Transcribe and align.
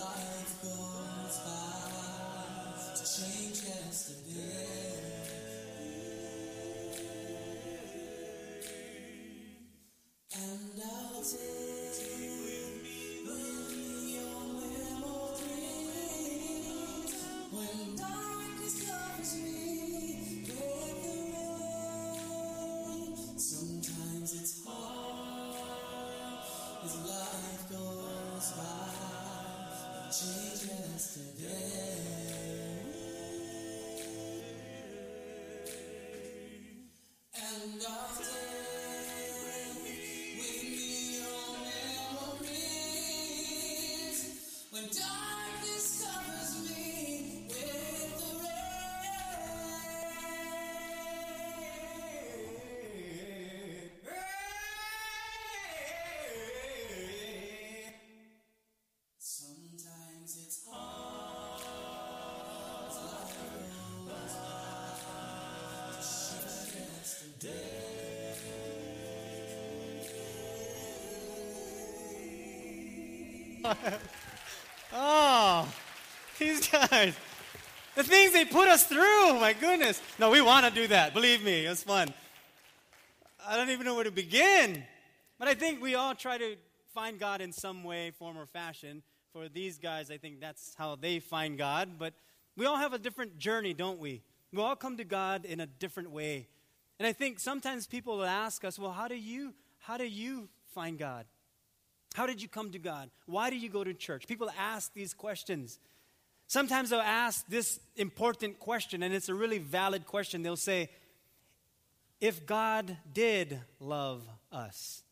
life 0.00 0.33
Oh, 74.96 75.68
these 76.38 76.68
guys. 76.68 77.16
The 77.96 78.04
things 78.04 78.32
they 78.32 78.44
put 78.44 78.68
us 78.68 78.84
through, 78.84 79.40
my 79.40 79.52
goodness. 79.52 80.00
No, 80.20 80.30
we 80.30 80.40
want 80.40 80.66
to 80.66 80.72
do 80.72 80.86
that. 80.86 81.14
Believe 81.14 81.44
me, 81.44 81.66
it's 81.66 81.82
fun. 81.82 82.14
I 83.44 83.56
don't 83.56 83.70
even 83.70 83.84
know 83.84 83.96
where 83.96 84.04
to 84.04 84.12
begin. 84.12 84.84
But 85.38 85.48
I 85.48 85.54
think 85.54 85.82
we 85.82 85.96
all 85.96 86.14
try 86.14 86.38
to 86.38 86.56
find 86.92 87.18
God 87.18 87.40
in 87.40 87.52
some 87.52 87.82
way, 87.82 88.12
form, 88.12 88.38
or 88.38 88.46
fashion. 88.46 89.02
For 89.32 89.48
these 89.48 89.78
guys, 89.78 90.12
I 90.12 90.16
think 90.16 90.40
that's 90.40 90.74
how 90.76 90.94
they 90.94 91.18
find 91.18 91.58
God. 91.58 91.98
But 91.98 92.14
we 92.56 92.66
all 92.66 92.76
have 92.76 92.92
a 92.92 92.98
different 92.98 93.38
journey, 93.38 93.74
don't 93.74 93.98
we? 93.98 94.22
We 94.52 94.62
all 94.62 94.76
come 94.76 94.96
to 94.98 95.04
God 95.04 95.44
in 95.44 95.58
a 95.58 95.66
different 95.66 96.10
way. 96.10 96.46
And 97.00 97.06
I 97.08 97.12
think 97.12 97.40
sometimes 97.40 97.88
people 97.88 98.18
will 98.18 98.24
ask 98.24 98.64
us, 98.64 98.78
well, 98.78 98.92
how 98.92 99.08
do 99.08 99.16
you, 99.16 99.54
how 99.80 99.96
do 99.96 100.06
you 100.06 100.48
find 100.72 100.96
God? 100.96 101.26
How 102.14 102.26
did 102.26 102.40
you 102.40 102.48
come 102.48 102.70
to 102.70 102.78
God? 102.78 103.10
Why 103.26 103.50
do 103.50 103.56
you 103.56 103.68
go 103.68 103.82
to 103.82 103.92
church? 103.92 104.28
People 104.28 104.48
ask 104.56 104.94
these 104.94 105.12
questions. 105.12 105.80
Sometimes 106.46 106.90
they'll 106.90 107.00
ask 107.00 107.44
this 107.48 107.80
important 107.96 108.60
question, 108.60 109.02
and 109.02 109.12
it's 109.12 109.28
a 109.28 109.34
really 109.34 109.58
valid 109.58 110.06
question. 110.06 110.44
They'll 110.44 110.56
say, 110.56 110.90
If 112.20 112.46
God 112.46 112.96
did 113.12 113.60
love 113.80 114.22
us, 114.52 115.02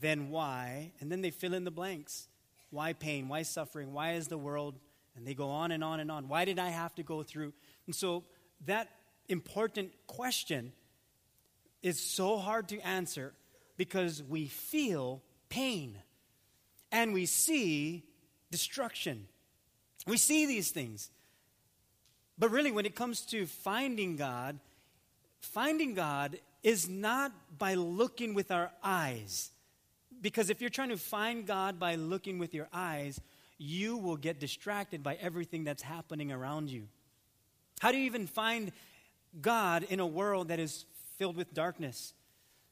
then 0.00 0.30
why? 0.30 0.90
And 1.00 1.10
then 1.10 1.22
they 1.22 1.30
fill 1.30 1.54
in 1.54 1.62
the 1.62 1.70
blanks. 1.70 2.26
Why 2.70 2.94
pain? 2.94 3.28
Why 3.28 3.42
suffering? 3.42 3.92
Why 3.92 4.14
is 4.14 4.26
the 4.26 4.36
world? 4.36 4.74
And 5.14 5.24
they 5.24 5.34
go 5.34 5.50
on 5.50 5.70
and 5.70 5.84
on 5.84 6.00
and 6.00 6.10
on. 6.10 6.26
Why 6.26 6.44
did 6.44 6.58
I 6.58 6.70
have 6.70 6.96
to 6.96 7.04
go 7.04 7.22
through? 7.22 7.52
And 7.86 7.94
so 7.94 8.24
that 8.66 8.88
important 9.28 9.92
question 10.08 10.72
is 11.80 12.00
so 12.00 12.38
hard 12.38 12.70
to 12.70 12.80
answer 12.80 13.34
because 13.76 14.20
we 14.20 14.48
feel 14.48 15.22
pain 15.48 15.96
and 16.94 17.12
we 17.12 17.26
see 17.26 18.04
destruction. 18.52 19.26
We 20.06 20.16
see 20.16 20.46
these 20.46 20.70
things. 20.70 21.10
But 22.38 22.52
really, 22.52 22.70
when 22.70 22.86
it 22.86 22.94
comes 22.94 23.22
to 23.26 23.46
finding 23.46 24.14
God, 24.14 24.60
finding 25.40 25.94
God 25.94 26.38
is 26.62 26.88
not 26.88 27.32
by 27.58 27.74
looking 27.74 28.32
with 28.32 28.52
our 28.52 28.70
eyes. 28.82 29.50
Because 30.22 30.50
if 30.50 30.60
you're 30.60 30.70
trying 30.70 30.90
to 30.90 30.96
find 30.96 31.44
God 31.44 31.80
by 31.80 31.96
looking 31.96 32.38
with 32.38 32.54
your 32.54 32.68
eyes, 32.72 33.20
you 33.58 33.96
will 33.96 34.16
get 34.16 34.38
distracted 34.38 35.02
by 35.02 35.16
everything 35.16 35.64
that's 35.64 35.82
happening 35.82 36.30
around 36.30 36.70
you. 36.70 36.86
How 37.80 37.90
do 37.90 37.98
you 37.98 38.04
even 38.04 38.28
find 38.28 38.70
God 39.42 39.82
in 39.82 39.98
a 39.98 40.06
world 40.06 40.48
that 40.48 40.60
is 40.60 40.84
filled 41.18 41.36
with 41.36 41.52
darkness? 41.52 42.14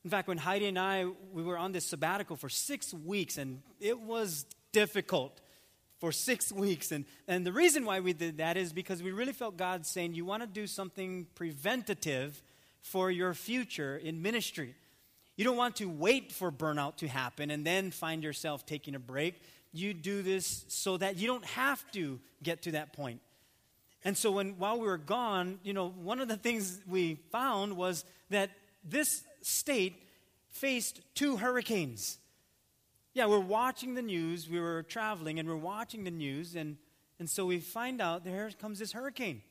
In 0.05 0.11
fact, 0.11 0.29
when 0.29 0.39
Heidi 0.39 0.67
and 0.67 0.79
I 0.79 1.07
we 1.33 1.43
were 1.43 1.57
on 1.57 1.73
this 1.73 1.85
sabbatical 1.85 2.37
for 2.37 2.49
six 2.49 2.93
weeks, 2.93 3.39
and 3.39 3.63
it 3.81 4.01
was 4.01 4.47
difficult 4.73 5.41
for 6.03 6.11
six 6.11 6.51
weeks. 6.51 6.91
And, 6.91 7.05
and 7.29 7.47
the 7.47 7.53
reason 7.53 7.85
why 7.85 8.01
we 8.01 8.13
did 8.13 8.39
that 8.39 8.57
is 8.57 8.73
because 8.73 9.03
we 9.03 9.13
really 9.13 9.33
felt 9.33 9.57
God 9.57 9.87
saying, 9.87 10.15
You 10.15 10.25
want 10.25 10.43
to 10.43 10.49
do 10.49 10.67
something 10.67 11.29
preventative 11.37 12.43
for 12.81 13.11
your 13.11 13.35
future 13.35 13.97
in 13.97 14.21
ministry. 14.21 14.75
You 15.37 15.45
don't 15.45 15.57
want 15.57 15.77
to 15.77 15.87
wait 15.87 16.33
for 16.33 16.51
burnout 16.51 16.97
to 16.97 17.09
happen 17.09 17.53
and 17.53 17.65
then 17.65 17.93
find 17.93 18.25
yourself 18.25 18.67
taking 18.67 18.97
a 18.97 18.99
break. 18.99 19.41
You 19.73 19.95
do 19.95 20.23
this 20.23 20.65
so 20.67 20.97
that 20.97 21.19
you 21.19 21.29
don't 21.29 21.45
have 21.45 21.89
to 21.93 22.19
get 22.43 22.63
to 22.63 22.73
that 22.73 22.93
point. 22.93 23.21
And 24.05 24.19
so 24.19 24.33
when 24.33 24.59
while 24.59 24.81
we 24.81 24.87
were 24.89 24.99
gone, 24.99 25.61
you 25.63 25.73
know, 25.73 25.89
one 25.89 26.21
of 26.21 26.27
the 26.27 26.37
things 26.37 26.81
we 26.89 27.21
found 27.31 27.77
was 27.77 28.05
that 28.31 28.51
this 28.85 29.25
state 29.43 30.09
faced 30.49 31.01
two 31.15 31.37
hurricanes. 31.37 32.19
Yeah, 33.15 33.27
we're 33.27 33.39
watching 33.39 33.95
the 33.95 34.03
news, 34.03 34.49
we 34.49 34.61
were 34.61 34.83
traveling 34.83 35.39
and 35.39 35.49
we're 35.49 35.57
watching 35.57 36.05
the 36.05 36.11
news 36.11 36.57
and 36.57 36.77
and 37.19 37.31
so 37.31 37.47
we 37.47 37.61
find 37.61 38.01
out 38.01 38.25
there 38.25 38.51
comes 38.59 38.81
this 38.81 38.93
hurricane. 38.93 39.43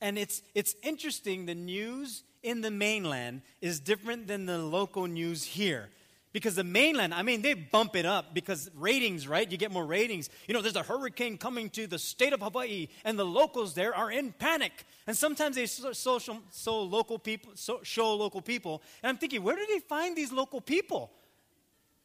And 0.00 0.18
it's 0.18 0.42
it's 0.54 0.74
interesting 0.82 1.46
the 1.46 1.54
news 1.54 2.22
in 2.42 2.60
the 2.60 2.70
mainland 2.70 3.42
is 3.60 3.80
different 3.80 4.26
than 4.26 4.46
the 4.46 4.58
local 4.58 5.06
news 5.06 5.44
here. 5.44 5.90
Because 6.32 6.54
the 6.54 6.64
mainland, 6.64 7.12
I 7.12 7.22
mean, 7.22 7.42
they 7.42 7.54
bump 7.54 7.96
it 7.96 8.06
up 8.06 8.34
because 8.34 8.70
ratings, 8.76 9.26
right? 9.26 9.50
You 9.50 9.58
get 9.58 9.72
more 9.72 9.84
ratings. 9.84 10.30
You 10.46 10.54
know, 10.54 10.62
there's 10.62 10.76
a 10.76 10.82
hurricane 10.82 11.38
coming 11.38 11.70
to 11.70 11.88
the 11.88 11.98
state 11.98 12.32
of 12.32 12.40
Hawaii, 12.40 12.86
and 13.04 13.18
the 13.18 13.26
locals 13.26 13.74
there 13.74 13.92
are 13.94 14.12
in 14.12 14.32
panic. 14.32 14.84
And 15.08 15.16
sometimes 15.16 15.56
they 15.56 15.66
social, 15.66 16.38
so 16.50 16.82
local 16.82 17.18
people, 17.18 17.52
so, 17.56 17.80
show 17.82 18.14
local 18.14 18.40
people. 18.40 18.80
And 19.02 19.10
I'm 19.10 19.16
thinking, 19.16 19.42
where 19.42 19.56
do 19.56 19.66
they 19.68 19.80
find 19.80 20.16
these 20.16 20.30
local 20.30 20.60
people? 20.60 21.10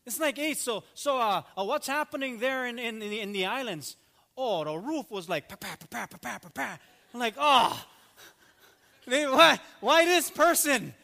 It's 0.07 0.19
like, 0.19 0.37
hey, 0.37 0.55
so, 0.55 0.83
so 0.95 1.19
uh, 1.19 1.43
uh, 1.55 1.63
what's 1.63 1.87
happening 1.87 2.39
there 2.39 2.65
in, 2.65 2.79
in, 2.79 3.03
in, 3.03 3.09
the, 3.09 3.19
in 3.19 3.31
the 3.31 3.45
islands? 3.45 3.95
Oh, 4.35 4.63
the 4.63 4.75
roof 4.75 5.09
was 5.11 5.29
like, 5.29 5.47
pa 5.47 5.55
pa 5.55 5.75
pa 5.79 6.07
pa 6.07 6.17
pa 6.17 6.39
pa 6.39 6.49
pa. 6.49 6.79
I'm 7.13 7.19
like, 7.19 7.35
oh, 7.37 7.85
they, 9.07 9.27
why, 9.27 9.59
why 9.81 10.05
this 10.05 10.31
person? 10.31 10.95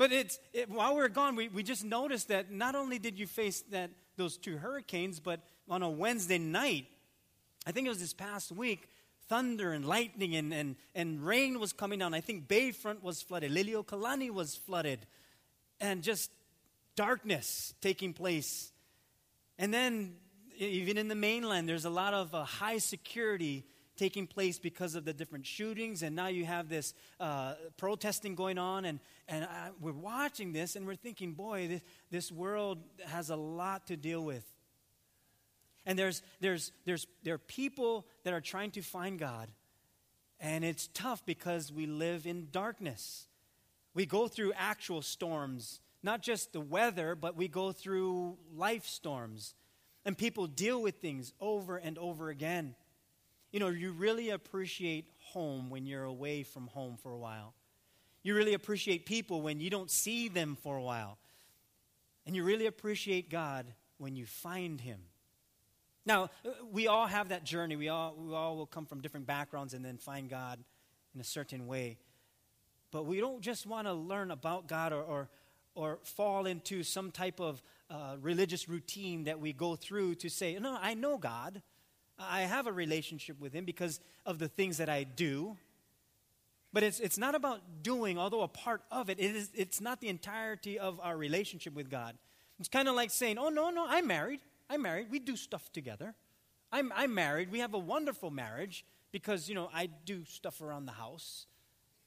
But 0.00 0.12
it's, 0.12 0.38
it, 0.54 0.70
while 0.70 0.94
we 0.94 1.02
are 1.02 1.10
gone, 1.10 1.36
we, 1.36 1.48
we 1.48 1.62
just 1.62 1.84
noticed 1.84 2.28
that 2.28 2.50
not 2.50 2.74
only 2.74 2.98
did 2.98 3.18
you 3.18 3.26
face 3.26 3.60
that, 3.70 3.90
those 4.16 4.38
two 4.38 4.56
hurricanes, 4.56 5.20
but 5.20 5.40
on 5.68 5.82
a 5.82 5.90
Wednesday 5.90 6.38
night, 6.38 6.86
I 7.66 7.72
think 7.72 7.84
it 7.84 7.90
was 7.90 8.00
this 8.00 8.14
past 8.14 8.50
week, 8.50 8.88
thunder 9.28 9.72
and 9.72 9.84
lightning 9.84 10.36
and, 10.36 10.54
and, 10.54 10.76
and 10.94 11.22
rain 11.22 11.60
was 11.60 11.74
coming 11.74 11.98
down. 11.98 12.14
I 12.14 12.22
think 12.22 12.48
Bayfront 12.48 13.02
was 13.02 13.20
flooded, 13.20 13.52
Liliuokalani 13.52 14.30
was 14.30 14.56
flooded, 14.56 15.00
and 15.82 16.02
just 16.02 16.30
darkness 16.96 17.74
taking 17.82 18.14
place. 18.14 18.72
And 19.58 19.74
then, 19.74 20.14
even 20.56 20.96
in 20.96 21.08
the 21.08 21.14
mainland, 21.14 21.68
there's 21.68 21.84
a 21.84 21.90
lot 21.90 22.14
of 22.14 22.34
uh, 22.34 22.44
high 22.44 22.78
security 22.78 23.66
taking 24.00 24.26
place 24.26 24.58
because 24.58 24.94
of 24.94 25.04
the 25.04 25.12
different 25.12 25.44
shootings. 25.44 26.02
And 26.02 26.16
now 26.16 26.28
you 26.28 26.46
have 26.46 26.70
this 26.70 26.94
uh, 27.20 27.52
protesting 27.76 28.34
going 28.34 28.56
on. 28.56 28.86
And, 28.86 28.98
and 29.28 29.44
I, 29.44 29.68
we're 29.78 29.92
watching 29.92 30.54
this 30.54 30.74
and 30.74 30.86
we're 30.86 30.94
thinking, 30.94 31.34
boy, 31.34 31.68
this, 31.68 31.82
this 32.10 32.32
world 32.32 32.78
has 33.04 33.28
a 33.28 33.36
lot 33.36 33.88
to 33.88 33.98
deal 33.98 34.24
with. 34.24 34.44
And 35.84 35.98
there's, 35.98 36.22
there's, 36.40 36.72
there's, 36.86 37.06
there 37.24 37.34
are 37.34 37.38
people 37.38 38.06
that 38.24 38.32
are 38.32 38.40
trying 38.40 38.70
to 38.72 38.80
find 38.80 39.18
God. 39.18 39.48
And 40.40 40.64
it's 40.64 40.88
tough 40.94 41.26
because 41.26 41.70
we 41.70 41.84
live 41.84 42.26
in 42.26 42.48
darkness. 42.50 43.26
We 43.92 44.06
go 44.06 44.28
through 44.28 44.54
actual 44.56 45.02
storms, 45.02 45.80
not 46.02 46.22
just 46.22 46.54
the 46.54 46.60
weather, 46.62 47.14
but 47.14 47.36
we 47.36 47.48
go 47.48 47.70
through 47.70 48.38
life 48.56 48.86
storms. 48.86 49.54
And 50.06 50.16
people 50.16 50.46
deal 50.46 50.80
with 50.80 50.96
things 51.02 51.34
over 51.38 51.76
and 51.76 51.98
over 51.98 52.30
again. 52.30 52.74
You 53.52 53.60
know, 53.60 53.68
you 53.68 53.92
really 53.92 54.30
appreciate 54.30 55.06
home 55.18 55.70
when 55.70 55.86
you're 55.86 56.04
away 56.04 56.42
from 56.42 56.68
home 56.68 56.96
for 56.96 57.12
a 57.12 57.18
while. 57.18 57.54
You 58.22 58.34
really 58.34 58.54
appreciate 58.54 59.06
people 59.06 59.42
when 59.42 59.60
you 59.60 59.70
don't 59.70 59.90
see 59.90 60.28
them 60.28 60.56
for 60.62 60.76
a 60.76 60.82
while. 60.82 61.18
And 62.26 62.36
you 62.36 62.44
really 62.44 62.66
appreciate 62.66 63.30
God 63.30 63.66
when 63.98 64.14
you 64.14 64.26
find 64.26 64.80
Him. 64.80 65.00
Now, 66.06 66.30
we 66.70 66.86
all 66.86 67.06
have 67.06 67.30
that 67.30 67.44
journey. 67.44 67.76
We 67.76 67.88
all, 67.88 68.14
we 68.16 68.34
all 68.34 68.56
will 68.56 68.66
come 68.66 68.86
from 68.86 69.00
different 69.00 69.26
backgrounds 69.26 69.74
and 69.74 69.84
then 69.84 69.96
find 69.98 70.28
God 70.28 70.58
in 71.14 71.20
a 71.20 71.24
certain 71.24 71.66
way. 71.66 71.98
But 72.90 73.04
we 73.04 73.20
don't 73.20 73.40
just 73.40 73.66
want 73.66 73.86
to 73.86 73.92
learn 73.92 74.30
about 74.30 74.66
God 74.66 74.92
or, 74.92 75.02
or, 75.02 75.28
or 75.74 75.98
fall 76.02 76.46
into 76.46 76.82
some 76.82 77.10
type 77.10 77.40
of 77.40 77.62
uh, 77.90 78.16
religious 78.20 78.68
routine 78.68 79.24
that 79.24 79.40
we 79.40 79.52
go 79.52 79.76
through 79.76 80.16
to 80.16 80.30
say, 80.30 80.58
no, 80.60 80.78
I 80.80 80.94
know 80.94 81.18
God. 81.18 81.62
I 82.20 82.42
have 82.42 82.66
a 82.66 82.72
relationship 82.72 83.40
with 83.40 83.52
Him 83.52 83.64
because 83.64 84.00
of 84.26 84.38
the 84.38 84.48
things 84.48 84.78
that 84.78 84.88
I 84.88 85.04
do. 85.04 85.56
But 86.72 86.82
it's, 86.82 87.00
it's 87.00 87.18
not 87.18 87.34
about 87.34 87.60
doing, 87.82 88.18
although 88.18 88.42
a 88.42 88.48
part 88.48 88.82
of 88.90 89.10
it, 89.10 89.18
it 89.18 89.34
is, 89.34 89.50
it's 89.54 89.80
not 89.80 90.00
the 90.00 90.08
entirety 90.08 90.78
of 90.78 91.00
our 91.00 91.16
relationship 91.16 91.74
with 91.74 91.90
God. 91.90 92.16
It's 92.60 92.68
kind 92.68 92.88
of 92.88 92.94
like 92.94 93.10
saying, 93.10 93.38
oh, 93.38 93.48
no, 93.48 93.70
no, 93.70 93.86
I'm 93.88 94.06
married. 94.06 94.40
I'm 94.68 94.82
married. 94.82 95.08
We 95.10 95.18
do 95.18 95.34
stuff 95.36 95.72
together. 95.72 96.14
I'm, 96.70 96.92
I'm 96.94 97.12
married. 97.12 97.50
We 97.50 97.58
have 97.58 97.74
a 97.74 97.78
wonderful 97.78 98.30
marriage 98.30 98.84
because, 99.10 99.48
you 99.48 99.54
know, 99.54 99.68
I 99.74 99.86
do 100.04 100.24
stuff 100.24 100.60
around 100.60 100.86
the 100.86 100.92
house. 100.92 101.46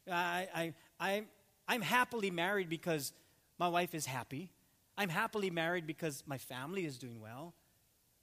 I, 0.09 0.47
I, 0.55 0.73
I, 0.99 1.23
I'm 1.67 1.81
happily 1.81 2.31
married 2.31 2.69
because 2.69 3.11
my 3.59 3.67
wife 3.67 3.93
is 3.93 4.05
happy. 4.05 4.49
I'm 4.97 5.09
happily 5.09 5.49
married 5.49 5.87
because 5.87 6.23
my 6.25 6.37
family 6.37 6.85
is 6.85 6.97
doing 6.97 7.19
well. 7.19 7.53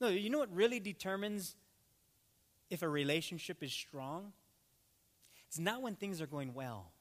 No, 0.01 0.09
you 0.09 0.31
know 0.31 0.39
what 0.39 0.55
really 0.55 0.81
determines 0.81 1.57
if 2.71 2.83
a 2.83 2.89
relationship 2.89 3.63
is 3.63 3.73
strong? 3.73 4.33
It's 5.49 5.59
not 5.59 5.83
when 5.83 5.97
things 5.97 6.21
are 6.21 6.27
going 6.27 6.55
well, 6.55 6.93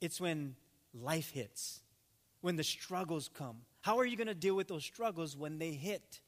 it's 0.00 0.20
when 0.20 0.56
life 0.94 1.30
hits, 1.30 1.80
when 2.40 2.56
the 2.56 2.64
struggles 2.64 3.28
come. 3.32 3.58
How 3.82 3.98
are 3.98 4.04
you 4.06 4.16
going 4.16 4.28
to 4.28 4.34
deal 4.34 4.54
with 4.54 4.68
those 4.68 4.84
struggles 4.84 5.36
when 5.36 5.58
they 5.58 5.72
hit? 5.72 6.20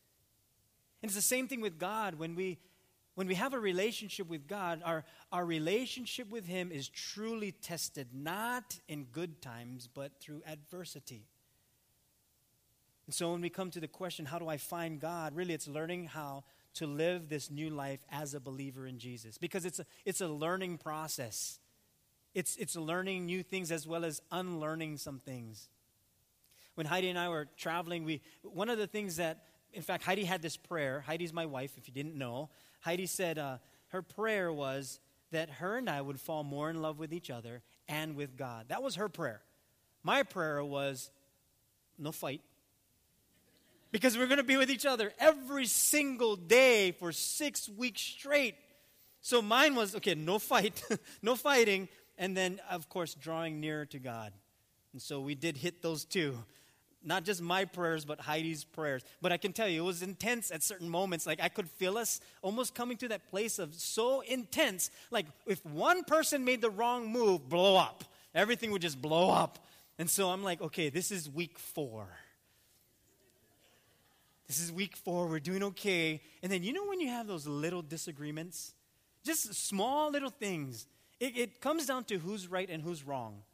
And 1.03 1.09
it's 1.09 1.17
the 1.17 1.23
same 1.23 1.49
thing 1.49 1.61
with 1.61 1.79
God. 1.79 2.15
When 2.15 2.35
we, 2.35 2.59
when 3.15 3.27
we 3.27 3.35
have 3.35 3.55
a 3.55 3.59
relationship 3.59 4.29
with 4.29 4.47
God, 4.47 4.83
our, 4.85 5.05
our 5.33 5.45
relationship 5.45 6.31
with 6.31 6.47
Him 6.47 6.71
is 6.71 6.89
truly 6.89 7.53
tested, 7.53 8.09
not 8.13 8.79
in 8.89 9.05
good 9.05 9.43
times, 9.43 9.89
but 9.93 10.13
through 10.21 10.43
adversity. 10.47 11.27
And 13.07 13.15
so 13.15 13.33
when 13.33 13.41
we 13.41 13.51
come 13.51 13.71
to 13.71 13.81
the 13.81 13.89
question, 13.89 14.27
how 14.27 14.39
do 14.39 14.49
I 14.49 14.59
find 14.59 15.01
God? 15.01 15.35
Really, 15.35 15.55
it's 15.55 15.69
learning 15.69 16.07
how 16.07 16.45
to 16.75 16.87
live 16.87 17.29
this 17.29 17.51
new 17.51 17.71
life 17.71 18.01
as 18.11 18.35
a 18.35 18.41
believer 18.41 18.87
in 18.87 18.99
Jesus. 18.99 19.39
Because 19.39 19.65
it's 19.65 19.79
a, 19.79 19.87
it's 20.05 20.21
a 20.21 20.29
learning 20.29 20.79
process. 20.79 21.59
It's, 22.35 22.57
it's 22.57 22.77
learning 22.77 23.27
new 23.27 23.43
things 23.43 23.71
as 23.71 23.87
well 23.87 24.05
as 24.05 24.23
unlearning 24.31 24.97
some 24.97 25.19
things. 25.19 25.69
When 26.75 26.87
Heidi 26.87 27.11
and 27.11 27.19
I 27.19 27.29
were 27.29 27.49
traveling, 27.57 28.05
we, 28.05 28.23
one 28.43 28.71
of 28.71 28.79
the 28.79 28.87
things 28.87 29.17
that, 29.17 29.45
in 29.73 29.83
fact, 29.83 30.05
Heidi 30.05 30.25
had 30.25 30.41
this 30.41 30.57
prayer. 30.57 31.05
Heidi's 31.07 31.33
my 31.33 31.45
wife, 31.45 31.73
if 31.77 31.87
you 31.87 31.95
didn't 31.95 32.17
know. 32.17 32.49
Heidi 32.81 33.07
said 33.07 33.39
uh, 33.39 33.59
her 33.89 34.01
prayer 34.01 34.51
was 34.53 35.01
that 35.31 35.51
her 35.51 35.77
and 35.77 35.89
I 35.91 36.01
would 36.01 36.21
fall 36.21 36.45
more 36.45 36.71
in 36.71 36.81
love 36.81 36.99
with 36.99 37.13
each 37.13 37.31
other 37.31 37.63
and 37.89 38.17
with 38.17 38.37
God. 38.37 38.67
That 38.69 38.83
was 38.83 38.97
her 38.97 39.09
prayer. 39.09 39.43
My 40.03 40.23
prayer 40.23 40.65
was 40.65 41.11
no 41.99 42.13
fight, 42.13 42.41
because 43.93 44.17
we're 44.17 44.27
going 44.27 44.39
to 44.39 44.43
be 44.43 44.57
with 44.57 44.71
each 44.71 44.87
other 44.87 45.13
every 45.21 45.67
single 45.67 46.35
day 46.35 46.93
for 46.93 47.13
six 47.13 47.69
weeks 47.69 48.01
straight. 48.01 48.57
So 49.21 49.41
mine 49.41 49.77
was 49.77 49.95
okay, 49.97 50.15
no 50.15 50.39
fight, 50.39 50.83
no 51.23 51.37
fighting, 51.37 51.89
and 52.19 52.37
then, 52.37 52.61
of 52.71 52.89
course, 52.89 53.15
drawing 53.15 53.61
nearer 53.61 53.85
to 53.87 53.99
God. 53.99 54.33
And 54.93 55.01
so 55.01 55.21
we 55.21 55.35
did 55.35 55.57
hit 55.57 55.83
those 55.83 56.05
two. 56.05 56.37
Not 57.05 57.25
just 57.25 57.43
my 57.43 57.65
prayers, 57.65 58.05
but 58.05 58.21
Heidi's 58.21 58.65
prayers. 58.65 59.03
But 59.21 59.33
I 59.33 59.37
can 59.37 59.53
tell 59.53 59.69
you, 59.69 59.83
it 59.83 59.87
was 59.87 60.03
intense 60.03 60.51
at 60.51 60.63
certain 60.63 60.89
moments. 60.89 61.27
Like 61.27 61.41
I 61.43 61.49
could 61.49 61.69
feel 61.69 61.99
us 61.99 62.21
almost 62.43 62.75
coming 62.75 62.97
to 62.99 63.09
that 63.09 63.29
place 63.29 63.59
of 63.59 63.75
so 63.75 64.21
intense. 64.21 64.91
Like 65.11 65.27
if 65.47 65.65
one 65.67 66.05
person 66.05 66.45
made 66.45 66.61
the 66.61 66.71
wrong 66.71 67.11
move, 67.11 67.49
blow 67.49 67.77
up. 67.77 68.05
Everything 68.35 68.71
would 68.71 68.83
just 68.83 69.03
blow 69.03 69.31
up. 69.31 69.59
And 69.99 70.09
so 70.09 70.31
I'm 70.31 70.43
like, 70.43 70.63
okay, 70.63 70.91
this 70.91 71.11
is 71.11 71.29
week 71.29 71.59
four. 71.59 72.09
This 74.53 74.61
is 74.61 74.71
week 74.71 74.97
four. 74.99 75.29
We're 75.29 75.41
doing 75.41 75.63
okay. 75.63 76.21
And 76.43 76.53
then 76.53 76.63
you 76.63 76.75
know 76.75 76.85
when 76.85 77.01
you 77.01 77.09
have 77.09 77.27
those 77.27 77.47
little 77.47 77.81
disagreements? 77.81 78.75
Just 79.25 79.55
small 79.55 80.11
little 80.11 80.29
things. 80.29 80.87
It, 81.19 81.39
it 81.39 81.61
comes 81.63 81.87
down 81.87 82.05
to 82.05 82.19
who's 82.19 82.49
right 82.49 82.69
and 82.69 82.83
who's 82.83 83.03
wrong. 83.03 83.45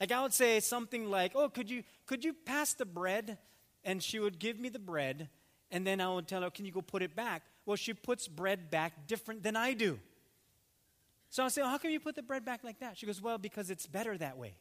Like 0.00 0.10
I 0.10 0.22
would 0.22 0.32
say 0.32 0.58
something 0.60 1.10
like, 1.10 1.32
"Oh, 1.34 1.50
could 1.50 1.68
you 1.68 1.82
could 2.06 2.24
you 2.24 2.32
pass 2.32 2.72
the 2.72 2.86
bread?" 2.86 3.36
And 3.84 4.02
she 4.02 4.20
would 4.20 4.38
give 4.38 4.58
me 4.58 4.70
the 4.70 4.78
bread, 4.78 5.28
and 5.70 5.86
then 5.86 6.00
I 6.00 6.08
would 6.08 6.26
tell 6.26 6.40
her, 6.40 6.50
"Can 6.50 6.64
you 6.64 6.72
go 6.72 6.80
put 6.80 7.02
it 7.02 7.14
back?" 7.14 7.42
Well, 7.66 7.76
she 7.76 7.92
puts 7.92 8.26
bread 8.26 8.70
back 8.70 9.06
different 9.06 9.42
than 9.42 9.54
I 9.54 9.74
do. 9.74 10.00
So 11.28 11.44
I 11.44 11.48
say, 11.48 11.60
oh, 11.60 11.68
"How 11.68 11.76
come 11.76 11.90
you 11.90 12.00
put 12.00 12.14
the 12.14 12.22
bread 12.22 12.42
back 12.42 12.64
like 12.64 12.78
that?" 12.78 12.96
She 12.96 13.04
goes, 13.04 13.20
"Well, 13.20 13.36
because 13.36 13.70
it's 13.70 13.86
better 13.86 14.16
that 14.16 14.38
way." 14.38 14.54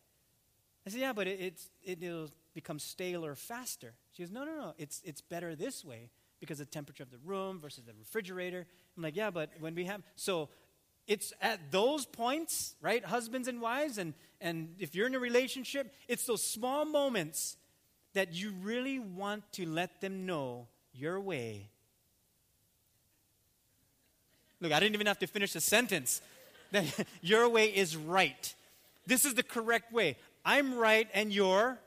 I 0.86 0.90
said, 0.90 1.00
"Yeah, 1.00 1.14
but 1.14 1.28
it, 1.28 1.62
it, 1.84 2.04
it'll 2.04 2.30
become 2.54 2.80
staler 2.80 3.36
faster." 3.36 3.94
She 4.12 4.24
goes, 4.24 4.32
"No, 4.32 4.44
no, 4.44 4.56
no. 4.56 4.74
It's 4.78 5.02
it's 5.04 5.22
better 5.22 5.56
this 5.56 5.86
way 5.86 6.10
because 6.40 6.58
the 6.58 6.66
temperature 6.66 7.04
of 7.04 7.12
the 7.12 7.20
room 7.24 7.60
versus 7.60 7.84
the 7.86 7.94
refrigerator." 7.94 8.66
I'm 8.98 9.04
like, 9.04 9.16
"Yeah, 9.16 9.32
but 9.32 9.52
when 9.60 9.76
we 9.76 9.86
have 9.86 10.02
so." 10.16 10.50
It's 11.08 11.34
at 11.42 11.72
those 11.72 12.06
points, 12.06 12.76
right, 12.80 13.04
husbands 13.04 13.48
and 13.48 13.60
wives, 13.60 13.98
and, 13.98 14.14
and 14.40 14.76
if 14.78 14.94
you're 14.94 15.08
in 15.08 15.16
a 15.16 15.20
relationship, 15.20 15.92
it's 16.08 16.26
those 16.26 16.44
small 16.44 16.86
moments 16.86 17.58
that 18.14 18.34
you 18.34 18.54
really 18.62 19.00
want 19.00 19.52
to 19.54 19.68
let 19.68 20.00
them 20.00 20.28
know 20.28 20.68
your 20.94 21.20
way. 21.20 21.70
Look, 24.60 24.72
I 24.72 24.80
didn't 24.80 24.94
even 24.94 25.08
have 25.08 25.20
to 25.20 25.28
finish 25.28 25.54
the 25.54 25.62
sentence. 25.62 26.22
That 26.72 26.86
your 27.22 27.50
way 27.50 27.66
is 27.66 27.98
right. 27.98 28.56
This 29.06 29.26
is 29.26 29.34
the 29.34 29.44
correct 29.44 29.92
way. 29.92 30.16
I'm 30.44 30.76
right 30.76 31.08
and 31.14 31.32
you're 31.32 31.80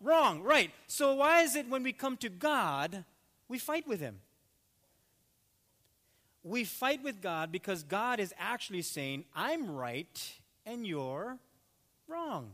wrong. 0.00 0.42
Right. 0.42 0.70
So 0.86 1.14
why 1.14 1.42
is 1.42 1.56
it 1.56 1.68
when 1.68 1.82
we 1.82 1.92
come 1.92 2.16
to 2.18 2.28
God, 2.28 3.04
we 3.48 3.58
fight 3.58 3.86
with 3.86 4.00
him? 4.00 4.20
We 6.44 6.64
fight 6.64 7.04
with 7.04 7.22
God 7.22 7.52
because 7.52 7.84
God 7.84 8.18
is 8.18 8.34
actually 8.38 8.82
saying, 8.82 9.24
I'm 9.34 9.70
right 9.70 10.40
and 10.66 10.86
you're 10.86 11.38
wrong. 12.08 12.52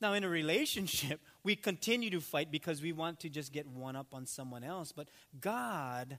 Now, 0.00 0.12
in 0.12 0.22
a 0.22 0.28
relationship, 0.28 1.20
we 1.42 1.56
continue 1.56 2.10
to 2.10 2.20
fight 2.20 2.50
because 2.50 2.82
we 2.82 2.92
want 2.92 3.20
to 3.20 3.28
just 3.28 3.52
get 3.52 3.66
one 3.66 3.96
up 3.96 4.08
on 4.12 4.26
someone 4.26 4.62
else. 4.64 4.92
But 4.92 5.08
God 5.40 6.18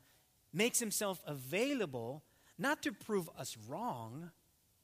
makes 0.52 0.80
himself 0.80 1.22
available 1.26 2.24
not 2.58 2.82
to 2.84 2.92
prove 2.92 3.30
us 3.38 3.56
wrong, 3.68 4.32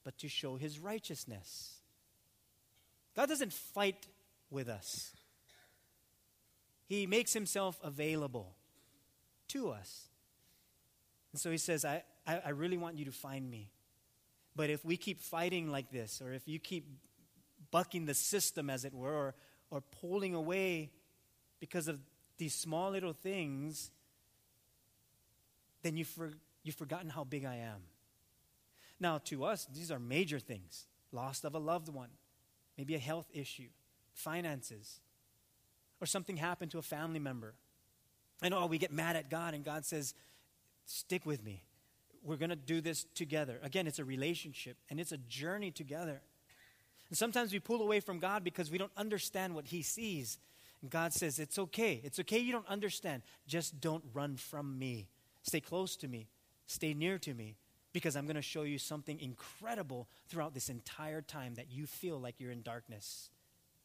but 0.04 0.18
to 0.20 0.30
show 0.30 0.56
his 0.56 0.80
righteousness. 0.80 1.75
God 3.16 3.30
doesn't 3.30 3.54
fight 3.54 4.08
with 4.50 4.70
us, 4.70 5.12
he 6.88 7.08
makes 7.08 7.34
himself 7.34 7.80
available 7.84 8.56
to 9.50 9.70
us. 9.70 10.08
And 11.32 11.42
so 11.42 11.52
he 11.52 11.58
says, 11.58 11.84
I, 11.84 12.04
I, 12.26 12.42
I 12.46 12.50
really 12.50 12.78
want 12.78 12.98
you 12.98 13.06
to 13.06 13.12
find 13.12 13.50
me. 13.50 13.72
But 14.56 14.70
if 14.70 14.86
we 14.86 14.96
keep 14.96 15.22
fighting 15.22 15.70
like 15.70 15.92
this, 15.92 16.22
or 16.22 16.32
if 16.32 16.48
you 16.48 16.60
keep 16.60 16.88
bucking 17.72 18.06
the 18.06 18.14
system, 18.14 18.70
as 18.70 18.86
it 18.86 18.94
were, 18.94 19.12
or, 19.12 19.36
or 19.70 19.82
pulling 19.82 20.34
away 20.34 20.92
because 21.60 21.90
of 21.90 22.00
these 22.38 22.54
small 22.54 22.92
little 22.92 23.12
things, 23.12 23.92
then 25.82 25.98
you, 25.98 26.06
for, 26.06 26.32
You've 26.66 26.76
forgotten 26.76 27.12
how 27.12 27.24
big 27.24 27.46
I 27.46 27.58
am. 27.58 27.84
Now, 29.00 29.20
to 29.26 29.46
us, 29.46 29.68
these 29.72 29.92
are 29.92 30.00
major 30.00 30.40
things 30.40 30.88
loss 31.12 31.46
of 31.46 31.54
a 31.54 31.60
loved 31.60 31.88
one, 31.88 32.10
maybe 32.78 32.96
a 32.96 33.00
health 33.00 33.28
issue, 33.34 33.70
finances, 34.14 35.00
or 36.02 36.08
something 36.08 36.38
happened 36.38 36.72
to 36.72 36.78
a 36.78 36.84
family 36.84 37.20
member. 37.20 37.54
And 38.42 38.54
oh, 38.54 38.66
we 38.66 38.78
get 38.78 38.92
mad 38.92 39.16
at 39.16 39.30
God, 39.30 39.54
and 39.54 39.64
God 39.64 39.86
says, 39.86 40.14
Stick 40.86 41.26
with 41.26 41.44
me. 41.44 41.64
We're 42.24 42.36
going 42.36 42.50
to 42.50 42.56
do 42.56 42.82
this 42.82 43.06
together. 43.16 43.60
Again, 43.64 43.88
it's 43.88 44.00
a 44.00 44.06
relationship, 44.06 44.78
and 44.90 45.00
it's 45.00 45.12
a 45.12 45.18
journey 45.18 45.72
together. 45.72 46.22
And 47.10 47.18
sometimes 47.18 47.54
we 47.54 47.60
pull 47.60 47.82
away 47.82 48.00
from 48.00 48.20
God 48.20 48.44
because 48.44 48.70
we 48.70 48.78
don't 48.78 48.92
understand 48.98 49.56
what 49.56 49.66
He 49.66 49.82
sees. 49.82 50.38
And 50.82 50.92
God 50.92 51.14
says, 51.14 51.40
It's 51.40 51.58
okay. 51.58 52.02
It's 52.04 52.20
okay 52.20 52.40
you 52.40 52.52
don't 52.52 52.68
understand. 52.68 53.24
Just 53.48 53.80
don't 53.80 54.04
run 54.14 54.36
from 54.38 54.78
me. 54.78 55.08
Stay 55.44 55.60
close 55.60 55.96
to 55.98 56.08
me. 56.08 56.28
Stay 56.68 56.94
near 56.94 57.18
to 57.20 57.34
me 57.34 57.56
because 57.96 58.18
I'm 58.18 58.26
going 58.26 58.36
to 58.36 58.42
show 58.42 58.64
you 58.64 58.78
something 58.78 59.22
incredible 59.22 60.10
throughout 60.28 60.54
this 60.54 60.68
entire 60.68 61.22
time 61.22 61.56
that 61.56 61.72
you 61.72 61.86
feel 61.86 62.20
like 62.20 62.42
you're 62.42 62.52
in 62.52 62.62
darkness. 62.62 63.30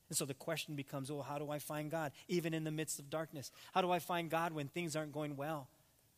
And 0.08 0.18
so 0.18 0.24
the 0.24 0.34
question 0.34 0.74
becomes, 0.74 1.12
oh, 1.12 1.22
how 1.22 1.38
do 1.38 1.48
I 1.48 1.60
find 1.60 1.92
God 1.92 2.10
even 2.26 2.52
in 2.52 2.64
the 2.64 2.72
midst 2.72 2.98
of 2.98 3.08
darkness? 3.08 3.52
How 3.72 3.82
do 3.82 3.92
I 3.92 4.00
find 4.00 4.28
God 4.28 4.52
when 4.52 4.66
things 4.66 4.96
aren't 4.96 5.12
going 5.12 5.36
well? 5.36 5.68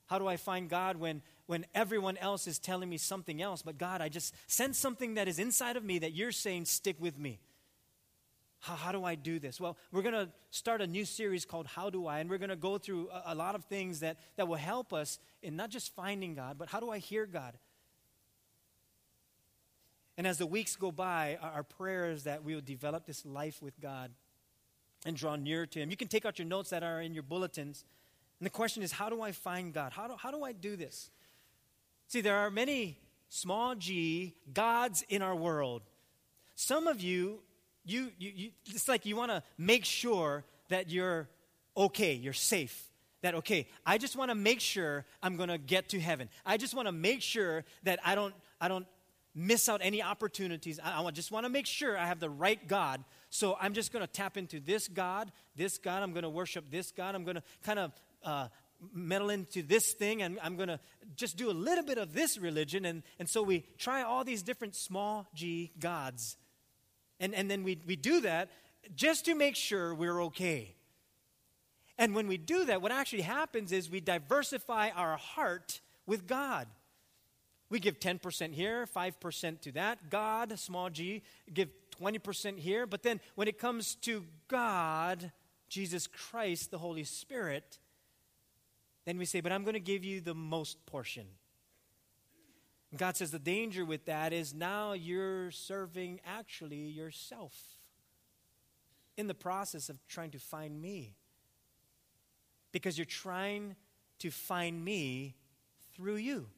How 0.06 0.18
do 0.18 0.26
I 0.26 0.38
find 0.38 0.70
God 0.70 0.96
when, 0.96 1.20
when 1.44 1.66
everyone 1.74 2.16
else 2.16 2.46
is 2.46 2.58
telling 2.58 2.88
me 2.88 2.96
something 2.96 3.42
else? 3.42 3.60
But 3.60 3.76
God, 3.76 4.00
I 4.00 4.08
just 4.08 4.34
sense 4.50 4.78
something 4.78 5.14
that 5.14 5.28
is 5.28 5.38
inside 5.38 5.76
of 5.76 5.84
me 5.84 5.98
that 5.98 6.14
you're 6.14 6.32
saying, 6.32 6.64
stick 6.64 6.96
with 6.98 7.18
me. 7.18 7.40
How, 8.60 8.74
how 8.74 8.92
do 8.92 9.04
I 9.04 9.16
do 9.16 9.38
this? 9.38 9.60
Well, 9.60 9.76
we're 9.90 10.00
going 10.00 10.14
to 10.14 10.30
start 10.50 10.80
a 10.80 10.86
new 10.86 11.04
series 11.04 11.44
called 11.44 11.66
How 11.66 11.90
Do 11.90 12.06
I? 12.06 12.20
And 12.20 12.30
we're 12.30 12.38
going 12.38 12.48
to 12.48 12.56
go 12.56 12.78
through 12.78 13.10
a, 13.10 13.32
a 13.32 13.34
lot 13.34 13.54
of 13.54 13.66
things 13.66 14.00
that, 14.00 14.16
that 14.36 14.48
will 14.48 14.56
help 14.56 14.94
us 14.94 15.18
in 15.42 15.56
not 15.56 15.68
just 15.68 15.94
finding 15.94 16.34
God, 16.34 16.56
but 16.56 16.70
how 16.70 16.80
do 16.80 16.88
I 16.88 16.96
hear 16.96 17.26
God? 17.26 17.52
And 20.16 20.26
as 20.26 20.38
the 20.38 20.46
weeks 20.46 20.76
go 20.76 20.92
by, 20.92 21.38
our, 21.40 21.62
prayer 21.62 22.10
is 22.10 22.24
that 22.24 22.44
we 22.44 22.54
will 22.54 22.60
develop 22.60 23.06
this 23.06 23.24
life 23.24 23.62
with 23.62 23.80
God 23.80 24.10
and 25.06 25.16
draw 25.16 25.36
near 25.36 25.66
to 25.66 25.78
Him. 25.78 25.90
You 25.90 25.96
can 25.96 26.08
take 26.08 26.26
out 26.26 26.38
your 26.38 26.46
notes 26.46 26.70
that 26.70 26.82
are 26.82 27.00
in 27.00 27.14
your 27.14 27.22
bulletins. 27.22 27.84
And 28.38 28.46
the 28.46 28.50
question 28.50 28.82
is, 28.82 28.92
how 28.92 29.08
do 29.08 29.22
I 29.22 29.32
find 29.32 29.72
God? 29.72 29.92
How 29.92 30.08
do, 30.08 30.14
how 30.16 30.30
do 30.30 30.44
I 30.44 30.52
do 30.52 30.76
this? 30.76 31.10
See, 32.08 32.20
there 32.20 32.36
are 32.36 32.50
many 32.50 32.98
small 33.28 33.74
g 33.74 34.34
gods 34.52 35.02
in 35.08 35.22
our 35.22 35.34
world. 35.34 35.82
Some 36.54 36.86
of 36.86 37.00
you, 37.00 37.40
you, 37.84 38.10
you, 38.18 38.32
you 38.34 38.50
it's 38.66 38.88
like 38.88 39.06
you 39.06 39.16
want 39.16 39.30
to 39.30 39.42
make 39.56 39.86
sure 39.86 40.44
that 40.68 40.90
you're 40.90 41.28
okay, 41.74 42.12
you're 42.12 42.34
safe. 42.34 42.90
That, 43.22 43.36
okay, 43.36 43.68
I 43.86 43.98
just 43.98 44.16
want 44.16 44.30
to 44.30 44.34
make 44.34 44.60
sure 44.60 45.06
I'm 45.22 45.36
going 45.36 45.48
to 45.48 45.56
get 45.56 45.88
to 45.90 46.00
heaven. 46.00 46.28
I 46.44 46.56
just 46.56 46.74
want 46.74 46.88
to 46.88 46.92
make 46.92 47.22
sure 47.22 47.64
that 47.84 48.00
I 48.04 48.14
don't, 48.14 48.34
I 48.60 48.68
don't 48.68 48.86
miss 49.34 49.68
out 49.68 49.80
any 49.82 50.02
opportunities. 50.02 50.78
I, 50.82 51.02
I 51.02 51.10
just 51.10 51.32
want 51.32 51.46
to 51.46 51.50
make 51.50 51.66
sure 51.66 51.96
I 51.96 52.06
have 52.06 52.20
the 52.20 52.30
right 52.30 52.66
God. 52.66 53.04
So 53.30 53.56
I'm 53.60 53.72
just 53.72 53.92
going 53.92 54.04
to 54.04 54.12
tap 54.12 54.36
into 54.36 54.60
this 54.60 54.88
God, 54.88 55.32
this 55.56 55.78
God. 55.78 56.02
I'm 56.02 56.12
going 56.12 56.24
to 56.24 56.30
worship 56.30 56.70
this 56.70 56.90
God. 56.90 57.14
I'm 57.14 57.24
going 57.24 57.36
to 57.36 57.42
kind 57.62 57.78
of 57.78 57.92
uh, 58.24 58.48
meddle 58.92 59.30
into 59.30 59.62
this 59.62 59.92
thing, 59.92 60.22
and 60.22 60.38
I'm 60.42 60.56
going 60.56 60.68
to 60.68 60.80
just 61.16 61.36
do 61.36 61.50
a 61.50 61.52
little 61.52 61.84
bit 61.84 61.98
of 61.98 62.12
this 62.12 62.36
religion. 62.38 62.84
And, 62.84 63.02
and 63.18 63.28
so 63.28 63.42
we 63.42 63.64
try 63.78 64.02
all 64.02 64.24
these 64.24 64.42
different 64.42 64.74
small 64.74 65.26
g 65.34 65.72
gods. 65.78 66.36
And, 67.20 67.34
and 67.34 67.50
then 67.50 67.62
we, 67.62 67.78
we 67.86 67.96
do 67.96 68.20
that 68.22 68.50
just 68.96 69.24
to 69.26 69.34
make 69.34 69.56
sure 69.56 69.94
we're 69.94 70.22
okay. 70.24 70.74
And 71.98 72.14
when 72.14 72.26
we 72.26 72.36
do 72.36 72.64
that, 72.64 72.82
what 72.82 72.90
actually 72.90 73.22
happens 73.22 73.70
is 73.70 73.88
we 73.88 74.00
diversify 74.00 74.90
our 74.90 75.16
heart 75.16 75.80
with 76.06 76.26
God. 76.26 76.66
We 77.72 77.80
give 77.80 77.98
10% 77.98 78.52
here, 78.52 78.86
5% 78.94 79.60
to 79.62 79.72
that. 79.72 80.10
God, 80.10 80.58
small 80.58 80.90
g, 80.90 81.22
give 81.54 81.70
20% 82.02 82.58
here. 82.58 82.84
But 82.86 83.02
then 83.02 83.18
when 83.34 83.48
it 83.48 83.58
comes 83.58 83.94
to 84.02 84.26
God, 84.46 85.32
Jesus 85.70 86.06
Christ, 86.06 86.70
the 86.70 86.76
Holy 86.76 87.04
Spirit, 87.04 87.78
then 89.06 89.16
we 89.16 89.24
say, 89.24 89.40
But 89.40 89.52
I'm 89.52 89.64
going 89.64 89.72
to 89.72 89.80
give 89.80 90.04
you 90.04 90.20
the 90.20 90.34
most 90.34 90.84
portion. 90.84 91.24
And 92.90 93.00
God 93.00 93.16
says 93.16 93.30
the 93.30 93.38
danger 93.38 93.86
with 93.86 94.04
that 94.04 94.34
is 94.34 94.52
now 94.52 94.92
you're 94.92 95.50
serving 95.50 96.20
actually 96.26 96.76
yourself 96.76 97.54
in 99.16 99.28
the 99.28 99.34
process 99.34 99.88
of 99.88 99.96
trying 100.08 100.32
to 100.32 100.38
find 100.38 100.78
me. 100.78 101.16
Because 102.70 102.98
you're 102.98 103.06
trying 103.06 103.76
to 104.18 104.30
find 104.30 104.84
me 104.84 105.36
through 105.94 106.16
you 106.16 106.48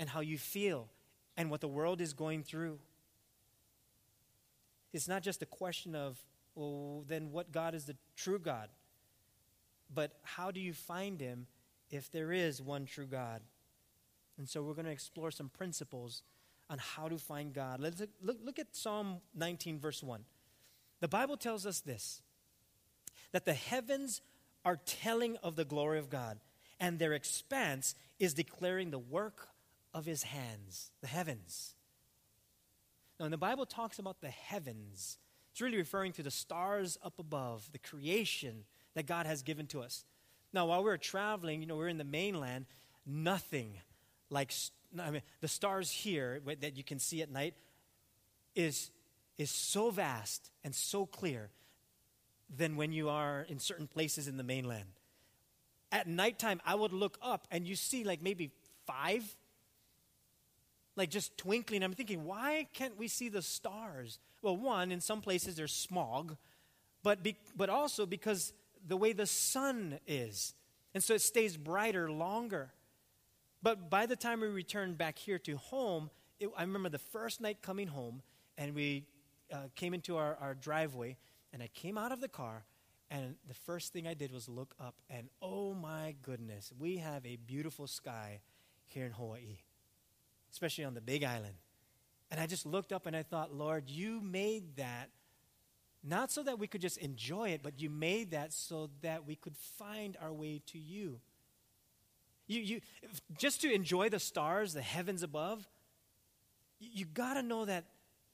and 0.00 0.08
how 0.08 0.20
you 0.20 0.38
feel 0.38 0.88
and 1.36 1.50
what 1.50 1.60
the 1.60 1.68
world 1.68 2.00
is 2.00 2.14
going 2.14 2.42
through. 2.42 2.78
It's 4.92 5.06
not 5.06 5.22
just 5.22 5.42
a 5.42 5.46
question 5.46 5.94
of, 5.94 6.18
well, 6.56 7.04
then 7.06 7.30
what 7.30 7.52
God 7.52 7.74
is 7.74 7.84
the 7.84 7.94
true 8.16 8.40
God? 8.40 8.70
But 9.94 10.12
how 10.22 10.50
do 10.50 10.58
you 10.58 10.72
find 10.72 11.20
Him 11.20 11.46
if 11.90 12.10
there 12.10 12.32
is 12.32 12.60
one 12.62 12.86
true 12.86 13.06
God? 13.06 13.42
And 14.38 14.48
so 14.48 14.62
we're 14.62 14.74
going 14.74 14.86
to 14.86 14.90
explore 14.90 15.30
some 15.30 15.50
principles 15.50 16.22
on 16.70 16.78
how 16.78 17.08
to 17.08 17.18
find 17.18 17.52
God. 17.52 17.78
Let's 17.78 18.02
look, 18.22 18.38
look 18.42 18.58
at 18.58 18.74
Psalm 18.74 19.18
19, 19.36 19.78
verse 19.78 20.02
1. 20.02 20.24
The 21.00 21.08
Bible 21.08 21.36
tells 21.36 21.66
us 21.66 21.80
this 21.80 22.22
that 23.32 23.44
the 23.44 23.54
heavens 23.54 24.22
are 24.64 24.80
telling 24.86 25.36
of 25.36 25.56
the 25.56 25.64
glory 25.64 25.98
of 25.98 26.10
God, 26.10 26.40
and 26.80 26.98
their 26.98 27.12
expanse 27.12 27.94
is 28.18 28.34
declaring 28.34 28.90
the 28.90 28.98
work 28.98 29.49
of 29.92 30.06
his 30.06 30.22
hands, 30.22 30.90
the 31.00 31.06
heavens. 31.06 31.74
Now, 33.18 33.24
when 33.24 33.30
the 33.30 33.38
Bible 33.38 33.66
talks 33.66 33.98
about 33.98 34.20
the 34.20 34.28
heavens, 34.28 35.18
it's 35.52 35.60
really 35.60 35.76
referring 35.76 36.12
to 36.12 36.22
the 36.22 36.30
stars 36.30 36.98
up 37.02 37.18
above, 37.18 37.68
the 37.72 37.78
creation 37.78 38.64
that 38.94 39.06
God 39.06 39.26
has 39.26 39.42
given 39.42 39.66
to 39.68 39.80
us. 39.80 40.04
Now, 40.52 40.66
while 40.66 40.82
we 40.82 40.90
are 40.90 40.98
traveling, 40.98 41.60
you 41.60 41.66
know, 41.66 41.76
we're 41.76 41.88
in 41.88 41.98
the 41.98 42.04
mainland, 42.04 42.66
nothing 43.06 43.74
like 44.30 44.52
I 44.98 45.10
mean, 45.10 45.22
the 45.40 45.48
stars 45.48 45.90
here 45.90 46.40
that 46.60 46.76
you 46.76 46.82
can 46.82 46.98
see 46.98 47.22
at 47.22 47.30
night 47.30 47.54
is, 48.54 48.90
is 49.38 49.50
so 49.50 49.90
vast 49.90 50.50
and 50.64 50.74
so 50.74 51.06
clear 51.06 51.50
than 52.54 52.76
when 52.76 52.92
you 52.92 53.08
are 53.08 53.46
in 53.48 53.58
certain 53.60 53.86
places 53.86 54.26
in 54.26 54.36
the 54.36 54.42
mainland. 54.42 54.88
At 55.92 56.08
nighttime, 56.08 56.60
I 56.64 56.74
would 56.74 56.92
look 56.92 57.18
up 57.22 57.46
and 57.50 57.66
you 57.66 57.76
see 57.76 58.04
like 58.04 58.22
maybe 58.22 58.50
five 58.86 59.36
like 61.00 61.08
just 61.08 61.36
twinkling. 61.38 61.82
I'm 61.82 61.94
thinking, 61.94 62.26
why 62.26 62.66
can't 62.74 62.98
we 62.98 63.08
see 63.08 63.30
the 63.30 63.40
stars? 63.40 64.18
Well, 64.42 64.54
one, 64.56 64.92
in 64.92 65.00
some 65.00 65.22
places 65.22 65.56
there's 65.56 65.72
smog, 65.72 66.36
but, 67.02 67.22
be, 67.22 67.36
but 67.56 67.70
also 67.70 68.04
because 68.04 68.52
the 68.86 68.98
way 68.98 69.14
the 69.14 69.24
sun 69.26 69.98
is. 70.06 70.52
And 70.92 71.02
so 71.02 71.14
it 71.14 71.22
stays 71.22 71.56
brighter 71.56 72.12
longer. 72.12 72.70
But 73.62 73.88
by 73.88 74.04
the 74.04 74.14
time 74.14 74.42
we 74.42 74.48
returned 74.48 74.98
back 74.98 75.18
here 75.18 75.38
to 75.38 75.56
home, 75.56 76.10
it, 76.38 76.50
I 76.54 76.62
remember 76.62 76.90
the 76.90 76.98
first 76.98 77.40
night 77.40 77.62
coming 77.62 77.86
home, 77.86 78.20
and 78.58 78.74
we 78.74 79.06
uh, 79.50 79.68
came 79.74 79.94
into 79.94 80.18
our, 80.18 80.36
our 80.38 80.52
driveway, 80.52 81.16
and 81.54 81.62
I 81.62 81.68
came 81.68 81.96
out 81.96 82.12
of 82.12 82.20
the 82.20 82.28
car, 82.28 82.64
and 83.10 83.36
the 83.48 83.54
first 83.54 83.94
thing 83.94 84.06
I 84.06 84.12
did 84.12 84.32
was 84.32 84.50
look 84.50 84.74
up, 84.78 84.96
and 85.08 85.30
oh 85.40 85.72
my 85.72 86.14
goodness, 86.20 86.72
we 86.78 86.98
have 86.98 87.24
a 87.24 87.36
beautiful 87.36 87.86
sky 87.86 88.40
here 88.86 89.06
in 89.06 89.12
Hawaii 89.12 89.60
especially 90.52 90.84
on 90.84 90.94
the 90.94 91.00
big 91.00 91.24
island. 91.24 91.54
And 92.30 92.40
I 92.40 92.46
just 92.46 92.64
looked 92.66 92.92
up 92.92 93.06
and 93.06 93.16
I 93.16 93.22
thought, 93.22 93.54
Lord, 93.54 93.88
you 93.88 94.20
made 94.20 94.76
that 94.76 95.10
not 96.02 96.30
so 96.30 96.42
that 96.42 96.58
we 96.58 96.66
could 96.66 96.80
just 96.80 96.96
enjoy 96.98 97.50
it, 97.50 97.62
but 97.62 97.80
you 97.80 97.90
made 97.90 98.30
that 98.30 98.52
so 98.52 98.88
that 99.02 99.26
we 99.26 99.36
could 99.36 99.56
find 99.56 100.16
our 100.20 100.32
way 100.32 100.62
to 100.66 100.78
you. 100.78 101.20
You, 102.46 102.60
you 102.60 102.80
just 103.36 103.60
to 103.62 103.72
enjoy 103.72 104.08
the 104.08 104.18
stars, 104.18 104.72
the 104.72 104.80
heavens 104.80 105.22
above, 105.22 105.68
you, 106.78 106.88
you 106.92 107.04
got 107.04 107.34
to 107.34 107.42
know 107.42 107.64
that, 107.64 107.84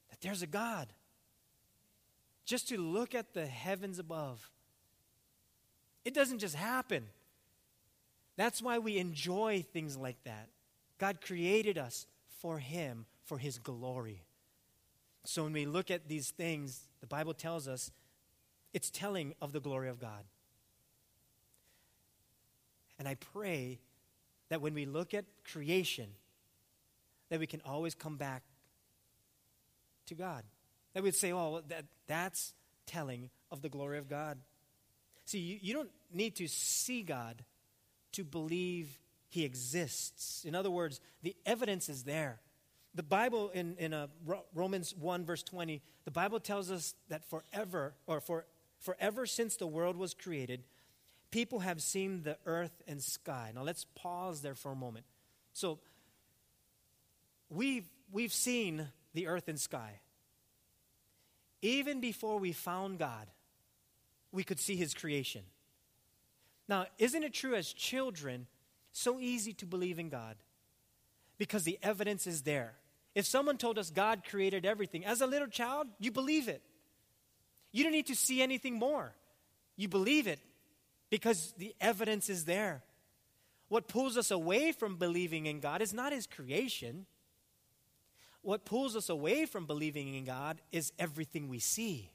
that 0.09 0.21
there's 0.21 0.41
a 0.41 0.47
God. 0.47 0.87
Just 2.45 2.69
to 2.69 2.77
look 2.77 3.13
at 3.13 3.33
the 3.33 3.45
heavens 3.45 3.99
above, 3.99 4.49
it 6.05 6.13
doesn't 6.13 6.39
just 6.39 6.55
happen. 6.55 7.07
That's 8.37 8.61
why 8.61 8.79
we 8.79 8.97
enjoy 8.97 9.65
things 9.73 9.97
like 9.97 10.23
that. 10.23 10.47
God 10.97 11.21
created 11.21 11.77
us 11.77 12.05
for 12.39 12.59
Him, 12.59 13.05
for 13.25 13.37
His 13.37 13.59
glory. 13.59 14.23
So 15.25 15.43
when 15.43 15.53
we 15.53 15.65
look 15.65 15.91
at 15.91 16.07
these 16.07 16.31
things, 16.31 16.81
the 17.01 17.07
Bible 17.07 17.33
tells 17.33 17.67
us 17.67 17.91
it's 18.73 18.89
telling 18.89 19.33
of 19.41 19.51
the 19.51 19.59
glory 19.59 19.89
of 19.89 19.99
God. 19.99 20.23
And 22.99 23.07
I 23.07 23.15
pray 23.15 23.79
that 24.49 24.61
when 24.61 24.73
we 24.73 24.85
look 24.85 25.13
at 25.13 25.25
creation, 25.43 26.07
that 27.29 27.39
we 27.39 27.47
can 27.47 27.61
always 27.65 27.93
come 27.93 28.17
back 28.17 28.43
to 30.07 30.15
God. 30.15 30.43
That 30.93 31.03
we'd 31.03 31.15
say, 31.15 31.33
oh, 31.33 31.61
that, 31.67 31.85
that's 32.07 32.53
telling 32.85 33.29
of 33.51 33.61
the 33.61 33.69
glory 33.69 33.97
of 33.97 34.09
God. 34.09 34.37
See, 35.25 35.39
you, 35.39 35.59
you 35.61 35.73
don't 35.73 35.91
need 36.13 36.35
to 36.37 36.47
see 36.47 37.03
God 37.03 37.43
to 38.13 38.23
believe 38.23 38.97
He 39.37 39.45
exists. 39.45 40.45
In 40.45 40.55
other 40.55 40.71
words, 40.71 40.99
the 41.21 41.35
evidence 41.45 41.89
is 41.89 42.05
there. 42.05 42.39
The 42.95 43.03
Bible 43.03 43.51
in, 43.51 43.75
in 43.77 43.93
uh, 43.93 44.07
Romans 44.51 44.95
1, 44.95 45.25
verse 45.25 45.43
20, 45.43 45.79
the 46.05 46.09
Bible 46.09 46.39
tells 46.39 46.71
us 46.71 46.95
that 47.09 47.23
forever, 47.29 47.93
or 48.07 48.19
for, 48.19 48.47
forever 48.79 49.27
since 49.27 49.55
the 49.55 49.67
world 49.67 49.95
was 49.95 50.15
created, 50.15 50.63
people 51.29 51.59
have 51.59 51.83
seen 51.83 52.23
the 52.23 52.39
earth 52.47 52.81
and 52.87 52.99
sky. 52.99 53.51
Now 53.53 53.61
let's 53.61 53.85
pause 53.93 54.41
there 54.41 54.55
for 54.55 54.71
a 54.71 54.75
moment. 54.75 55.05
So, 55.53 55.77
we've, 57.47 57.85
we've 58.11 58.33
seen 58.33 58.87
the 59.13 59.27
earth 59.27 59.47
and 59.49 59.59
sky. 59.59 59.99
Even 61.61 62.01
before 62.01 62.39
we 62.39 62.53
found 62.53 62.97
God, 62.97 63.27
we 64.31 64.43
could 64.43 64.59
see 64.59 64.75
His 64.75 64.95
creation. 64.95 65.43
Now, 66.67 66.87
isn't 66.97 67.21
it 67.21 67.35
true 67.35 67.53
as 67.53 67.71
children, 67.71 68.47
so 68.97 69.19
easy 69.19 69.53
to 69.53 69.65
believe 69.65 69.99
in 69.99 70.09
God? 70.09 70.35
Because 71.37 71.63
the 71.63 71.77
evidence 71.83 72.27
is 72.27 72.41
there. 72.41 72.73
If 73.13 73.25
someone 73.25 73.57
told 73.57 73.77
us 73.77 73.89
God 73.89 74.23
created 74.29 74.65
everything, 74.65 75.05
as 75.05 75.21
a 75.21 75.27
little 75.27 75.47
child, 75.47 75.87
you 75.99 76.11
believe 76.11 76.47
it. 76.47 76.61
You 77.71 77.83
don't 77.83 77.93
need 77.93 78.07
to 78.07 78.15
see 78.15 78.41
anything 78.41 78.75
more. 78.75 79.13
You 79.75 79.87
believe 79.87 80.27
it 80.27 80.39
because 81.09 81.53
the 81.57 81.75
evidence 81.79 82.29
is 82.29 82.45
there. 82.45 82.83
What 83.69 83.87
pulls 83.87 84.17
us 84.17 84.31
away 84.31 84.71
from 84.71 84.95
believing 84.95 85.45
in 85.45 85.59
God 85.59 85.81
is 85.81 85.93
not 85.93 86.13
His 86.13 86.25
creation. 86.25 87.05
What 88.41 88.65
pulls 88.65 88.95
us 88.95 89.09
away 89.09 89.45
from 89.45 89.65
believing 89.65 90.13
in 90.13 90.25
God 90.25 90.61
is 90.71 90.93
everything 90.97 91.49
we 91.49 91.59
see 91.59 92.11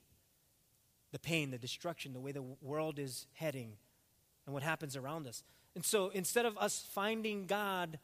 the 1.13 1.19
pain, 1.19 1.51
the 1.51 1.59
destruction, 1.59 2.15
the 2.15 2.21
way 2.21 2.33
the 2.33 2.43
world 2.63 2.99
is 2.99 3.27
heading, 3.35 3.75
and 4.47 4.55
what 4.55 4.63
happens 4.63 4.97
around 4.97 5.27
us. 5.27 5.45
And 5.75 5.85
so 5.85 6.11
instead 6.11 6.47
of 6.47 6.57
us 6.59 6.87
finding 6.93 7.47
God 7.47 7.99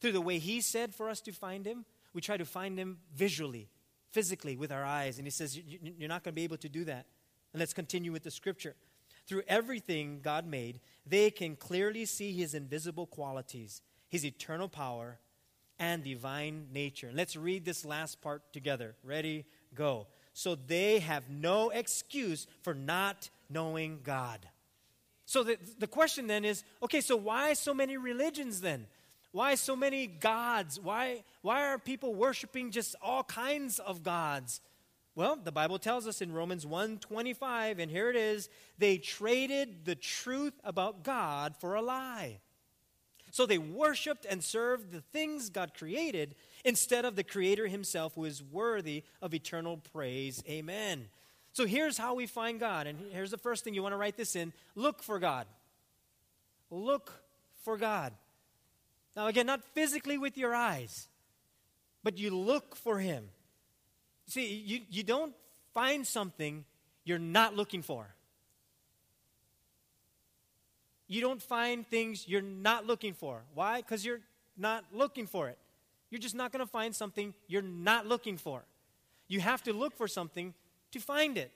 through 0.00 0.12
the 0.12 0.20
way 0.20 0.38
He 0.38 0.60
said 0.60 0.94
for 0.94 1.08
us 1.08 1.20
to 1.22 1.32
find 1.32 1.66
Him, 1.66 1.84
we 2.12 2.20
try 2.20 2.36
to 2.36 2.44
find 2.44 2.78
Him 2.78 2.98
visually, 3.14 3.68
physically, 4.12 4.56
with 4.56 4.72
our 4.72 4.84
eyes. 4.84 5.18
And 5.18 5.26
He 5.26 5.30
says, 5.30 5.58
You're 5.58 6.08
not 6.08 6.22
going 6.22 6.32
to 6.32 6.36
be 6.36 6.44
able 6.44 6.58
to 6.58 6.68
do 6.68 6.84
that. 6.84 7.06
And 7.52 7.60
let's 7.60 7.74
continue 7.74 8.12
with 8.12 8.22
the 8.22 8.30
scripture. 8.30 8.74
Through 9.26 9.42
everything 9.48 10.20
God 10.22 10.46
made, 10.46 10.80
they 11.06 11.30
can 11.30 11.56
clearly 11.56 12.04
see 12.04 12.32
His 12.32 12.54
invisible 12.54 13.06
qualities, 13.06 13.82
His 14.08 14.24
eternal 14.24 14.68
power, 14.68 15.18
and 15.78 16.04
divine 16.04 16.68
nature. 16.72 17.10
Let's 17.12 17.36
read 17.36 17.64
this 17.64 17.84
last 17.84 18.20
part 18.20 18.52
together. 18.52 18.94
Ready? 19.02 19.44
Go. 19.74 20.06
So 20.32 20.54
they 20.54 21.00
have 21.00 21.30
no 21.30 21.70
excuse 21.70 22.46
for 22.62 22.74
not 22.74 23.30
knowing 23.48 24.00
God. 24.02 24.48
So 25.26 25.42
the, 25.42 25.58
the 25.78 25.86
question 25.86 26.26
then 26.26 26.44
is 26.44 26.64
okay, 26.82 27.00
so 27.00 27.16
why 27.16 27.54
so 27.54 27.72
many 27.74 27.96
religions 27.96 28.60
then? 28.60 28.86
Why 29.32 29.56
so 29.56 29.74
many 29.74 30.06
gods? 30.06 30.78
Why, 30.78 31.24
why 31.42 31.66
are 31.66 31.78
people 31.78 32.14
worshiping 32.14 32.70
just 32.70 32.94
all 33.02 33.24
kinds 33.24 33.80
of 33.80 34.02
gods? 34.02 34.60
Well, 35.16 35.36
the 35.36 35.52
Bible 35.52 35.78
tells 35.78 36.06
us 36.06 36.22
in 36.22 36.32
Romans 36.32 36.64
1:25 36.66 37.78
and 37.78 37.90
here 37.90 38.10
it 38.10 38.16
is, 38.16 38.48
they 38.78 38.98
traded 38.98 39.84
the 39.84 39.94
truth 39.94 40.54
about 40.64 41.02
God 41.02 41.56
for 41.56 41.74
a 41.74 41.82
lie. 41.82 42.40
So 43.30 43.46
they 43.46 43.58
worshiped 43.58 44.24
and 44.24 44.44
served 44.44 44.92
the 44.92 45.00
things 45.00 45.50
God 45.50 45.74
created 45.74 46.36
instead 46.64 47.04
of 47.04 47.16
the 47.16 47.24
creator 47.24 47.66
himself 47.66 48.14
who 48.14 48.24
is 48.24 48.40
worthy 48.40 49.02
of 49.20 49.34
eternal 49.34 49.78
praise. 49.78 50.44
Amen. 50.48 51.08
So 51.54 51.66
here's 51.66 51.96
how 51.96 52.14
we 52.14 52.26
find 52.26 52.58
God. 52.58 52.88
And 52.88 52.98
here's 53.12 53.30
the 53.30 53.38
first 53.38 53.62
thing 53.62 53.74
you 53.74 53.82
want 53.82 53.92
to 53.92 53.96
write 53.96 54.16
this 54.16 54.34
in 54.34 54.52
look 54.74 55.02
for 55.02 55.20
God. 55.20 55.46
Look 56.68 57.12
for 57.62 57.76
God. 57.78 58.12
Now, 59.16 59.28
again, 59.28 59.46
not 59.46 59.62
physically 59.72 60.18
with 60.18 60.36
your 60.36 60.52
eyes, 60.52 61.06
but 62.02 62.18
you 62.18 62.36
look 62.36 62.74
for 62.74 62.98
Him. 62.98 63.28
See, 64.26 64.52
you, 64.52 64.80
you 64.90 65.04
don't 65.04 65.32
find 65.72 66.04
something 66.04 66.64
you're 67.04 67.20
not 67.20 67.54
looking 67.54 67.82
for. 67.82 68.08
You 71.06 71.20
don't 71.20 71.40
find 71.40 71.86
things 71.86 72.26
you're 72.26 72.42
not 72.42 72.84
looking 72.84 73.14
for. 73.14 73.42
Why? 73.54 73.80
Because 73.80 74.04
you're 74.04 74.22
not 74.56 74.84
looking 74.92 75.28
for 75.28 75.48
it. 75.48 75.58
You're 76.10 76.20
just 76.20 76.34
not 76.34 76.50
going 76.50 76.66
to 76.66 76.70
find 76.70 76.96
something 76.96 77.32
you're 77.46 77.62
not 77.62 78.06
looking 78.06 78.38
for. 78.38 78.64
You 79.28 79.38
have 79.38 79.62
to 79.64 79.72
look 79.72 79.96
for 79.96 80.08
something 80.08 80.52
to 80.94 81.00
find 81.00 81.36
it. 81.36 81.52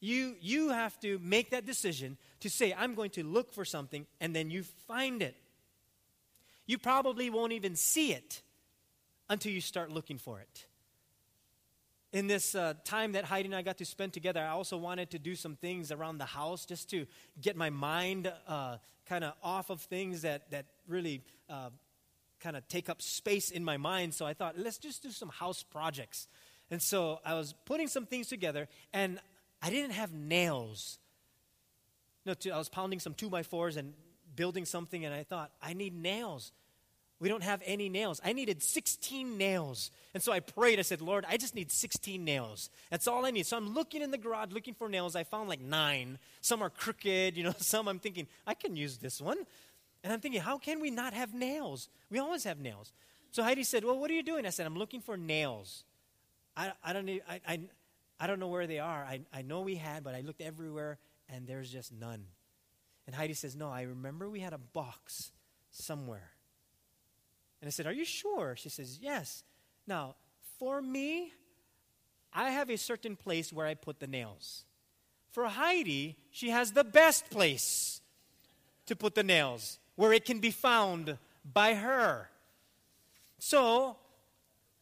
You, 0.00 0.36
you 0.40 0.70
have 0.70 0.98
to 1.00 1.18
make 1.22 1.50
that 1.50 1.66
decision 1.66 2.16
to 2.40 2.48
say, 2.48 2.74
I'm 2.76 2.94
going 2.94 3.10
to 3.10 3.22
look 3.22 3.52
for 3.52 3.64
something, 3.64 4.06
and 4.20 4.34
then 4.34 4.50
you 4.50 4.62
find 4.86 5.22
it. 5.22 5.36
You 6.66 6.78
probably 6.78 7.30
won't 7.30 7.52
even 7.52 7.76
see 7.76 8.12
it 8.12 8.42
until 9.28 9.52
you 9.52 9.60
start 9.60 9.90
looking 9.90 10.18
for 10.18 10.40
it. 10.40 10.66
In 12.12 12.26
this 12.26 12.54
uh, 12.54 12.74
time 12.84 13.12
that 13.12 13.24
Heidi 13.24 13.46
and 13.46 13.54
I 13.54 13.62
got 13.62 13.78
to 13.78 13.84
spend 13.84 14.12
together, 14.12 14.40
I 14.40 14.48
also 14.48 14.76
wanted 14.76 15.10
to 15.10 15.18
do 15.18 15.36
some 15.36 15.54
things 15.54 15.92
around 15.92 16.18
the 16.18 16.24
house 16.24 16.66
just 16.66 16.90
to 16.90 17.06
get 17.40 17.56
my 17.56 17.70
mind 17.70 18.32
uh, 18.48 18.78
kind 19.06 19.22
of 19.22 19.34
off 19.42 19.70
of 19.70 19.80
things 19.82 20.22
that, 20.22 20.50
that 20.50 20.66
really 20.88 21.22
uh, 21.48 21.70
kind 22.40 22.56
of 22.56 22.66
take 22.68 22.88
up 22.88 23.02
space 23.02 23.50
in 23.50 23.64
my 23.64 23.76
mind. 23.76 24.14
So 24.14 24.26
I 24.26 24.34
thought, 24.34 24.58
let's 24.58 24.78
just 24.78 25.02
do 25.02 25.10
some 25.10 25.28
house 25.28 25.62
projects. 25.62 26.26
And 26.70 26.80
so 26.80 27.20
I 27.24 27.34
was 27.34 27.54
putting 27.64 27.88
some 27.88 28.06
things 28.06 28.28
together, 28.28 28.68
and 28.92 29.18
I 29.62 29.70
didn't 29.70 29.92
have 29.92 30.12
nails. 30.12 30.98
No, 32.24 32.34
I 32.52 32.58
was 32.58 32.68
pounding 32.68 33.00
some 33.00 33.14
two 33.14 33.28
by 33.28 33.42
fours 33.42 33.76
and 33.76 33.94
building 34.36 34.64
something, 34.64 35.04
and 35.04 35.14
I 35.14 35.24
thought, 35.24 35.50
I 35.60 35.72
need 35.72 35.94
nails. 35.94 36.52
We 37.18 37.28
don't 37.28 37.42
have 37.42 37.60
any 37.66 37.90
nails. 37.90 38.20
I 38.24 38.32
needed 38.32 38.62
16 38.62 39.36
nails. 39.36 39.90
And 40.14 40.22
so 40.22 40.32
I 40.32 40.40
prayed. 40.40 40.78
I 40.78 40.82
said, 40.82 41.02
Lord, 41.02 41.26
I 41.28 41.36
just 41.36 41.54
need 41.54 41.70
16 41.70 42.24
nails. 42.24 42.70
That's 42.90 43.06
all 43.06 43.26
I 43.26 43.30
need. 43.30 43.46
So 43.46 43.58
I'm 43.58 43.74
looking 43.74 44.00
in 44.00 44.10
the 44.10 44.16
garage 44.16 44.52
looking 44.52 44.72
for 44.72 44.88
nails. 44.88 45.14
I 45.14 45.24
found 45.24 45.48
like 45.48 45.60
nine. 45.60 46.18
Some 46.40 46.62
are 46.62 46.70
crooked, 46.70 47.36
you 47.36 47.44
know, 47.44 47.54
some 47.58 47.88
I'm 47.88 47.98
thinking, 47.98 48.26
I 48.46 48.54
can 48.54 48.74
use 48.74 48.96
this 48.96 49.20
one. 49.20 49.36
And 50.02 50.12
I'm 50.14 50.20
thinking, 50.20 50.40
how 50.40 50.56
can 50.56 50.80
we 50.80 50.90
not 50.90 51.12
have 51.12 51.34
nails? 51.34 51.90
We 52.10 52.18
always 52.18 52.44
have 52.44 52.58
nails. 52.58 52.92
So 53.32 53.42
Heidi 53.42 53.64
said, 53.64 53.84
Well, 53.84 53.98
what 53.98 54.10
are 54.10 54.14
you 54.14 54.22
doing? 54.22 54.46
I 54.46 54.50
said, 54.50 54.66
I'm 54.66 54.76
looking 54.76 55.00
for 55.00 55.16
nails. 55.16 55.84
I, 56.56 56.72
I, 56.84 56.92
don't, 56.92 57.08
I, 57.08 57.40
I, 57.46 57.60
I 58.18 58.26
don't 58.26 58.40
know 58.40 58.48
where 58.48 58.66
they 58.66 58.78
are. 58.78 59.04
I, 59.04 59.20
I 59.32 59.42
know 59.42 59.60
we 59.62 59.76
had, 59.76 60.04
but 60.04 60.14
I 60.14 60.20
looked 60.20 60.40
everywhere 60.40 60.98
and 61.28 61.46
there's 61.46 61.70
just 61.70 61.92
none. 61.92 62.24
And 63.06 63.14
Heidi 63.14 63.34
says, 63.34 63.56
No, 63.56 63.70
I 63.70 63.82
remember 63.82 64.28
we 64.28 64.40
had 64.40 64.52
a 64.52 64.58
box 64.58 65.32
somewhere. 65.70 66.30
And 67.60 67.68
I 67.68 67.70
said, 67.70 67.86
Are 67.86 67.92
you 67.92 68.04
sure? 68.04 68.56
She 68.56 68.68
says, 68.68 68.98
Yes. 69.00 69.44
Now, 69.86 70.16
for 70.58 70.80
me, 70.82 71.32
I 72.32 72.50
have 72.50 72.70
a 72.70 72.76
certain 72.76 73.16
place 73.16 73.52
where 73.52 73.66
I 73.66 73.74
put 73.74 74.00
the 74.00 74.06
nails. 74.06 74.64
For 75.32 75.46
Heidi, 75.46 76.16
she 76.30 76.50
has 76.50 76.72
the 76.72 76.84
best 76.84 77.30
place 77.30 78.00
to 78.86 78.96
put 78.96 79.14
the 79.14 79.22
nails, 79.22 79.78
where 79.96 80.12
it 80.12 80.24
can 80.24 80.38
be 80.38 80.50
found 80.50 81.16
by 81.44 81.74
her. 81.74 82.28
So 83.38 83.96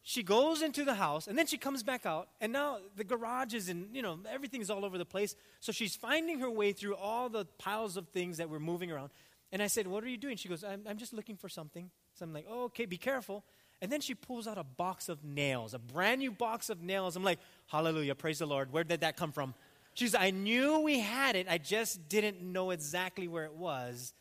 she 0.08 0.22
goes 0.22 0.62
into 0.62 0.86
the 0.86 0.94
house 0.94 1.26
and 1.26 1.36
then 1.36 1.46
she 1.46 1.58
comes 1.58 1.82
back 1.82 2.06
out 2.06 2.30
and 2.40 2.50
now 2.50 2.78
the 2.96 3.04
garage 3.04 3.52
is 3.52 3.68
in 3.68 3.88
you 3.92 4.00
know 4.00 4.18
everything's 4.32 4.70
all 4.70 4.86
over 4.86 4.96
the 4.96 5.04
place. 5.04 5.36
So 5.60 5.70
she's 5.70 5.94
finding 5.94 6.40
her 6.40 6.48
way 6.48 6.72
through 6.72 6.96
all 6.96 7.28
the 7.28 7.44
piles 7.58 7.98
of 7.98 8.08
things 8.08 8.38
that 8.38 8.48
were 8.48 8.58
moving 8.58 8.90
around. 8.90 9.10
And 9.52 9.60
i 9.60 9.66
said 9.66 9.86
what 9.86 10.02
are 10.02 10.08
you 10.08 10.16
doing? 10.16 10.38
She 10.38 10.48
goes 10.48 10.64
i'm, 10.64 10.80
I'm 10.88 10.96
just 10.96 11.12
looking 11.12 11.36
for 11.36 11.50
something. 11.50 11.90
So 12.14 12.24
i'm 12.24 12.32
like 12.32 12.46
oh, 12.48 12.64
okay 12.64 12.86
be 12.86 12.96
careful. 12.96 13.44
And 13.82 13.92
then 13.92 14.00
she 14.00 14.14
pulls 14.14 14.48
out 14.48 14.56
a 14.56 14.64
box 14.64 15.10
of 15.10 15.24
nails 15.24 15.74
a 15.74 15.78
brand 15.78 16.20
new 16.20 16.30
box 16.30 16.70
of 16.70 16.80
nails. 16.80 17.14
I'm 17.14 17.22
like 17.22 17.40
hallelujah 17.66 18.14
praise 18.14 18.38
the 18.38 18.46
lord. 18.46 18.72
Where 18.72 18.84
did 18.84 19.02
that 19.02 19.18
come 19.18 19.30
from? 19.30 19.52
She 19.92 20.06
says 20.06 20.18
i 20.18 20.30
knew 20.30 20.80
we 20.80 21.00
had 21.00 21.36
it. 21.36 21.48
I 21.50 21.58
just 21.58 22.08
didn't 22.08 22.40
know 22.40 22.70
exactly 22.70 23.28
where 23.28 23.44
it 23.44 23.54
was 23.54 24.14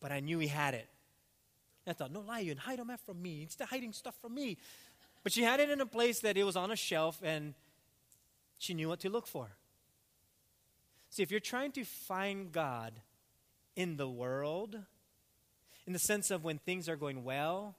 but 0.00 0.12
i 0.12 0.20
knew 0.20 0.38
we 0.38 0.46
had 0.46 0.74
it 0.74 0.88
I 1.86 1.92
thought, 1.92 2.12
no 2.12 2.20
lie, 2.20 2.40
you 2.40 2.54
hide 2.58 2.78
them 2.78 2.90
from 3.04 3.22
me. 3.22 3.42
Instead 3.42 3.68
hiding 3.68 3.92
stuff 3.92 4.16
from 4.20 4.34
me. 4.34 4.56
But 5.22 5.32
she 5.32 5.42
had 5.42 5.60
it 5.60 5.70
in 5.70 5.80
a 5.80 5.86
place 5.86 6.20
that 6.20 6.36
it 6.36 6.44
was 6.44 6.56
on 6.56 6.70
a 6.70 6.76
shelf 6.76 7.20
and 7.22 7.54
she 8.58 8.74
knew 8.74 8.88
what 8.88 9.00
to 9.00 9.10
look 9.10 9.26
for. 9.26 9.50
See, 11.10 11.22
if 11.22 11.30
you're 11.30 11.40
trying 11.40 11.72
to 11.72 11.84
find 11.84 12.52
God 12.52 12.92
in 13.74 13.96
the 13.96 14.08
world, 14.08 14.76
in 15.86 15.92
the 15.92 15.98
sense 15.98 16.30
of 16.30 16.44
when 16.44 16.58
things 16.58 16.88
are 16.88 16.96
going 16.96 17.24
well 17.24 17.76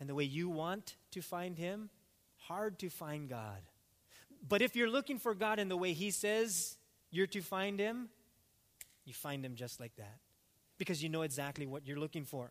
and 0.00 0.08
the 0.08 0.14
way 0.14 0.24
you 0.24 0.48
want 0.48 0.96
to 1.10 1.20
find 1.20 1.58
Him, 1.58 1.90
hard 2.36 2.78
to 2.80 2.88
find 2.88 3.28
God. 3.28 3.62
But 4.46 4.62
if 4.62 4.76
you're 4.76 4.90
looking 4.90 5.18
for 5.18 5.34
God 5.34 5.58
in 5.58 5.68
the 5.68 5.76
way 5.76 5.92
He 5.92 6.10
says 6.10 6.76
you're 7.10 7.26
to 7.28 7.40
find 7.40 7.78
Him, 7.78 8.08
you 9.04 9.14
find 9.14 9.44
Him 9.44 9.54
just 9.54 9.80
like 9.80 9.94
that 9.96 10.18
because 10.78 11.02
you 11.02 11.08
know 11.08 11.22
exactly 11.22 11.66
what 11.66 11.86
you're 11.86 11.98
looking 11.98 12.24
for. 12.24 12.50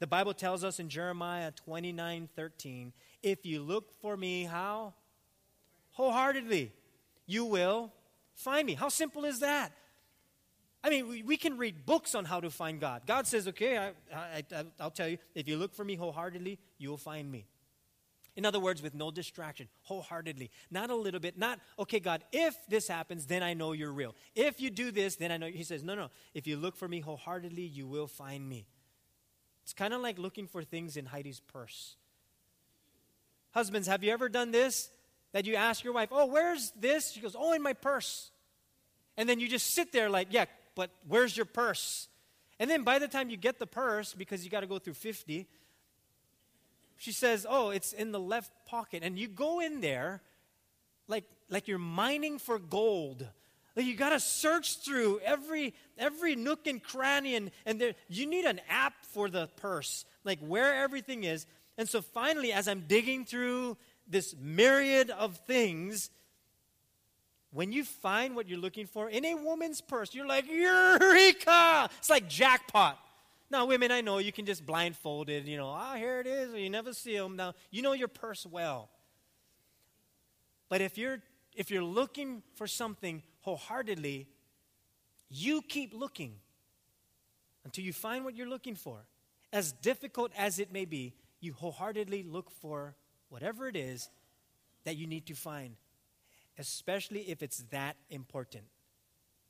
The 0.00 0.06
Bible 0.06 0.34
tells 0.34 0.64
us 0.64 0.80
in 0.80 0.88
Jeremiah 0.88 1.52
29 1.52 2.28
13, 2.34 2.92
if 3.22 3.44
you 3.44 3.60
look 3.60 3.92
for 4.00 4.16
me, 4.16 4.44
how? 4.44 4.94
Wholeheartedly, 5.92 6.72
you 7.26 7.44
will 7.44 7.92
find 8.34 8.66
me. 8.66 8.74
How 8.74 8.88
simple 8.88 9.24
is 9.24 9.40
that? 9.40 9.72
I 10.82 10.88
mean, 10.88 11.08
we, 11.08 11.22
we 11.22 11.36
can 11.36 11.58
read 11.58 11.84
books 11.84 12.14
on 12.14 12.24
how 12.24 12.40
to 12.40 12.50
find 12.50 12.80
God. 12.80 13.02
God 13.06 13.26
says, 13.26 13.46
okay, 13.48 13.76
I, 13.76 13.88
I, 14.14 14.44
I, 14.56 14.64
I'll 14.80 14.90
tell 14.90 15.08
you, 15.08 15.18
if 15.34 15.46
you 15.46 15.58
look 15.58 15.74
for 15.74 15.84
me 15.84 15.94
wholeheartedly, 15.94 16.58
you 16.78 16.88
will 16.88 16.96
find 16.96 17.30
me. 17.30 17.46
In 18.36 18.46
other 18.46 18.60
words, 18.60 18.80
with 18.80 18.94
no 18.94 19.10
distraction, 19.10 19.68
wholeheartedly. 19.82 20.50
Not 20.70 20.88
a 20.88 20.94
little 20.94 21.20
bit, 21.20 21.36
not, 21.36 21.58
okay, 21.78 22.00
God, 22.00 22.24
if 22.32 22.56
this 22.68 22.88
happens, 22.88 23.26
then 23.26 23.42
I 23.42 23.52
know 23.52 23.72
you're 23.72 23.92
real. 23.92 24.14
If 24.34 24.60
you 24.60 24.70
do 24.70 24.90
this, 24.90 25.16
then 25.16 25.30
I 25.30 25.36
know. 25.36 25.48
He 25.48 25.64
says, 25.64 25.82
no, 25.82 25.94
no. 25.94 26.08
If 26.32 26.46
you 26.46 26.56
look 26.56 26.76
for 26.76 26.88
me 26.88 27.00
wholeheartedly, 27.00 27.64
you 27.64 27.86
will 27.86 28.06
find 28.06 28.48
me. 28.48 28.64
It's 29.70 29.78
kind 29.78 29.94
of 29.94 30.00
like 30.00 30.18
looking 30.18 30.48
for 30.48 30.64
things 30.64 30.96
in 30.96 31.06
Heidi's 31.06 31.38
purse. 31.38 31.94
Husbands, 33.52 33.86
have 33.86 34.02
you 34.02 34.10
ever 34.10 34.28
done 34.28 34.50
this? 34.50 34.90
That 35.30 35.46
you 35.46 35.54
ask 35.54 35.84
your 35.84 35.92
wife, 35.92 36.08
oh, 36.10 36.26
where's 36.26 36.72
this? 36.72 37.12
She 37.12 37.20
goes, 37.20 37.36
oh, 37.38 37.52
in 37.52 37.62
my 37.62 37.74
purse. 37.74 38.32
And 39.16 39.28
then 39.28 39.38
you 39.38 39.46
just 39.46 39.72
sit 39.72 39.92
there 39.92 40.10
like, 40.10 40.26
yeah, 40.32 40.46
but 40.74 40.90
where's 41.06 41.36
your 41.36 41.46
purse? 41.46 42.08
And 42.58 42.68
then 42.68 42.82
by 42.82 42.98
the 42.98 43.06
time 43.06 43.30
you 43.30 43.36
get 43.36 43.60
the 43.60 43.66
purse, 43.66 44.12
because 44.12 44.42
you 44.42 44.50
got 44.50 44.62
to 44.62 44.66
go 44.66 44.80
through 44.80 44.94
50, 44.94 45.46
she 46.96 47.12
says, 47.12 47.46
oh, 47.48 47.70
it's 47.70 47.92
in 47.92 48.10
the 48.10 48.18
left 48.18 48.50
pocket. 48.66 49.04
And 49.04 49.16
you 49.16 49.28
go 49.28 49.60
in 49.60 49.80
there 49.80 50.20
like, 51.06 51.26
like 51.48 51.68
you're 51.68 51.78
mining 51.78 52.40
for 52.40 52.58
gold. 52.58 53.24
You 53.82 53.94
got 53.94 54.10
to 54.10 54.20
search 54.20 54.78
through 54.78 55.20
every, 55.20 55.74
every 55.98 56.36
nook 56.36 56.66
and 56.66 56.82
cranny, 56.82 57.34
and, 57.36 57.50
and 57.66 57.80
there, 57.80 57.94
you 58.08 58.26
need 58.26 58.44
an 58.44 58.60
app 58.68 58.94
for 59.06 59.28
the 59.28 59.48
purse, 59.56 60.04
like 60.24 60.38
where 60.40 60.74
everything 60.74 61.24
is. 61.24 61.46
And 61.78 61.88
so 61.88 62.02
finally, 62.02 62.52
as 62.52 62.68
I'm 62.68 62.84
digging 62.86 63.24
through 63.24 63.76
this 64.06 64.34
myriad 64.40 65.10
of 65.10 65.36
things, 65.46 66.10
when 67.52 67.72
you 67.72 67.84
find 67.84 68.36
what 68.36 68.48
you're 68.48 68.58
looking 68.58 68.86
for 68.86 69.08
in 69.08 69.24
a 69.24 69.34
woman's 69.34 69.80
purse, 69.80 70.14
you're 70.14 70.26
like, 70.26 70.50
Eureka! 70.50 71.90
It's 71.98 72.10
like 72.10 72.28
jackpot. 72.28 72.98
Now, 73.50 73.66
women, 73.66 73.90
I 73.90 74.00
know 74.00 74.18
you 74.18 74.30
can 74.30 74.46
just 74.46 74.64
blindfold 74.64 75.28
it, 75.28 75.44
you 75.44 75.56
know, 75.56 75.68
ah, 75.68 75.92
oh, 75.92 75.96
here 75.96 76.20
it 76.20 76.26
is, 76.28 76.54
or 76.54 76.58
you 76.58 76.70
never 76.70 76.92
see 76.92 77.16
them. 77.16 77.34
Now, 77.34 77.54
you 77.70 77.82
know 77.82 77.92
your 77.92 78.08
purse 78.08 78.46
well. 78.46 78.88
But 80.68 80.80
if 80.80 80.96
you're 80.96 81.18
if 81.54 81.70
you're 81.70 81.82
looking 81.82 82.42
for 82.54 82.66
something 82.66 83.22
wholeheartedly, 83.40 84.26
you 85.28 85.62
keep 85.62 85.94
looking 85.94 86.34
until 87.64 87.84
you 87.84 87.92
find 87.92 88.24
what 88.24 88.36
you're 88.36 88.48
looking 88.48 88.74
for. 88.74 88.98
As 89.52 89.72
difficult 89.72 90.32
as 90.36 90.58
it 90.58 90.72
may 90.72 90.84
be, 90.84 91.14
you 91.40 91.52
wholeheartedly 91.52 92.22
look 92.22 92.50
for 92.50 92.94
whatever 93.28 93.68
it 93.68 93.76
is 93.76 94.08
that 94.84 94.96
you 94.96 95.06
need 95.06 95.26
to 95.26 95.34
find 95.34 95.76
especially 96.60 97.20
if 97.22 97.42
it's 97.42 97.64
that 97.70 97.96
important. 98.10 98.64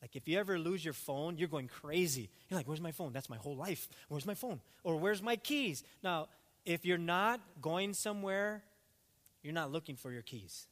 Like 0.01 0.17
if 0.17 0.29
you 0.29 0.39
ever 0.39 0.59
lose 0.59 0.83
your 0.83 0.95
phone, 0.95 1.37
you're 1.37 1.49
going 1.49 1.69
crazy. 1.69 2.31
You're 2.49 2.59
like, 2.59 2.69
where's 2.69 2.81
my 2.81 2.93
phone? 2.93 3.13
That's 3.13 3.29
my 3.29 3.37
whole 3.37 3.57
life. 3.57 3.89
Where's 4.09 4.25
my 4.25 4.35
phone? 4.35 4.61
Or 4.85 4.97
where's 4.97 5.21
my 5.21 5.37
keys? 5.37 5.83
Now, 6.03 6.29
if 6.65 6.87
you're 6.87 6.99
not 6.99 7.41
going 7.61 7.93
somewhere, 7.95 8.63
you're 9.43 9.53
not 9.53 9.73
looking 9.73 9.97
for 9.97 10.13
your 10.13 10.23
keys. 10.23 10.69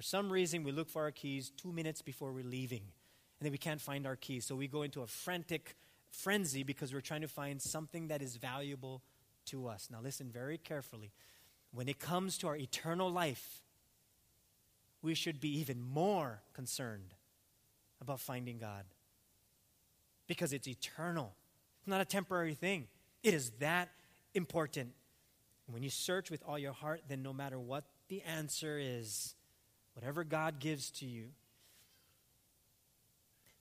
For 0.00 0.04
some 0.04 0.32
reason, 0.32 0.64
we 0.64 0.72
look 0.72 0.88
for 0.88 1.02
our 1.02 1.10
keys 1.10 1.52
two 1.58 1.72
minutes 1.72 2.00
before 2.00 2.32
we're 2.32 2.42
leaving, 2.42 2.80
and 2.80 3.44
then 3.44 3.52
we 3.52 3.58
can't 3.58 3.82
find 3.82 4.06
our 4.06 4.16
keys. 4.16 4.46
So 4.46 4.56
we 4.56 4.66
go 4.66 4.80
into 4.80 5.02
a 5.02 5.06
frantic 5.06 5.76
frenzy 6.10 6.62
because 6.62 6.94
we're 6.94 7.02
trying 7.02 7.20
to 7.20 7.28
find 7.28 7.60
something 7.60 8.08
that 8.08 8.22
is 8.22 8.36
valuable 8.36 9.02
to 9.48 9.66
us. 9.68 9.88
Now, 9.92 9.98
listen 10.02 10.30
very 10.32 10.56
carefully. 10.56 11.12
When 11.70 11.86
it 11.86 11.98
comes 11.98 12.38
to 12.38 12.46
our 12.46 12.56
eternal 12.56 13.10
life, 13.10 13.60
we 15.02 15.12
should 15.12 15.38
be 15.38 15.54
even 15.58 15.82
more 15.82 16.40
concerned 16.54 17.12
about 18.00 18.20
finding 18.20 18.56
God 18.56 18.86
because 20.26 20.54
it's 20.54 20.66
eternal. 20.66 21.34
It's 21.80 21.88
not 21.88 22.00
a 22.00 22.06
temporary 22.06 22.54
thing. 22.54 22.86
It 23.22 23.34
is 23.34 23.50
that 23.58 23.90
important. 24.32 24.94
when 25.66 25.82
you 25.82 25.90
search 25.90 26.30
with 26.30 26.42
all 26.48 26.58
your 26.58 26.72
heart, 26.72 27.02
then 27.06 27.22
no 27.22 27.34
matter 27.34 27.58
what 27.58 27.84
the 28.08 28.22
answer 28.22 28.78
is, 28.80 29.34
whatever 30.00 30.24
God 30.24 30.60
gives 30.60 30.90
to 30.90 31.04
you, 31.04 31.26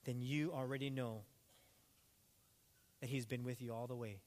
then 0.05 0.21
you 0.21 0.53
already 0.53 0.89
know 0.89 1.21
that 3.01 3.09
He's 3.09 3.25
been 3.25 3.43
with 3.43 3.61
you 3.61 3.73
all 3.73 3.87
the 3.87 3.95
way. 3.95 4.19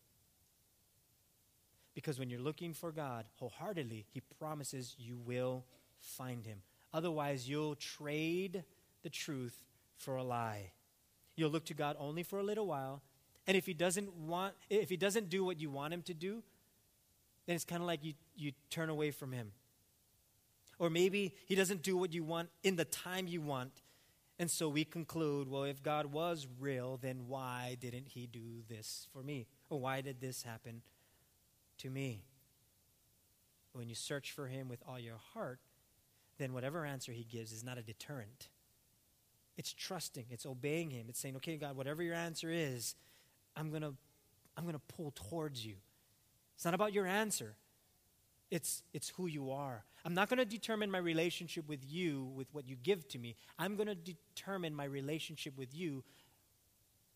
Because 1.94 2.18
when 2.18 2.28
you're 2.28 2.40
looking 2.40 2.74
for 2.74 2.92
God 2.92 3.24
wholeheartedly, 3.36 4.04
He 4.12 4.20
promises 4.38 4.94
you 4.98 5.16
will 5.16 5.64
find 6.00 6.44
Him. 6.44 6.58
Otherwise, 6.92 7.48
you'll 7.48 7.76
trade 7.76 8.64
the 9.02 9.10
truth 9.10 9.64
for 9.96 10.16
a 10.16 10.22
lie. 10.22 10.72
You'll 11.36 11.50
look 11.50 11.64
to 11.66 11.74
God 11.74 11.96
only 11.98 12.22
for 12.22 12.38
a 12.38 12.42
little 12.42 12.66
while, 12.66 13.00
and 13.46 13.56
if 13.56 13.64
he 13.64 13.72
doesn't 13.72 14.14
want 14.14 14.54
if 14.68 14.90
he 14.90 14.96
doesn't 14.96 15.30
do 15.30 15.44
what 15.44 15.58
you 15.58 15.70
want 15.70 15.94
him 15.94 16.02
to 16.02 16.14
do, 16.14 16.42
then 17.46 17.56
it's 17.56 17.64
kind 17.64 17.80
of 17.80 17.86
like 17.86 18.04
you, 18.04 18.12
you 18.36 18.52
turn 18.70 18.90
away 18.90 19.10
from 19.10 19.32
him. 19.32 19.52
Or 20.82 20.90
maybe 20.90 21.36
he 21.46 21.54
doesn't 21.54 21.82
do 21.82 21.96
what 21.96 22.12
you 22.12 22.24
want 22.24 22.48
in 22.64 22.74
the 22.74 22.84
time 22.84 23.28
you 23.28 23.40
want. 23.40 23.82
And 24.40 24.50
so 24.50 24.68
we 24.68 24.84
conclude, 24.84 25.48
well, 25.48 25.62
if 25.62 25.80
God 25.80 26.06
was 26.06 26.48
real, 26.58 26.98
then 27.00 27.28
why 27.28 27.76
didn't 27.80 28.08
he 28.08 28.26
do 28.26 28.64
this 28.68 29.06
for 29.12 29.22
me? 29.22 29.46
Or 29.70 29.78
why 29.78 30.00
did 30.00 30.20
this 30.20 30.42
happen 30.42 30.82
to 31.78 31.88
me? 31.88 32.24
When 33.74 33.88
you 33.88 33.94
search 33.94 34.32
for 34.32 34.48
him 34.48 34.68
with 34.68 34.82
all 34.88 34.98
your 34.98 35.20
heart, 35.34 35.60
then 36.38 36.52
whatever 36.52 36.84
answer 36.84 37.12
he 37.12 37.22
gives 37.22 37.52
is 37.52 37.62
not 37.62 37.78
a 37.78 37.82
deterrent. 37.82 38.48
It's 39.56 39.72
trusting, 39.72 40.26
it's 40.30 40.46
obeying 40.46 40.90
him. 40.90 41.06
It's 41.08 41.20
saying, 41.20 41.36
okay, 41.36 41.58
God, 41.58 41.76
whatever 41.76 42.02
your 42.02 42.16
answer 42.16 42.50
is, 42.50 42.96
I'm 43.54 43.70
going 43.70 43.82
to 43.82 43.94
I'm 44.56 44.64
going 44.64 44.74
to 44.74 44.94
pull 44.96 45.12
towards 45.14 45.64
you. 45.64 45.76
It's 46.56 46.64
not 46.64 46.74
about 46.74 46.92
your 46.92 47.06
answer. 47.06 47.54
It's 48.52 48.82
it's 48.92 49.08
who 49.08 49.28
you 49.28 49.50
are. 49.50 49.82
I'm 50.04 50.12
not 50.12 50.28
going 50.28 50.38
to 50.38 50.44
determine 50.44 50.90
my 50.90 50.98
relationship 50.98 51.66
with 51.66 51.80
you 51.88 52.30
with 52.36 52.48
what 52.52 52.68
you 52.68 52.76
give 52.76 53.08
to 53.08 53.18
me. 53.18 53.34
I'm 53.58 53.76
going 53.76 53.86
to 53.86 53.94
determine 53.94 54.74
my 54.74 54.84
relationship 54.84 55.56
with 55.56 55.74
you 55.74 56.04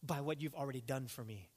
by 0.02 0.22
what 0.22 0.40
you've 0.40 0.54
already 0.54 0.80
done 0.80 1.08
for 1.08 1.22
me. 1.22 1.50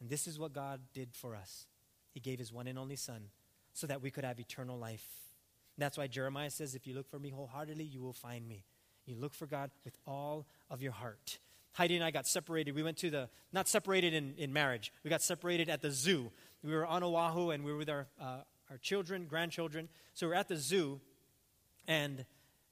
And 0.00 0.08
this 0.08 0.26
is 0.26 0.38
what 0.38 0.54
God 0.54 0.80
did 0.94 1.10
for 1.12 1.36
us. 1.36 1.66
He 2.14 2.20
gave 2.20 2.38
his 2.38 2.54
one 2.54 2.66
and 2.66 2.78
only 2.78 2.96
son 2.96 3.24
so 3.74 3.86
that 3.86 4.00
we 4.00 4.10
could 4.10 4.24
have 4.24 4.40
eternal 4.40 4.78
life. 4.78 5.06
That's 5.76 5.98
why 5.98 6.06
Jeremiah 6.06 6.48
says, 6.48 6.74
If 6.74 6.86
you 6.86 6.94
look 6.94 7.10
for 7.10 7.18
me 7.18 7.28
wholeheartedly, 7.28 7.84
you 7.84 8.00
will 8.00 8.14
find 8.14 8.48
me. 8.48 8.64
You 9.04 9.16
look 9.16 9.34
for 9.34 9.46
God 9.46 9.72
with 9.84 9.98
all 10.06 10.46
of 10.70 10.80
your 10.80 10.92
heart. 10.92 11.38
Heidi 11.72 11.96
and 11.96 12.04
I 12.04 12.12
got 12.12 12.26
separated. 12.26 12.74
We 12.74 12.82
went 12.82 12.96
to 12.98 13.10
the, 13.10 13.28
not 13.52 13.68
separated 13.68 14.14
in, 14.14 14.34
in 14.38 14.54
marriage, 14.54 14.90
we 15.02 15.10
got 15.10 15.20
separated 15.20 15.68
at 15.68 15.82
the 15.82 15.90
zoo. 15.90 16.30
We 16.62 16.72
were 16.72 16.86
on 16.86 17.02
Oahu 17.02 17.50
and 17.50 17.62
we 17.62 17.72
were 17.72 17.76
with 17.76 17.90
our, 17.90 18.06
uh, 18.18 18.38
our 18.70 18.78
children, 18.78 19.26
grandchildren. 19.26 19.88
So 20.14 20.28
we're 20.28 20.34
at 20.34 20.48
the 20.48 20.56
zoo, 20.56 21.00
and 21.86 22.24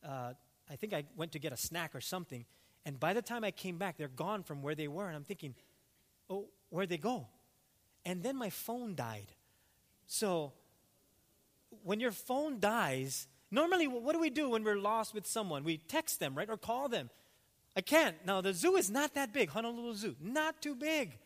uh, 0.07 0.33
I 0.71 0.77
think 0.77 0.93
I 0.93 1.05
went 1.17 1.33
to 1.33 1.39
get 1.39 1.53
a 1.53 1.57
snack 1.57 1.95
or 1.95 2.01
something. 2.01 2.45
And 2.85 2.99
by 2.99 3.13
the 3.13 3.23
time 3.23 3.45
I 3.45 3.51
came 3.51 3.79
back, 3.79 3.97
they're 3.97 4.09
gone 4.09 4.43
from 4.43 4.63
where 4.63 4.75
they 4.75 4.89
were. 4.89 5.07
And 5.07 5.15
I'm 5.15 5.25
thinking, 5.25 5.55
oh, 6.29 6.47
where'd 6.71 6.89
they 6.89 6.99
go? 6.99 7.29
And 8.05 8.23
then 8.23 8.37
my 8.37 8.51
phone 8.51 8.95
died. 8.95 9.29
So 10.07 10.53
when 11.85 12.01
your 12.01 12.11
phone 12.11 12.59
dies, 12.59 13.29
normally 13.51 13.87
what 13.87 14.13
do 14.13 14.19
we 14.19 14.31
do 14.31 14.51
when 14.51 14.65
we're 14.65 14.79
lost 14.79 15.15
with 15.15 15.27
someone? 15.27 15.63
We 15.63 15.77
text 15.77 16.19
them, 16.19 16.35
right? 16.35 16.49
Or 16.51 16.57
call 16.57 16.89
them. 16.89 17.11
I 17.77 17.81
can't. 17.81 18.17
Now, 18.27 18.41
the 18.41 18.53
zoo 18.53 18.77
is 18.77 18.91
not 18.91 19.15
that 19.15 19.33
big, 19.33 19.49
Honolulu 19.49 19.95
Zoo, 19.95 20.17
not 20.21 20.61
too 20.61 20.75
big. 20.75 21.19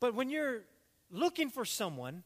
But 0.00 0.14
when 0.14 0.30
you're 0.30 0.62
looking 1.10 1.50
for 1.50 1.64
someone, 1.64 2.22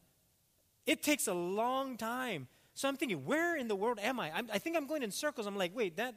it 0.85 1.03
takes 1.03 1.27
a 1.27 1.33
long 1.33 1.97
time. 1.97 2.47
So 2.73 2.87
I'm 2.87 2.97
thinking, 2.97 3.25
where 3.25 3.55
in 3.55 3.67
the 3.67 3.75
world 3.75 3.99
am 4.01 4.19
I? 4.19 4.31
I'm, 4.31 4.49
i 4.51 4.57
think 4.57 4.75
I'm 4.75 4.87
going 4.87 5.03
in 5.03 5.11
circles. 5.11 5.45
I'm 5.45 5.57
like, 5.57 5.75
wait, 5.75 5.97
that 5.97 6.15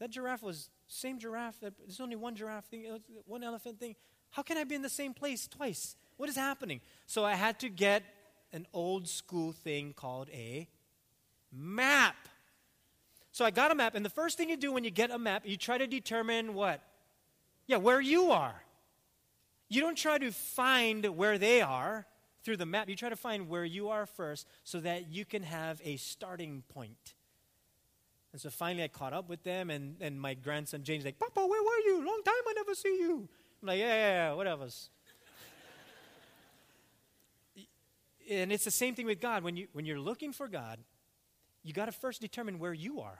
that 0.00 0.10
giraffe 0.10 0.42
was 0.42 0.70
same 0.88 1.18
giraffe. 1.18 1.60
There's 1.60 2.00
only 2.00 2.16
one 2.16 2.34
giraffe 2.34 2.64
thing, 2.66 2.86
uh, 2.90 2.98
one 3.26 3.44
elephant 3.44 3.78
thing. 3.78 3.94
How 4.30 4.42
can 4.42 4.56
I 4.56 4.64
be 4.64 4.74
in 4.74 4.82
the 4.82 4.88
same 4.88 5.14
place 5.14 5.46
twice? 5.46 5.96
What 6.16 6.28
is 6.28 6.36
happening? 6.36 6.80
So 7.06 7.24
I 7.24 7.34
had 7.34 7.60
to 7.60 7.68
get 7.68 8.02
an 8.52 8.66
old 8.72 9.08
school 9.08 9.52
thing 9.52 9.92
called 9.94 10.28
a 10.32 10.68
map. 11.52 12.16
So 13.32 13.44
I 13.44 13.50
got 13.50 13.70
a 13.70 13.74
map, 13.74 13.94
and 13.94 14.04
the 14.04 14.10
first 14.10 14.36
thing 14.36 14.50
you 14.50 14.56
do 14.56 14.72
when 14.72 14.84
you 14.84 14.90
get 14.90 15.10
a 15.10 15.18
map, 15.18 15.46
you 15.46 15.56
try 15.56 15.78
to 15.78 15.86
determine 15.86 16.54
what? 16.54 16.82
Yeah, 17.66 17.76
where 17.76 18.00
you 18.00 18.32
are. 18.32 18.62
You 19.68 19.80
don't 19.80 19.96
try 19.96 20.18
to 20.18 20.32
find 20.32 21.04
where 21.16 21.38
they 21.38 21.60
are 21.60 22.06
through 22.44 22.56
the 22.56 22.66
map. 22.66 22.88
You 22.88 22.96
try 22.96 23.08
to 23.08 23.16
find 23.16 23.48
where 23.48 23.64
you 23.64 23.88
are 23.88 24.06
first 24.06 24.46
so 24.64 24.80
that 24.80 25.10
you 25.10 25.24
can 25.24 25.42
have 25.42 25.80
a 25.84 25.96
starting 25.96 26.62
point. 26.68 27.14
And 28.32 28.40
so 28.40 28.50
finally 28.50 28.84
I 28.84 28.88
caught 28.88 29.12
up 29.12 29.28
with 29.28 29.42
them, 29.42 29.70
and, 29.70 29.96
and 30.00 30.20
my 30.20 30.34
grandson 30.34 30.84
James 30.84 31.04
like, 31.04 31.18
Papa, 31.18 31.40
where 31.40 31.62
were 31.62 31.78
you? 31.86 32.04
Long 32.06 32.22
time 32.24 32.34
I 32.48 32.52
never 32.54 32.74
see 32.74 32.96
you. 33.00 33.28
I'm 33.62 33.68
like, 33.68 33.78
yeah, 33.78 33.86
yeah, 33.86 34.12
yeah 34.28 34.32
whatever 34.34 34.64
and 38.30 38.52
it's 38.52 38.64
the 38.64 38.70
same 38.70 38.94
thing 38.94 39.06
with 39.06 39.20
God. 39.20 39.42
When, 39.42 39.56
you, 39.56 39.66
when 39.72 39.84
you're 39.84 39.98
looking 39.98 40.32
for 40.32 40.48
God, 40.48 40.78
you 41.62 41.72
got 41.72 41.86
to 41.86 41.92
first 41.92 42.20
determine 42.20 42.58
where 42.58 42.72
you 42.72 43.00
are. 43.00 43.18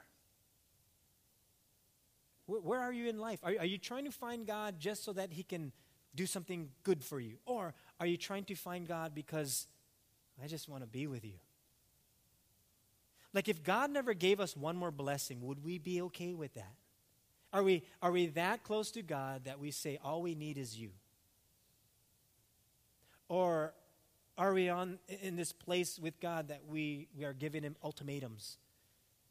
Where, 2.46 2.60
where 2.60 2.80
are 2.80 2.92
you 2.92 3.08
in 3.08 3.18
life? 3.18 3.40
Are, 3.42 3.54
are 3.58 3.66
you 3.66 3.78
trying 3.78 4.04
to 4.04 4.12
find 4.12 4.46
God 4.46 4.78
just 4.78 5.04
so 5.04 5.12
that 5.12 5.32
He 5.32 5.42
can 5.42 5.72
do 6.14 6.26
something 6.26 6.70
good 6.84 7.04
for 7.04 7.20
you? 7.20 7.38
Or 7.46 7.74
are 8.00 8.06
you 8.06 8.16
trying 8.16 8.44
to 8.44 8.54
find 8.54 8.88
God 8.88 9.14
because 9.14 9.66
I 10.42 10.46
just 10.46 10.68
want 10.68 10.82
to 10.82 10.88
be 10.88 11.06
with 11.06 11.24
you? 11.24 11.38
Like, 13.32 13.48
if 13.48 13.62
God 13.62 13.90
never 13.90 14.14
gave 14.14 14.40
us 14.40 14.56
one 14.56 14.74
more 14.74 14.90
blessing, 14.90 15.42
would 15.42 15.62
we 15.62 15.78
be 15.78 16.02
okay 16.02 16.32
with 16.32 16.54
that? 16.54 16.74
Are 17.52 17.62
we, 17.62 17.84
are 18.02 18.10
we 18.10 18.26
that 18.28 18.64
close 18.64 18.90
to 18.92 19.02
God 19.02 19.44
that 19.44 19.60
we 19.60 19.70
say, 19.70 19.98
all 20.02 20.22
we 20.22 20.34
need 20.34 20.56
is 20.56 20.78
you? 20.78 20.90
Or 23.28 23.74
are 24.36 24.52
we 24.52 24.68
on, 24.68 24.98
in 25.22 25.36
this 25.36 25.52
place 25.52 25.98
with 25.98 26.18
God 26.20 26.48
that 26.48 26.62
we, 26.68 27.06
we 27.16 27.24
are 27.24 27.32
giving 27.32 27.62
Him 27.62 27.76
ultimatums? 27.84 28.56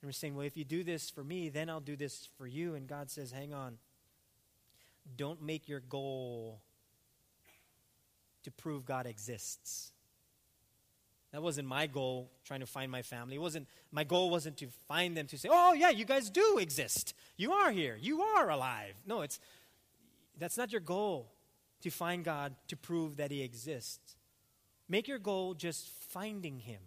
And 0.02 0.08
we're 0.08 0.14
saying, 0.14 0.36
well, 0.36 0.46
if 0.46 0.56
you 0.56 0.64
do 0.64 0.84
this 0.84 1.10
for 1.10 1.24
me, 1.24 1.50
then 1.50 1.70
I'll 1.70 1.82
do 1.82 1.98
this 1.98 2.30
for 2.38 2.48
you. 2.48 2.76
And 2.76 2.88
God 2.88 3.10
says, 3.10 3.32
hang 3.32 3.54
on. 3.54 3.78
Don't 5.18 5.42
make 5.42 5.68
your 5.68 5.82
goal 5.82 6.62
to 8.44 8.52
prove 8.52 8.86
God 8.86 9.06
exists. 9.06 9.92
That 11.32 11.44
wasn't 11.44 11.68
my 11.68 11.86
goal 11.86 12.32
trying 12.44 12.62
to 12.62 12.66
find 12.66 12.92
my 12.92 13.04
family. 13.04 13.36
It 13.36 13.42
wasn't 13.42 13.68
my 13.92 14.04
goal 14.04 14.30
wasn't 14.30 14.58
to 14.58 14.68
find 14.88 15.16
them 15.16 15.28
to 15.28 15.38
say, 15.38 15.50
"Oh 15.52 15.74
yeah, 15.74 15.90
you 15.90 16.06
guys 16.06 16.30
do 16.30 16.58
exist. 16.58 17.14
You 17.38 17.54
are 17.54 17.72
here. 17.72 17.96
You 18.00 18.22
are 18.22 18.50
alive." 18.50 18.96
No, 19.06 19.22
it's 19.22 19.40
that's 20.38 20.58
not 20.58 20.72
your 20.72 20.82
goal 20.82 21.32
to 21.82 21.90
find 21.92 22.24
God 22.24 22.56
to 22.68 22.76
prove 22.76 23.18
that 23.18 23.30
he 23.30 23.42
exists. 23.42 24.16
Make 24.88 25.08
your 25.08 25.20
goal 25.20 25.54
just 25.54 25.88
finding 25.88 26.60
him 26.60 26.82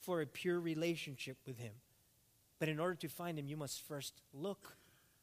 for 0.00 0.20
a 0.20 0.26
pure 0.26 0.60
relationship 0.60 1.38
with 1.46 1.58
him. 1.58 1.72
But 2.58 2.68
in 2.68 2.78
order 2.78 2.94
to 2.96 3.08
find 3.08 3.38
him, 3.38 3.48
you 3.48 3.56
must 3.56 3.80
first 3.80 4.20
look 4.34 4.76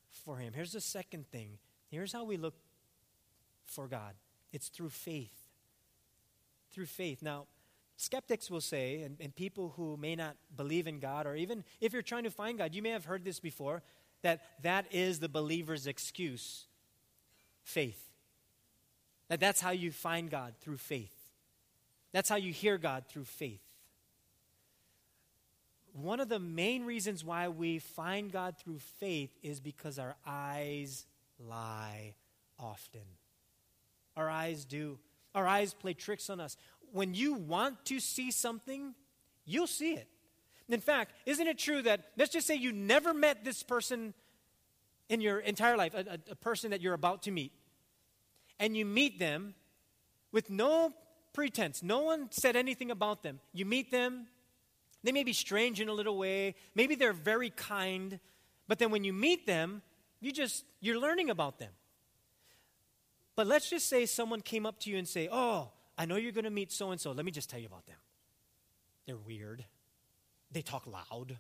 for 0.10 0.38
him. 0.38 0.54
Here's 0.54 0.72
the 0.72 0.82
second 0.82 1.30
thing. 1.30 1.60
Here's 1.90 2.12
how 2.12 2.24
we 2.24 2.38
look 2.38 2.56
for 3.64 3.88
God. 3.88 4.16
It's 4.52 4.70
through 4.70 4.90
faith. 4.90 5.49
Through 6.72 6.86
faith. 6.86 7.22
Now, 7.22 7.46
skeptics 7.98 8.50
will 8.50 8.62
say, 8.62 9.02
and, 9.02 9.18
and, 9.20 9.36
people 9.36 9.74
who 9.76 9.98
may 9.98 10.16
not 10.16 10.36
believe 10.56 10.88
in 10.88 11.00
God, 11.00 11.26
or 11.26 11.36
even 11.36 11.64
if 11.82 11.94
you're 11.94 12.02
trying 12.02 12.24
to 12.24 12.32
find 12.32 12.58
God, 12.58 12.74
you 12.74 12.82
may 12.82 12.92
have 12.92 13.06
heard 13.06 13.26
this 13.26 13.40
before, 13.40 13.82
that 14.22 14.42
that 14.62 14.86
is 14.92 15.20
the 15.20 15.30
believer's 15.30 15.88
excuse 15.88 16.66
faith. 17.64 18.10
That 19.30 19.40
that's 19.40 19.62
how 19.62 19.72
you 19.72 19.92
find 19.92 20.30
God 20.30 20.54
through 20.60 20.78
faith. 20.78 21.16
That's 22.12 22.30
how 22.30 22.38
you 22.38 22.52
hear 22.52 22.78
God 22.78 23.06
through 23.08 23.26
faith. 23.26 23.62
One 25.94 26.20
of 26.20 26.30
the 26.30 26.40
main 26.40 26.86
reasons 26.86 27.26
why 27.26 27.48
we 27.50 27.80
find 27.80 28.32
God 28.32 28.56
through 28.58 28.80
faith 29.00 29.32
is 29.44 29.60
because 29.60 30.00
our 30.00 30.16
eyes 30.26 31.06
lie 31.40 32.14
often. 32.60 33.02
Our 34.16 34.30
eyes 34.30 34.66
do. 34.66 34.98
Our 35.40 35.48
eyes 35.48 35.74
play 35.74 35.94
tricks 35.94 36.30
on 36.30 36.40
us 36.40 36.58
when 36.92 37.14
you 37.14 37.34
want 37.34 37.86
to 37.86 38.00
see 38.00 38.32
something, 38.32 38.94
you'll 39.46 39.68
see 39.68 39.94
it. 39.94 40.08
In 40.68 40.82
fact, 40.82 41.14
isn't 41.26 41.48
it 41.48 41.58
true 41.58 41.82
that, 41.84 42.12
let's 42.18 42.32
just 42.32 42.46
say 42.46 42.56
you 42.56 42.72
never 42.72 43.14
met 43.14 43.44
this 43.44 43.64
person 43.64 44.14
in 45.10 45.22
your 45.22 45.40
entire 45.40 45.76
life, 45.76 45.96
a, 45.96 46.20
a, 46.30 46.36
person 46.36 46.70
that 46.70 46.82
you're 46.82 46.94
about 46.94 47.24
to 47.24 47.32
meet, 47.32 47.52
and 48.60 48.78
you 48.78 48.86
meet 48.86 49.18
them 49.18 49.56
with 50.32 50.52
no 50.52 50.94
pretense, 51.34 51.82
no 51.82 52.04
one 52.04 52.28
said 52.32 52.56
anything 52.56 52.92
about 52.92 53.24
them. 53.24 53.40
You 53.52 53.66
meet 53.66 53.90
them, 53.90 54.28
they 55.04 55.12
may 55.12 55.24
be 55.24 55.34
strange 55.34 55.82
in 55.82 55.90
a 55.90 55.94
little 55.94 56.18
way, 56.18 56.54
maybe 56.76 56.94
they're 56.94 57.14
very 57.14 57.50
kind, 57.50 58.20
but 58.68 58.78
then 58.78 58.92
when 58.92 59.04
you 59.04 59.14
meet 59.14 59.48
them, 59.48 59.82
you 60.20 60.32
just, 60.32 60.66
you're 60.80 61.00
learning 61.00 61.32
about 61.32 61.58
them. 61.58 61.72
But 63.40 63.48
let's 63.48 63.70
just 63.70 63.88
say 63.88 64.06
someone 64.06 64.42
came 64.42 64.66
up 64.66 64.82
to 64.82 64.90
you 64.90 64.98
and 64.98 65.08
say, 65.08 65.30
Oh, 65.32 65.70
I 65.98 66.04
know 66.06 66.18
you're 66.18 66.34
going 66.34 66.44
to 66.44 66.50
meet 66.50 66.74
so 66.74 66.92
and 66.92 67.00
so. 67.00 67.14
Let 67.14 67.24
me 67.24 67.32
just 67.32 67.50
tell 67.50 67.58
you 67.58 67.68
about 67.68 67.86
them. 67.86 67.96
They're 69.08 69.16
weird. 69.16 69.64
They 70.52 70.62
talk 70.62 70.86
loud. 70.86 71.38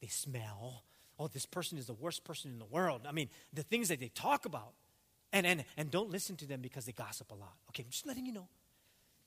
They 0.00 0.06
smell. 0.06 0.84
Oh, 1.18 1.26
this 1.26 1.44
person 1.44 1.76
is 1.76 1.88
the 1.88 1.92
worst 1.92 2.22
person 2.22 2.52
in 2.52 2.60
the 2.60 2.66
world. 2.66 3.00
I 3.04 3.10
mean, 3.10 3.30
the 3.52 3.64
things 3.64 3.88
that 3.88 3.98
they 3.98 4.10
talk 4.10 4.46
about. 4.46 4.74
And, 5.32 5.44
and, 5.44 5.64
and 5.76 5.90
don't 5.90 6.08
listen 6.08 6.36
to 6.36 6.46
them 6.46 6.60
because 6.60 6.84
they 6.84 6.92
gossip 6.92 7.32
a 7.32 7.34
lot. 7.34 7.54
Okay, 7.70 7.82
I'm 7.82 7.90
just 7.90 8.06
letting 8.06 8.24
you 8.24 8.32
know. 8.32 8.46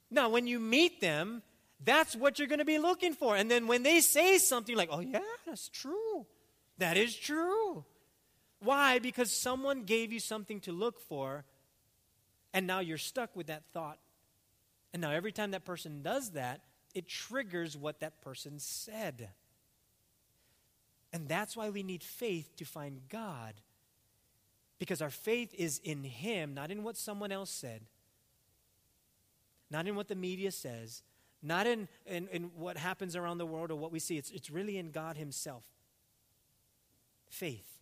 Now, 0.10 0.30
when 0.30 0.48
you 0.48 0.62
meet 0.62 1.02
them, 1.02 1.44
that's 1.84 2.16
what 2.16 2.40
you're 2.40 2.48
going 2.48 2.60
to 2.60 2.64
be 2.64 2.80
looking 2.80 3.12
for. 3.12 3.36
And 3.36 3.52
then 3.52 3.68
when 3.68 3.84
they 3.84 4.00
say 4.00 4.38
something 4.38 4.78
like, 4.78 4.88
oh, 4.94 5.02
yeah, 5.02 5.20
that's 5.46 5.68
true. 5.68 6.26
That 6.78 6.96
is 6.96 7.14
true. 7.14 7.84
Why? 8.62 9.00
Because 9.00 9.30
someone 9.30 9.84
gave 9.84 10.14
you 10.14 10.22
something 10.22 10.62
to 10.62 10.72
look 10.72 11.02
for, 11.02 11.44
and 12.54 12.68
now 12.68 12.80
you're 12.80 12.98
stuck 12.98 13.36
with 13.36 13.48
that 13.48 13.64
thought 13.74 14.00
and 14.94 15.02
now, 15.02 15.12
every 15.12 15.32
time 15.32 15.52
that 15.52 15.66
person 15.66 16.02
does 16.02 16.32
that, 16.32 16.62
it 16.94 17.08
triggers 17.08 17.78
what 17.78 18.02
that 18.02 18.22
person 18.22 18.60
said. 18.60 19.30
And 21.14 21.28
that's 21.28 21.56
why 21.56 21.70
we 21.70 21.84
need 21.84 22.04
faith 22.04 22.56
to 22.58 22.66
find 22.66 23.02
God. 23.10 23.54
Because 24.80 25.02
our 25.02 25.10
faith 25.10 25.54
is 25.58 25.80
in 25.84 26.04
Him, 26.04 26.54
not 26.54 26.72
in 26.72 26.84
what 26.84 26.98
someone 26.98 27.32
else 27.32 27.50
said, 27.50 27.82
not 29.70 29.88
in 29.88 29.96
what 29.96 30.10
the 30.10 30.16
media 30.16 30.52
says, 30.52 31.04
not 31.42 31.68
in, 31.68 31.88
in, 32.06 32.28
in 32.30 32.44
what 32.56 32.78
happens 32.78 33.16
around 33.16 33.38
the 33.38 33.46
world 33.46 33.72
or 33.72 33.76
what 33.76 33.92
we 33.92 34.00
see. 34.00 34.18
It's, 34.18 34.32
it's 34.32 34.50
really 34.50 34.78
in 34.78 34.92
God 34.92 35.16
Himself. 35.16 35.64
Faith. 37.30 37.78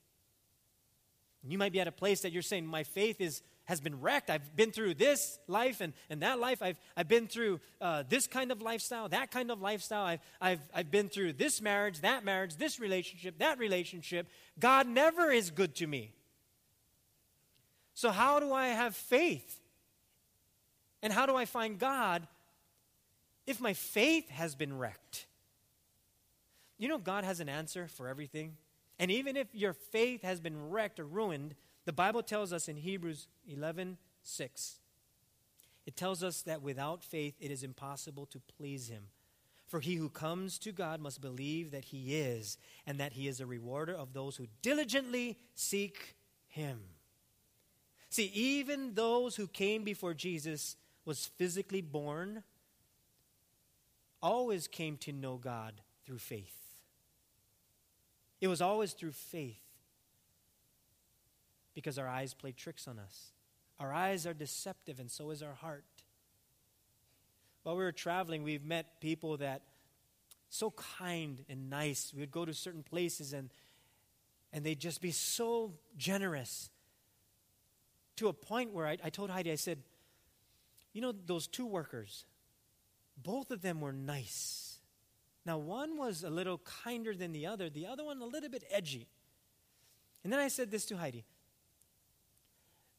And 1.41 1.51
you 1.51 1.57
might 1.57 1.71
be 1.71 1.79
at 1.79 1.87
a 1.87 1.91
place 1.91 2.21
that 2.21 2.31
you're 2.31 2.41
saying, 2.43 2.67
My 2.67 2.83
faith 2.83 3.19
is 3.19 3.41
has 3.69 3.79
been 3.79 4.01
wrecked. 4.01 4.31
I've 4.31 4.55
been 4.55 4.71
through 4.71 4.95
this 4.95 5.37
life 5.47 5.79
and, 5.79 5.93
and 6.09 6.23
that 6.23 6.39
life. 6.39 6.63
I've, 6.63 6.79
I've 6.97 7.07
been 7.07 7.27
through 7.27 7.59
uh, 7.79 8.03
this 8.09 8.25
kind 8.25 8.51
of 8.51 8.63
lifestyle, 8.63 9.07
that 9.09 9.29
kind 9.29 9.51
of 9.51 9.61
lifestyle. 9.61 10.03
I've, 10.05 10.19
I've, 10.41 10.59
I've 10.73 10.91
been 10.91 11.07
through 11.07 11.33
this 11.33 11.61
marriage, 11.61 12.01
that 12.01 12.25
marriage, 12.25 12.55
this 12.55 12.79
relationship, 12.79 13.37
that 13.37 13.59
relationship. 13.59 14.27
God 14.59 14.87
never 14.87 15.29
is 15.29 15.51
good 15.51 15.75
to 15.75 15.87
me. 15.87 16.15
So, 17.93 18.09
how 18.09 18.39
do 18.39 18.51
I 18.51 18.69
have 18.69 18.95
faith? 18.95 19.61
And 21.03 21.13
how 21.13 21.27
do 21.27 21.35
I 21.35 21.45
find 21.45 21.77
God 21.77 22.27
if 23.45 23.61
my 23.61 23.73
faith 23.73 24.27
has 24.29 24.55
been 24.55 24.75
wrecked? 24.79 25.27
You 26.79 26.87
know, 26.87 26.97
God 26.97 27.23
has 27.23 27.39
an 27.39 27.49
answer 27.49 27.87
for 27.87 28.07
everything. 28.07 28.57
And 28.97 29.11
even 29.11 29.37
if 29.37 29.53
your 29.53 29.73
faith 29.73 30.23
has 30.23 30.39
been 30.39 30.71
wrecked 30.71 30.99
or 30.99 31.05
ruined, 31.05 31.53
the 31.89 31.93
Bible 31.93 32.21
tells 32.21 32.53
us 32.53 32.67
in 32.67 32.77
Hebrews 32.77 33.25
11 33.47 33.97
6, 34.21 34.75
it 35.87 35.95
tells 35.95 36.23
us 36.23 36.43
that 36.43 36.61
without 36.61 37.03
faith 37.03 37.33
it 37.39 37.49
is 37.49 37.63
impossible 37.63 38.27
to 38.27 38.39
please 38.59 38.89
Him. 38.89 39.05
For 39.65 39.79
he 39.79 39.95
who 39.95 40.07
comes 40.07 40.59
to 40.59 40.71
God 40.71 41.01
must 41.01 41.19
believe 41.19 41.71
that 41.71 41.85
He 41.85 42.15
is, 42.15 42.59
and 42.85 42.99
that 42.99 43.13
He 43.13 43.27
is 43.27 43.39
a 43.39 43.47
rewarder 43.47 43.95
of 43.95 44.13
those 44.13 44.35
who 44.35 44.45
diligently 44.61 45.39
seek 45.55 46.15
Him. 46.47 46.79
See, 48.11 48.29
even 48.35 48.93
those 48.93 49.35
who 49.35 49.47
came 49.47 49.83
before 49.83 50.13
Jesus 50.13 50.75
was 51.05 51.25
physically 51.37 51.81
born 51.81 52.43
always 54.21 54.67
came 54.67 54.95
to 54.97 55.11
know 55.11 55.37
God 55.37 55.81
through 56.05 56.19
faith. 56.19 56.75
It 58.41 58.47
was 58.47 58.61
always 58.61 58.93
through 58.93 59.13
faith 59.13 59.68
because 61.79 61.97
our 61.97 62.07
eyes 62.07 62.33
play 62.33 62.51
tricks 62.51 62.87
on 62.87 62.99
us. 62.99 63.31
Our 63.79 63.93
eyes 63.93 64.27
are 64.27 64.33
deceptive, 64.33 64.99
and 64.99 65.09
so 65.09 65.29
is 65.29 65.41
our 65.41 65.53
heart. 65.53 65.85
While 67.63 67.77
we 67.77 67.83
were 67.83 67.91
traveling, 67.91 68.43
we've 68.43 68.63
met 68.63 68.99
people 68.99 69.37
that 69.37 69.61
so 70.49 70.71
kind 70.71 71.43
and 71.47 71.69
nice. 71.69 72.11
We 72.13 72.21
would 72.21 72.31
go 72.31 72.45
to 72.45 72.53
certain 72.53 72.83
places 72.83 73.33
and 73.33 73.49
and 74.51 74.65
they'd 74.65 74.79
just 74.79 74.99
be 74.99 75.11
so 75.11 75.73
generous 75.95 76.71
to 78.15 78.29
a 78.29 78.33
point 78.33 78.73
where 78.73 78.87
I, 78.87 78.97
I 79.03 79.09
told 79.11 79.29
Heidi, 79.29 79.51
I 79.51 79.55
said, 79.55 79.77
you 80.91 81.01
know, 81.01 81.13
those 81.25 81.45
two 81.45 81.67
workers, 81.67 82.25
both 83.15 83.51
of 83.51 83.61
them 83.61 83.79
were 83.79 83.93
nice. 83.93 84.79
Now, 85.45 85.59
one 85.59 85.97
was 85.97 86.23
a 86.23 86.31
little 86.31 86.57
kinder 86.57 87.15
than 87.15 87.31
the 87.31 87.45
other, 87.45 87.69
the 87.69 87.85
other 87.85 88.03
one 88.03 88.21
a 88.21 88.25
little 88.25 88.49
bit 88.49 88.63
edgy. 88.71 89.07
And 90.23 90.33
then 90.33 90.39
I 90.39 90.47
said 90.47 90.71
this 90.71 90.85
to 90.87 90.97
Heidi 90.97 91.25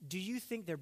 do 0.06 0.18
you 0.18 0.40
think 0.40 0.66
they're, 0.66 0.80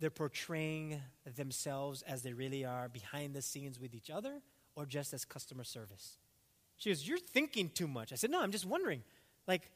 they're 0.00 0.10
portraying 0.10 1.00
themselves 1.36 2.02
as 2.02 2.22
they 2.22 2.32
really 2.32 2.64
are 2.64 2.88
behind 2.88 3.34
the 3.34 3.42
scenes 3.42 3.78
with 3.78 3.94
each 3.94 4.10
other 4.10 4.40
or 4.74 4.86
just 4.86 5.12
as 5.14 5.24
customer 5.24 5.64
service? 5.64 6.18
She 6.76 6.90
goes, 6.90 7.06
You're 7.06 7.18
thinking 7.18 7.70
too 7.70 7.88
much. 7.88 8.12
I 8.12 8.16
said, 8.16 8.30
No, 8.30 8.40
I'm 8.40 8.52
just 8.52 8.66
wondering. 8.66 9.02
Like, 9.46 9.70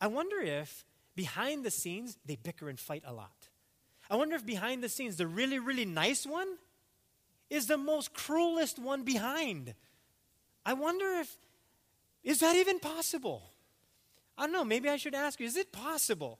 I 0.00 0.06
wonder 0.08 0.40
if 0.40 0.84
behind 1.14 1.64
the 1.64 1.70
scenes 1.70 2.18
they 2.24 2.36
bicker 2.36 2.68
and 2.68 2.78
fight 2.78 3.02
a 3.06 3.12
lot. 3.12 3.48
I 4.10 4.16
wonder 4.16 4.36
if 4.36 4.44
behind 4.44 4.82
the 4.82 4.88
scenes 4.88 5.16
the 5.16 5.26
really, 5.26 5.58
really 5.58 5.84
nice 5.84 6.26
one 6.26 6.48
is 7.48 7.66
the 7.66 7.76
most 7.76 8.12
cruelest 8.12 8.78
one 8.78 9.04
behind. 9.04 9.74
I 10.64 10.74
wonder 10.74 11.06
if, 11.20 11.36
is 12.22 12.40
that 12.40 12.56
even 12.56 12.78
possible? 12.78 13.42
I 14.36 14.44
don't 14.44 14.52
know, 14.52 14.64
maybe 14.64 14.88
I 14.88 14.96
should 14.96 15.14
ask 15.14 15.38
you 15.38 15.46
is 15.46 15.56
it 15.56 15.72
possible 15.72 16.38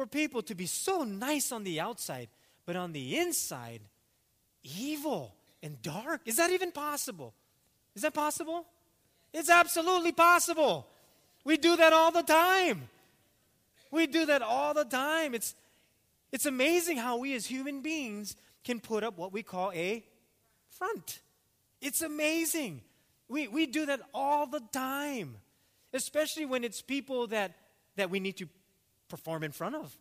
for 0.00 0.06
people 0.06 0.40
to 0.40 0.54
be 0.54 0.64
so 0.64 1.04
nice 1.04 1.52
on 1.52 1.62
the 1.62 1.78
outside, 1.78 2.28
but 2.64 2.74
on 2.74 2.92
the 2.92 3.18
inside, 3.18 3.82
evil 4.62 5.34
and 5.62 5.82
dark? 5.82 6.22
Is 6.24 6.36
that 6.36 6.50
even 6.50 6.72
possible? 6.72 7.34
Is 7.94 8.00
that 8.00 8.14
possible? 8.14 8.64
It's 9.34 9.50
absolutely 9.50 10.12
possible. 10.12 10.86
We 11.44 11.58
do 11.58 11.76
that 11.76 11.92
all 11.92 12.12
the 12.12 12.22
time. 12.22 12.88
We 13.90 14.06
do 14.06 14.24
that 14.24 14.40
all 14.40 14.72
the 14.72 14.84
time. 14.86 15.34
It's, 15.34 15.54
it's 16.32 16.46
amazing 16.46 16.96
how 16.96 17.18
we 17.18 17.34
as 17.34 17.44
human 17.44 17.82
beings 17.82 18.36
can 18.64 18.80
put 18.80 19.04
up 19.04 19.18
what 19.18 19.34
we 19.34 19.42
call 19.42 19.70
a 19.72 20.02
front. 20.70 21.20
It's 21.82 22.00
amazing. 22.00 22.80
We, 23.28 23.48
we 23.48 23.66
do 23.66 23.84
that 23.84 24.00
all 24.14 24.46
the 24.46 24.62
time, 24.72 25.36
especially 25.92 26.46
when 26.46 26.64
it's 26.64 26.80
people 26.80 27.26
that, 27.26 27.52
that 27.96 28.08
we 28.08 28.18
need 28.18 28.38
to 28.38 28.48
perform 29.10 29.42
in 29.42 29.52
front 29.52 29.74
of. 29.74 29.94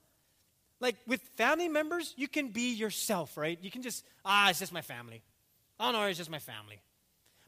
Like 0.80 0.96
with 1.06 1.22
family 1.36 1.68
members, 1.68 2.14
you 2.16 2.28
can 2.28 2.50
be 2.50 2.74
yourself, 2.74 3.36
right? 3.36 3.60
You 3.62 3.70
can 3.70 3.82
just, 3.82 4.06
ah, 4.24 4.50
it's 4.50 4.60
just 4.60 4.72
my 4.72 4.82
family. 4.82 5.22
Oh, 5.80 5.92
no, 5.92 6.04
it's 6.04 6.18
just 6.18 6.30
my 6.30 6.40
family. 6.40 6.80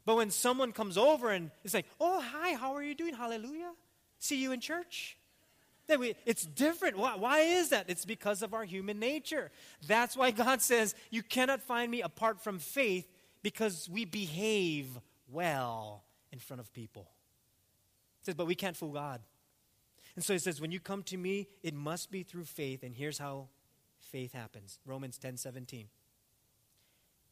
But 0.04 0.16
when 0.16 0.30
someone 0.30 0.72
comes 0.72 0.98
over 0.98 1.30
and 1.30 1.50
it's 1.64 1.74
like, 1.74 1.86
oh, 2.00 2.20
hi, 2.20 2.54
how 2.54 2.74
are 2.74 2.82
you 2.82 2.94
doing? 2.94 3.14
Hallelujah. 3.14 3.72
See 4.18 4.42
you 4.42 4.52
in 4.52 4.60
church. 4.60 5.16
Then 5.86 6.00
we, 6.00 6.14
it's 6.26 6.44
different. 6.44 6.96
Why, 6.96 7.16
why 7.16 7.40
is 7.40 7.70
that? 7.70 7.86
It's 7.88 8.04
because 8.04 8.42
of 8.42 8.54
our 8.54 8.64
human 8.64 8.98
nature. 8.98 9.50
That's 9.86 10.16
why 10.16 10.30
God 10.30 10.62
says, 10.62 10.94
you 11.10 11.22
cannot 11.22 11.60
find 11.62 11.90
me 11.90 12.02
apart 12.02 12.40
from 12.40 12.58
faith 12.58 13.06
because 13.42 13.88
we 13.88 14.04
behave 14.04 14.86
well 15.30 16.04
in 16.32 16.38
front 16.38 16.60
of 16.60 16.72
people. 16.72 17.08
He 18.20 18.26
says, 18.26 18.34
but 18.34 18.46
we 18.46 18.54
can't 18.54 18.76
fool 18.76 18.92
God. 18.92 19.20
And 20.14 20.24
so 20.24 20.32
he 20.32 20.38
says, 20.38 20.60
when 20.60 20.72
you 20.72 20.80
come 20.80 21.02
to 21.04 21.16
me, 21.16 21.48
it 21.62 21.74
must 21.74 22.10
be 22.10 22.22
through 22.22 22.44
faith. 22.44 22.82
And 22.82 22.94
here's 22.94 23.18
how 23.18 23.48
faith 23.98 24.32
happens 24.32 24.78
Romans 24.84 25.18
10 25.18 25.36
17. 25.36 25.86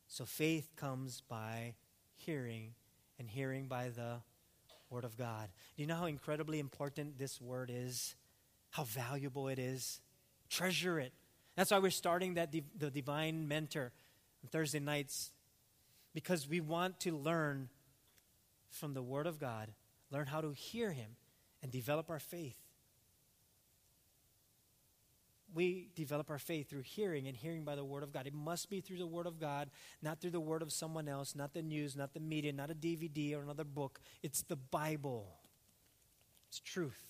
So 0.07 0.25
faith 0.25 0.71
comes 0.77 1.23
by 1.29 1.75
hearing, 2.17 2.75
and 3.19 3.29
hearing 3.29 3.67
by 3.69 3.91
the 3.91 4.17
Word 4.89 5.05
of 5.05 5.17
God. 5.17 5.49
Do 5.77 5.83
you 5.83 5.87
know 5.87 5.95
how 5.95 6.07
incredibly 6.07 6.59
important 6.59 7.19
this 7.19 7.41
Word 7.41 7.71
is? 7.73 8.17
How 8.71 8.85
valuable 8.85 9.49
it 9.49 9.59
is? 9.59 10.01
Treasure 10.49 10.99
it. 10.99 11.13
That's 11.55 11.71
why 11.71 11.79
we're 11.79 11.91
starting 11.91 12.35
that 12.35 12.51
div- 12.51 12.65
the 12.77 12.91
Divine 12.91 13.47
Mentor 13.47 13.93
on 14.43 14.49
Thursday 14.51 14.81
nights, 14.81 15.31
because 16.13 16.49
we 16.49 16.61
want 16.61 16.99
to 17.01 17.17
learn 17.17 17.69
from 18.71 18.95
the 18.95 19.03
Word 19.03 19.27
of 19.27 19.39
God, 19.39 19.69
learn 20.11 20.27
how 20.27 20.41
to 20.41 20.51
hear 20.51 20.91
Him, 20.91 21.17
and 21.63 21.71
develop 21.71 22.11
our 22.11 22.19
faith 22.19 22.57
we 25.55 25.89
develop 25.95 26.31
our 26.31 26.39
faith 26.39 26.71
through 26.71 26.83
hearing 26.83 27.27
and 27.27 27.37
hearing 27.37 27.65
by 27.65 27.75
the 27.75 27.85
Word 27.85 28.03
of 28.03 28.13
God. 28.13 28.27
It 28.27 28.35
must 28.35 28.71
be 28.71 28.81
through 28.81 28.99
the 28.99 29.07
Word 29.07 29.27
of 29.27 29.41
God, 29.41 29.71
not 30.03 30.21
through 30.21 30.31
the 30.31 30.41
Word 30.41 30.63
of 30.63 30.73
someone 30.73 31.09
else, 31.09 31.35
not 31.35 31.55
the 31.55 31.63
news, 31.63 31.97
not 31.97 32.15
the 32.15 32.21
media, 32.21 32.53
not 32.53 32.71
a 32.71 32.75
DVD 32.75 33.37
or 33.37 33.43
another 33.43 33.65
book. 33.65 34.01
It's 34.23 34.43
the 34.43 34.57
Bible, 34.57 35.27
it's 36.49 36.61
truth. 36.61 37.07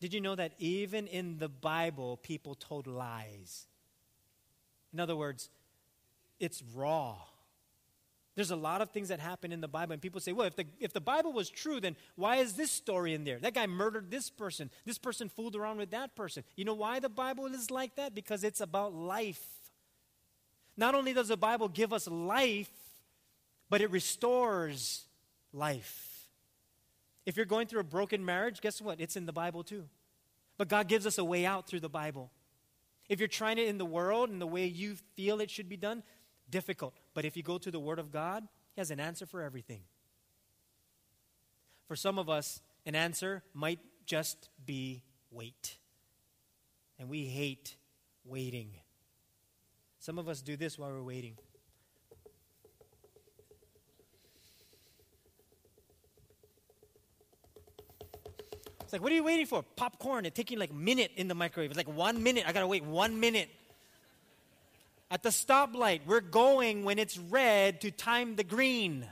Did 0.00 0.12
you 0.12 0.20
know 0.20 0.34
that 0.34 0.52
even 0.58 1.06
in 1.06 1.38
the 1.38 1.48
Bible, 1.48 2.16
people 2.16 2.56
told 2.56 2.88
lies? 2.88 3.66
In 4.92 4.98
other 4.98 5.14
words, 5.14 5.48
it's 6.40 6.62
raw. 6.74 7.16
There's 8.34 8.50
a 8.50 8.56
lot 8.56 8.80
of 8.80 8.90
things 8.90 9.08
that 9.08 9.20
happen 9.20 9.52
in 9.52 9.60
the 9.60 9.68
Bible, 9.68 9.92
and 9.92 10.00
people 10.00 10.20
say, 10.20 10.32
well, 10.32 10.46
if 10.46 10.56
the, 10.56 10.64
if 10.80 10.92
the 10.92 11.02
Bible 11.02 11.32
was 11.32 11.50
true, 11.50 11.80
then 11.80 11.96
why 12.16 12.36
is 12.36 12.54
this 12.54 12.70
story 12.70 13.12
in 13.12 13.24
there? 13.24 13.38
That 13.38 13.52
guy 13.52 13.66
murdered 13.66 14.10
this 14.10 14.30
person. 14.30 14.70
This 14.86 14.96
person 14.96 15.28
fooled 15.28 15.54
around 15.54 15.76
with 15.76 15.90
that 15.90 16.16
person. 16.16 16.42
You 16.56 16.64
know 16.64 16.74
why 16.74 16.98
the 16.98 17.10
Bible 17.10 17.46
is 17.46 17.70
like 17.70 17.96
that? 17.96 18.14
Because 18.14 18.42
it's 18.42 18.62
about 18.62 18.94
life. 18.94 19.44
Not 20.76 20.94
only 20.94 21.12
does 21.12 21.28
the 21.28 21.36
Bible 21.36 21.68
give 21.68 21.92
us 21.92 22.08
life, 22.08 22.70
but 23.68 23.82
it 23.82 23.90
restores 23.90 25.04
life. 25.52 26.28
If 27.26 27.36
you're 27.36 27.46
going 27.46 27.66
through 27.66 27.80
a 27.80 27.84
broken 27.84 28.24
marriage, 28.24 28.60
guess 28.60 28.80
what? 28.80 29.00
It's 29.00 29.16
in 29.16 29.26
the 29.26 29.32
Bible 29.32 29.62
too. 29.62 29.84
But 30.56 30.68
God 30.68 30.88
gives 30.88 31.06
us 31.06 31.18
a 31.18 31.24
way 31.24 31.44
out 31.44 31.66
through 31.66 31.80
the 31.80 31.88
Bible. 31.88 32.30
If 33.08 33.18
you're 33.18 33.28
trying 33.28 33.58
it 33.58 33.68
in 33.68 33.78
the 33.78 33.84
world 33.84 34.30
and 34.30 34.40
the 34.40 34.46
way 34.46 34.66
you 34.66 34.96
feel 35.16 35.40
it 35.40 35.50
should 35.50 35.68
be 35.68 35.76
done, 35.76 36.02
difficult. 36.50 36.94
But 37.14 37.24
if 37.24 37.36
you 37.36 37.42
go 37.42 37.58
to 37.58 37.70
the 37.70 37.80
Word 37.80 37.98
of 37.98 38.10
God, 38.10 38.46
He 38.74 38.80
has 38.80 38.90
an 38.90 39.00
answer 39.00 39.26
for 39.26 39.42
everything. 39.42 39.82
For 41.86 41.96
some 41.96 42.18
of 42.18 42.30
us, 42.30 42.60
an 42.86 42.94
answer 42.94 43.42
might 43.54 43.80
just 44.06 44.48
be 44.64 45.02
wait. 45.30 45.76
And 46.98 47.08
we 47.08 47.24
hate 47.24 47.76
waiting. 48.24 48.70
Some 49.98 50.18
of 50.18 50.28
us 50.28 50.42
do 50.42 50.56
this 50.56 50.78
while 50.78 50.90
we're 50.90 51.02
waiting. 51.02 51.36
It's 58.92 58.92
like, 58.92 59.02
what 59.02 59.10
are 59.10 59.14
you 59.14 59.24
waiting 59.24 59.46
for? 59.46 59.62
Popcorn. 59.62 60.26
It's 60.26 60.36
taking 60.36 60.58
like 60.58 60.70
a 60.70 60.74
minute 60.74 61.12
in 61.16 61.26
the 61.26 61.34
microwave. 61.34 61.70
It's 61.70 61.78
like 61.78 61.88
one 61.88 62.22
minute. 62.22 62.44
I 62.46 62.52
gotta 62.52 62.66
wait 62.66 62.84
one 62.84 63.18
minute. 63.18 63.48
At 65.12 65.22
the 65.22 65.28
stoplight, 65.28 66.06
we're 66.06 66.22
going 66.22 66.84
when 66.84 66.98
it's 66.98 67.18
red 67.18 67.82
to 67.82 67.90
time 67.90 68.34
the 68.34 68.44
green. 68.44 69.06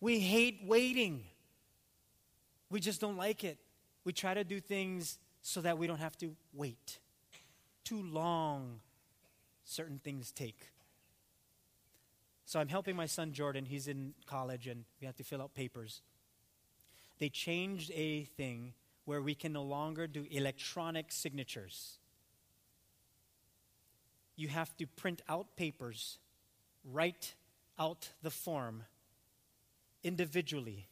We 0.00 0.20
hate 0.20 0.60
waiting. 0.64 1.24
We 2.70 2.80
just 2.80 2.98
don't 2.98 3.18
like 3.18 3.44
it. 3.44 3.58
We 4.04 4.14
try 4.14 4.32
to 4.32 4.44
do 4.44 4.58
things 4.58 5.18
so 5.42 5.60
that 5.60 5.76
we 5.76 5.86
don't 5.86 5.98
have 5.98 6.16
to 6.18 6.34
wait. 6.54 6.98
Too 7.84 8.00
long, 8.00 8.80
certain 9.64 10.00
things 10.02 10.32
take. 10.32 10.70
So 12.46 12.58
I'm 12.58 12.68
helping 12.68 12.96
my 12.96 13.04
son 13.04 13.32
Jordan. 13.34 13.66
He's 13.66 13.86
in 13.86 14.14
college 14.24 14.66
and 14.66 14.86
we 14.98 15.06
have 15.06 15.16
to 15.16 15.24
fill 15.24 15.42
out 15.42 15.52
papers. 15.52 16.00
They 17.18 17.28
changed 17.28 17.90
a 17.94 18.24
thing 18.24 18.72
where 19.04 19.20
we 19.20 19.34
can 19.34 19.52
no 19.52 19.62
longer 19.62 20.06
do 20.06 20.26
electronic 20.30 21.12
signatures 21.12 21.98
you 24.38 24.46
have 24.46 24.74
to 24.76 24.86
print 24.86 25.20
out 25.28 25.56
papers, 25.56 26.18
write 26.84 27.34
out 27.76 28.10
the 28.22 28.30
form 28.30 28.84
individually, 30.04 30.86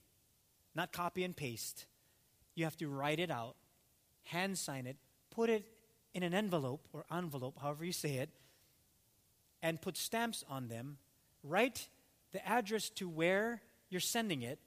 not 0.74 0.92
copy 0.92 1.22
and 1.22 1.35
paste. 1.35 1.87
You 2.56 2.64
have 2.64 2.76
to 2.78 2.88
write 2.88 3.20
it 3.20 3.30
out, 3.30 3.54
hand 4.24 4.59
sign 4.59 4.87
it, 4.88 4.96
put 5.30 5.48
it 5.48 5.64
in 6.12 6.25
an 6.25 6.35
envelope 6.35 6.88
or 6.92 7.04
envelope, 7.10 7.56
however 7.62 7.85
you 7.85 7.92
say 7.92 8.16
it, 8.16 8.31
and 9.62 9.81
put 9.81 9.96
stamps 9.96 10.44
on 10.50 10.66
them. 10.66 10.98
Write 11.44 11.88
the 12.33 12.46
address 12.46 12.90
to 12.90 13.08
where 13.08 13.62
you're 13.90 14.00
sending 14.00 14.42
it, 14.42 14.58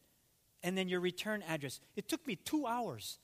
and 0.63 0.77
then 0.77 0.87
your 0.87 1.01
return 1.01 1.43
address. 1.49 1.81
It 1.97 2.07
took 2.07 2.25
me 2.25 2.37
two 2.37 2.65
hours 2.65 3.17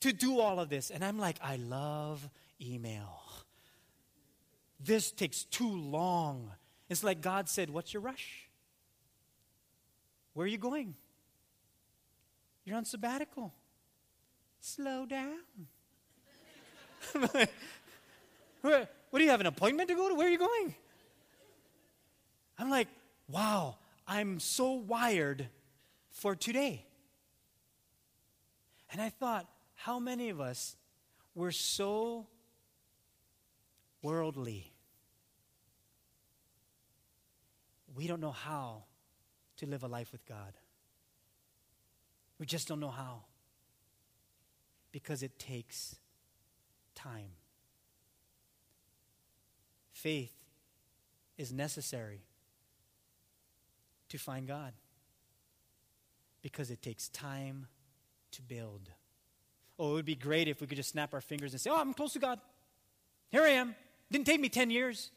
to 0.00 0.14
do 0.14 0.40
all 0.40 0.58
of 0.58 0.70
this, 0.70 0.90
and 0.90 1.04
I'm 1.04 1.18
like, 1.18 1.36
I 1.42 1.56
love 1.56 2.26
email. 2.58 3.20
This 4.80 5.10
takes 5.10 5.44
too 5.44 5.70
long. 5.70 6.52
It's 6.88 7.02
like 7.02 7.20
God 7.20 7.48
said, 7.48 7.70
What's 7.70 7.92
your 7.92 8.02
rush? 8.02 8.48
Where 10.34 10.44
are 10.44 10.48
you 10.48 10.58
going? 10.58 10.94
You're 12.64 12.76
on 12.76 12.84
sabbatical. 12.84 13.52
Slow 14.60 15.06
down. 15.06 15.38
what, 18.60 18.88
do 19.14 19.22
you 19.22 19.30
have 19.30 19.40
an 19.40 19.46
appointment 19.46 19.88
to 19.88 19.94
go 19.94 20.08
to? 20.08 20.14
Where 20.14 20.26
are 20.26 20.30
you 20.30 20.38
going? 20.38 20.74
I'm 22.58 22.70
like, 22.70 22.88
wow, 23.28 23.76
I'm 24.06 24.40
so 24.40 24.72
wired 24.72 25.48
for 26.10 26.34
today. 26.34 26.84
And 28.90 29.00
I 29.00 29.10
thought, 29.10 29.46
how 29.74 29.98
many 29.98 30.28
of 30.28 30.40
us 30.40 30.76
were 31.34 31.52
so 31.52 32.26
worldly. 34.02 34.72
We 37.94 38.06
don't 38.06 38.20
know 38.20 38.32
how 38.32 38.84
to 39.56 39.66
live 39.66 39.82
a 39.82 39.88
life 39.88 40.12
with 40.12 40.24
God. 40.26 40.54
We 42.38 42.46
just 42.46 42.68
don't 42.68 42.80
know 42.80 42.90
how. 42.90 43.24
Because 44.92 45.22
it 45.22 45.38
takes 45.38 45.96
time. 46.94 47.32
Faith 49.92 50.32
is 51.36 51.52
necessary 51.52 52.22
to 54.08 54.18
find 54.18 54.46
God 54.46 54.72
because 56.40 56.70
it 56.70 56.82
takes 56.82 57.08
time 57.08 57.66
to 58.32 58.42
build. 58.42 58.90
Oh, 59.78 59.90
it 59.90 59.94
would 59.94 60.04
be 60.04 60.14
great 60.14 60.48
if 60.48 60.60
we 60.60 60.66
could 60.66 60.76
just 60.76 60.90
snap 60.90 61.14
our 61.14 61.20
fingers 61.20 61.52
and 61.52 61.60
say, 61.60 61.70
Oh, 61.70 61.80
I'm 61.80 61.94
close 61.94 62.12
to 62.14 62.18
God. 62.18 62.40
Here 63.30 63.42
I 63.42 63.50
am. 63.50 63.74
Didn't 64.10 64.26
take 64.26 64.40
me 64.40 64.48
10 64.48 64.70
years. 64.70 65.10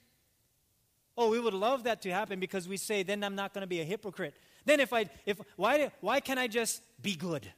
Oh, 1.18 1.30
we 1.30 1.40
would 1.40 1.54
love 1.54 1.84
that 1.84 2.02
to 2.04 2.12
happen 2.12 2.40
because 2.40 2.68
we 2.68 2.78
say, 2.78 3.04
then 3.04 3.24
I'm 3.24 3.36
not 3.36 3.54
going 3.54 3.62
to 3.62 3.68
be 3.68 3.82
a 3.82 3.84
hypocrite. 3.84 4.34
Then 4.66 4.80
if 4.80 4.94
I, 4.94 5.10
if, 5.26 5.40
why, 5.56 5.92
why 6.02 6.20
can't 6.20 6.40
I 6.40 6.48
just 6.48 6.82
be 7.02 7.16
good? 7.16 7.52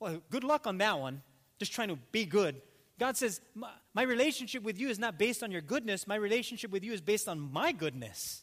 Well, 0.00 0.22
good 0.30 0.44
luck 0.44 0.66
on 0.66 0.78
that 0.78 0.98
one. 0.98 1.22
Just 1.58 1.72
trying 1.72 1.88
to 1.88 1.98
be 2.12 2.24
good. 2.24 2.60
God 2.98 3.16
says, 3.16 3.40
my, 3.54 3.70
my 3.94 4.02
relationship 4.02 4.62
with 4.62 4.78
you 4.78 4.88
is 4.88 4.98
not 4.98 5.18
based 5.18 5.42
on 5.42 5.50
your 5.50 5.60
goodness. 5.60 6.06
My 6.06 6.16
relationship 6.16 6.70
with 6.70 6.84
you 6.84 6.92
is 6.92 7.00
based 7.00 7.28
on 7.28 7.52
my 7.52 7.72
goodness 7.72 8.42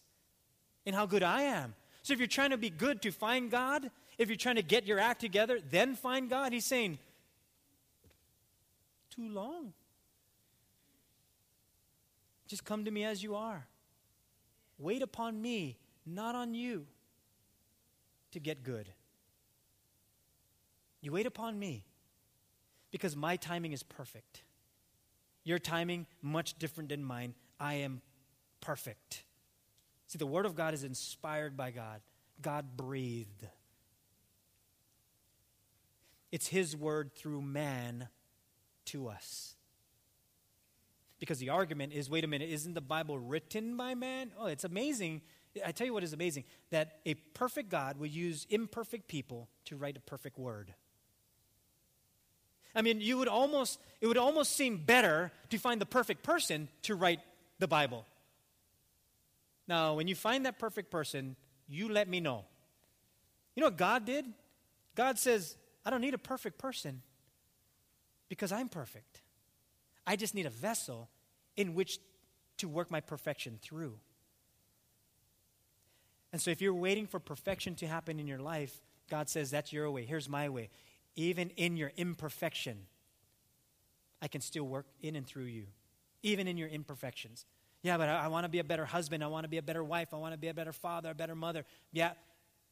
and 0.86 0.96
how 0.96 1.06
good 1.06 1.24
I 1.24 1.44
am. 1.44 1.76
So 2.04 2.14
if 2.14 2.20
you're 2.20 2.28
trying 2.28 2.52
to 2.52 2.58
be 2.58 2.70
good 2.70 3.02
to 3.02 3.12
find 3.12 3.50
God, 3.50 3.90
if 4.18 4.30
you're 4.30 4.38
trying 4.38 4.56
to 4.56 4.64
get 4.64 4.86
your 4.86 5.00
act 5.00 5.22
together, 5.22 5.60
then 5.70 5.96
find 5.96 6.30
God, 6.30 6.54
He's 6.54 6.66
saying, 6.66 7.00
too 9.10 9.28
long. 9.28 9.74
Just 12.56 12.64
come 12.64 12.86
to 12.86 12.92
me 12.92 13.04
as 13.04 13.22
you 13.22 13.36
are. 13.36 13.68
Wait 14.78 15.02
upon 15.02 15.42
me, 15.42 15.78
not 16.06 16.36
on 16.36 16.54
you, 16.54 16.86
to 18.32 18.40
get 18.40 18.64
good. 18.64 18.88
You 21.02 21.12
wait 21.12 21.26
upon 21.26 21.60
me 21.60 21.84
because 22.92 23.14
my 23.14 23.36
timing 23.36 23.74
is 23.74 23.84
perfect. 23.84 24.44
Your 25.44 25.60
timing, 25.60 26.08
much 26.22 26.58
different 26.58 26.88
than 26.88 27.04
mine. 27.04 27.34
I 27.60 27.74
am 27.74 28.00
perfect. 28.62 29.26
See, 30.08 30.18
the 30.18 30.26
Word 30.26 30.46
of 30.46 30.56
God 30.56 30.74
is 30.74 30.86
inspired 30.86 31.58
by 31.58 31.72
God, 31.72 32.00
God 32.42 32.78
breathed. 32.78 33.50
It's 36.32 36.48
His 36.48 36.74
Word 36.74 37.12
through 37.16 37.42
man 37.42 38.08
to 38.86 39.10
us. 39.10 39.56
Because 41.26 41.40
the 41.40 41.50
argument 41.50 41.92
is 41.92 42.08
wait 42.08 42.24
a 42.24 42.28
minute, 42.28 42.52
isn't 42.52 42.76
the 42.76 42.82
Bible 42.82 43.18
written 43.18 43.76
by 43.76 43.96
man? 43.96 44.30
Oh, 44.40 44.46
it's 44.46 44.64
amazing. 44.64 45.22
I 45.66 45.72
tell 45.72 45.88
you 45.88 45.92
what 45.92 46.04
is 46.04 46.14
amazing 46.14 46.44
that 46.70 47.00
a 47.04 47.16
perfect 47.16 47.70
God 47.70 47.98
will 47.98 48.06
use 48.06 48.46
imperfect 48.52 49.08
people 49.08 49.50
to 49.66 49.76
write 49.76 49.98
a 49.98 50.02
perfect 50.02 50.38
word. 50.38 50.76
I 52.76 52.84
mean, 52.84 53.02
you 53.02 53.18
would 53.18 53.28
almost, 53.28 53.80
it 54.02 54.06
would 54.06 54.20
almost 54.20 54.56
seem 54.56 54.78
better 54.78 55.32
to 55.50 55.58
find 55.58 55.82
the 55.82 55.88
perfect 55.88 56.22
person 56.22 56.68
to 56.84 56.94
write 56.94 57.22
the 57.58 57.68
Bible. 57.68 58.06
Now, 59.68 59.96
when 59.96 60.08
you 60.08 60.14
find 60.14 60.46
that 60.46 60.60
perfect 60.60 60.92
person, 60.92 61.36
you 61.68 61.90
let 61.90 62.08
me 62.08 62.20
know. 62.20 62.46
You 63.56 63.62
know 63.62 63.68
what 63.68 63.78
God 63.78 64.06
did? 64.06 64.26
God 64.94 65.18
says, 65.18 65.58
I 65.84 65.90
don't 65.90 66.02
need 66.02 66.14
a 66.14 66.20
perfect 66.20 66.60
person 66.60 67.02
because 68.30 68.52
I'm 68.52 68.70
perfect. 68.70 69.22
I 70.06 70.18
just 70.18 70.36
need 70.36 70.46
a 70.46 70.52
vessel 70.52 71.10
in 71.58 71.74
which 71.74 72.00
to 72.58 72.68
work 72.68 72.92
my 72.92 73.02
perfection 73.02 73.60
through. 73.62 73.98
And 76.32 76.42
so, 76.42 76.52
if 76.52 76.62
you're 76.62 76.74
waiting 76.74 77.08
for 77.08 77.20
perfection 77.20 77.76
to 77.76 77.88
happen 77.88 78.20
in 78.20 78.28
your 78.28 78.40
life, 78.40 78.82
God 79.10 79.30
says, 79.30 79.52
That's 79.52 79.72
your 79.72 79.90
way. 79.90 80.06
Here's 80.06 80.28
my 80.28 80.50
way. 80.50 80.70
Even 81.16 81.50
in 81.52 81.78
your 81.78 81.92
imperfection, 81.96 82.78
I 84.22 84.28
can 84.28 84.42
still 84.42 84.66
work 84.66 84.86
in 85.02 85.16
and 85.16 85.26
through 85.26 85.46
you, 85.46 85.66
even 86.24 86.48
in 86.48 86.58
your 86.58 86.68
imperfections. 86.68 87.46
Yeah, 87.84 87.98
but 87.98 88.10
I, 88.10 88.26
I 88.26 88.28
want 88.28 88.44
to 88.46 88.50
be 88.50 88.60
a 88.60 88.64
better 88.64 88.86
husband. 88.86 89.24
I 89.24 89.28
want 89.28 89.44
to 89.44 89.50
be 89.50 89.58
a 89.58 89.62
better 89.62 89.84
wife. 89.84 90.14
I 90.14 90.18
want 90.18 90.34
to 90.34 90.38
be 90.38 90.48
a 90.48 90.54
better 90.54 90.74
father, 90.74 91.12
a 91.12 91.16
better 91.16 91.36
mother. 91.36 91.66
Yeah, 91.94 92.12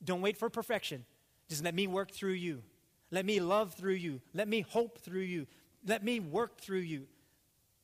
don't 0.04 0.22
wait 0.22 0.38
for 0.38 0.50
perfection. 0.50 1.06
Just 1.50 1.64
let 1.64 1.76
me 1.76 1.88
work 1.88 2.12
through 2.12 2.32
you. 2.32 2.64
Let 3.12 3.26
me 3.26 3.40
love 3.40 3.76
through 3.76 3.94
you. 3.94 4.22
Let 4.34 4.48
me 4.48 4.62
hope 4.62 4.98
through 5.00 5.22
you. 5.22 5.46
Let 5.86 6.04
me 6.04 6.20
work 6.20 6.60
through 6.60 6.80
you. 6.80 7.06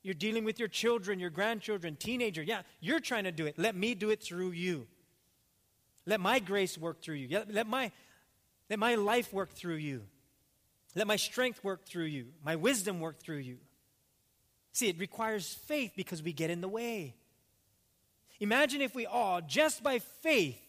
You're 0.01 0.13
dealing 0.13 0.45
with 0.45 0.59
your 0.59 0.67
children, 0.67 1.19
your 1.19 1.29
grandchildren, 1.29 1.95
teenager. 1.97 2.41
Yeah, 2.41 2.61
you're 2.79 2.99
trying 2.99 3.25
to 3.25 3.31
do 3.31 3.45
it. 3.45 3.59
Let 3.59 3.75
me 3.75 3.95
do 3.95 4.09
it 4.09 4.23
through 4.23 4.51
you. 4.51 4.87
Let 6.05 6.19
my 6.19 6.39
grace 6.39 6.77
work 6.77 7.01
through 7.01 7.15
you. 7.15 7.43
Let 7.49 7.67
my, 7.67 7.91
let 8.69 8.79
my 8.79 8.95
life 8.95 9.33
work 9.33 9.51
through 9.51 9.75
you. 9.75 10.03
Let 10.95 11.05
my 11.05 11.17
strength 11.17 11.63
work 11.63 11.85
through 11.85 12.05
you. 12.05 12.27
My 12.43 12.55
wisdom 12.55 12.99
work 12.99 13.19
through 13.19 13.37
you. 13.37 13.57
See, 14.71 14.87
it 14.87 14.97
requires 14.97 15.53
faith 15.53 15.93
because 15.95 16.23
we 16.23 16.33
get 16.33 16.49
in 16.49 16.61
the 16.61 16.67
way. 16.67 17.15
Imagine 18.39 18.81
if 18.81 18.95
we 18.95 19.05
all, 19.05 19.41
just 19.41 19.83
by 19.83 19.99
faith, 19.99 20.59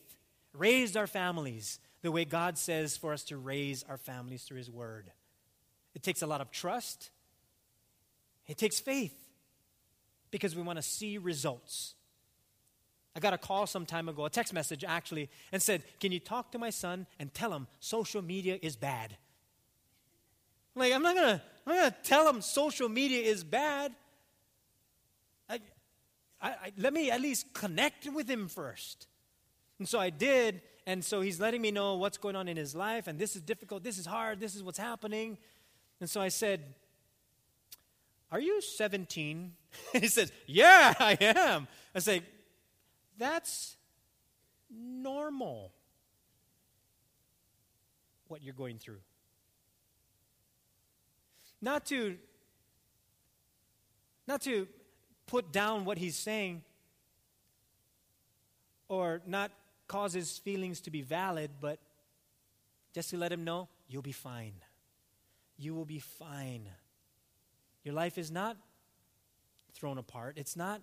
raised 0.52 0.96
our 0.96 1.06
families 1.06 1.78
the 2.02 2.10
way 2.10 2.24
God 2.24 2.58
says 2.58 2.96
for 2.96 3.12
us 3.12 3.22
to 3.24 3.36
raise 3.36 3.84
our 3.88 3.96
families 3.96 4.42
through 4.42 4.58
His 4.58 4.70
Word. 4.70 5.10
It 5.94 6.02
takes 6.02 6.22
a 6.22 6.26
lot 6.26 6.40
of 6.40 6.50
trust, 6.50 7.10
it 8.50 8.58
takes 8.58 8.80
faith 8.80 9.14
because 10.32 10.56
we 10.56 10.62
want 10.62 10.76
to 10.76 10.82
see 10.82 11.18
results. 11.18 11.94
I 13.14 13.20
got 13.20 13.32
a 13.32 13.38
call 13.38 13.64
some 13.68 13.86
time 13.86 14.08
ago, 14.08 14.24
a 14.24 14.30
text 14.30 14.52
message 14.52 14.82
actually, 14.82 15.30
and 15.52 15.62
said, 15.62 15.84
Can 16.00 16.10
you 16.10 16.18
talk 16.18 16.50
to 16.50 16.58
my 16.58 16.70
son 16.70 17.06
and 17.20 17.32
tell 17.32 17.52
him 17.52 17.68
social 17.78 18.22
media 18.22 18.58
is 18.60 18.74
bad? 18.74 19.16
Like, 20.74 20.92
I'm 20.92 21.00
not 21.00 21.14
gonna, 21.14 21.40
I'm 21.64 21.76
gonna 21.76 21.96
tell 22.02 22.28
him 22.28 22.40
social 22.40 22.88
media 22.88 23.22
is 23.22 23.44
bad. 23.44 23.92
I, 25.48 25.60
I, 26.42 26.48
I, 26.50 26.72
let 26.76 26.92
me 26.92 27.08
at 27.08 27.20
least 27.20 27.54
connect 27.54 28.08
with 28.08 28.28
him 28.28 28.48
first. 28.48 29.06
And 29.78 29.88
so 29.88 30.00
I 30.00 30.10
did, 30.10 30.60
and 30.88 31.04
so 31.04 31.20
he's 31.20 31.38
letting 31.38 31.62
me 31.62 31.70
know 31.70 31.94
what's 31.94 32.18
going 32.18 32.34
on 32.34 32.48
in 32.48 32.56
his 32.56 32.74
life, 32.74 33.06
and 33.06 33.16
this 33.16 33.36
is 33.36 33.42
difficult, 33.42 33.84
this 33.84 33.96
is 33.96 34.06
hard, 34.06 34.40
this 34.40 34.56
is 34.56 34.62
what's 34.64 34.78
happening. 34.78 35.38
And 36.00 36.10
so 36.10 36.20
I 36.20 36.28
said, 36.28 36.74
Are 38.32 38.40
you 38.40 38.60
17? 38.60 39.52
he 39.92 40.06
says, 40.08 40.32
Yeah, 40.46 40.94
I 40.98 41.16
am. 41.20 41.68
I 41.94 41.98
say, 41.98 42.22
That's 43.18 43.76
normal 44.70 45.72
what 48.28 48.42
you're 48.42 48.54
going 48.54 48.78
through. 48.78 49.00
Not 51.60 51.86
to 51.86 52.16
not 54.26 54.42
to 54.42 54.68
put 55.26 55.50
down 55.50 55.84
what 55.84 55.98
he's 55.98 56.16
saying 56.16 56.62
or 58.88 59.20
not 59.26 59.50
cause 59.88 60.12
his 60.12 60.38
feelings 60.38 60.80
to 60.82 60.90
be 60.90 61.02
valid, 61.02 61.50
but 61.60 61.80
just 62.94 63.10
to 63.10 63.16
let 63.16 63.32
him 63.32 63.44
know 63.44 63.68
you'll 63.88 64.02
be 64.02 64.12
fine. 64.12 64.54
You 65.58 65.74
will 65.74 65.84
be 65.84 65.98
fine. 65.98 66.68
Your 67.84 67.94
life 67.94 68.18
is 68.18 68.30
not 68.30 68.56
thrown 69.72 69.98
apart, 69.98 70.36
it's 70.36 70.56
not 70.56 70.80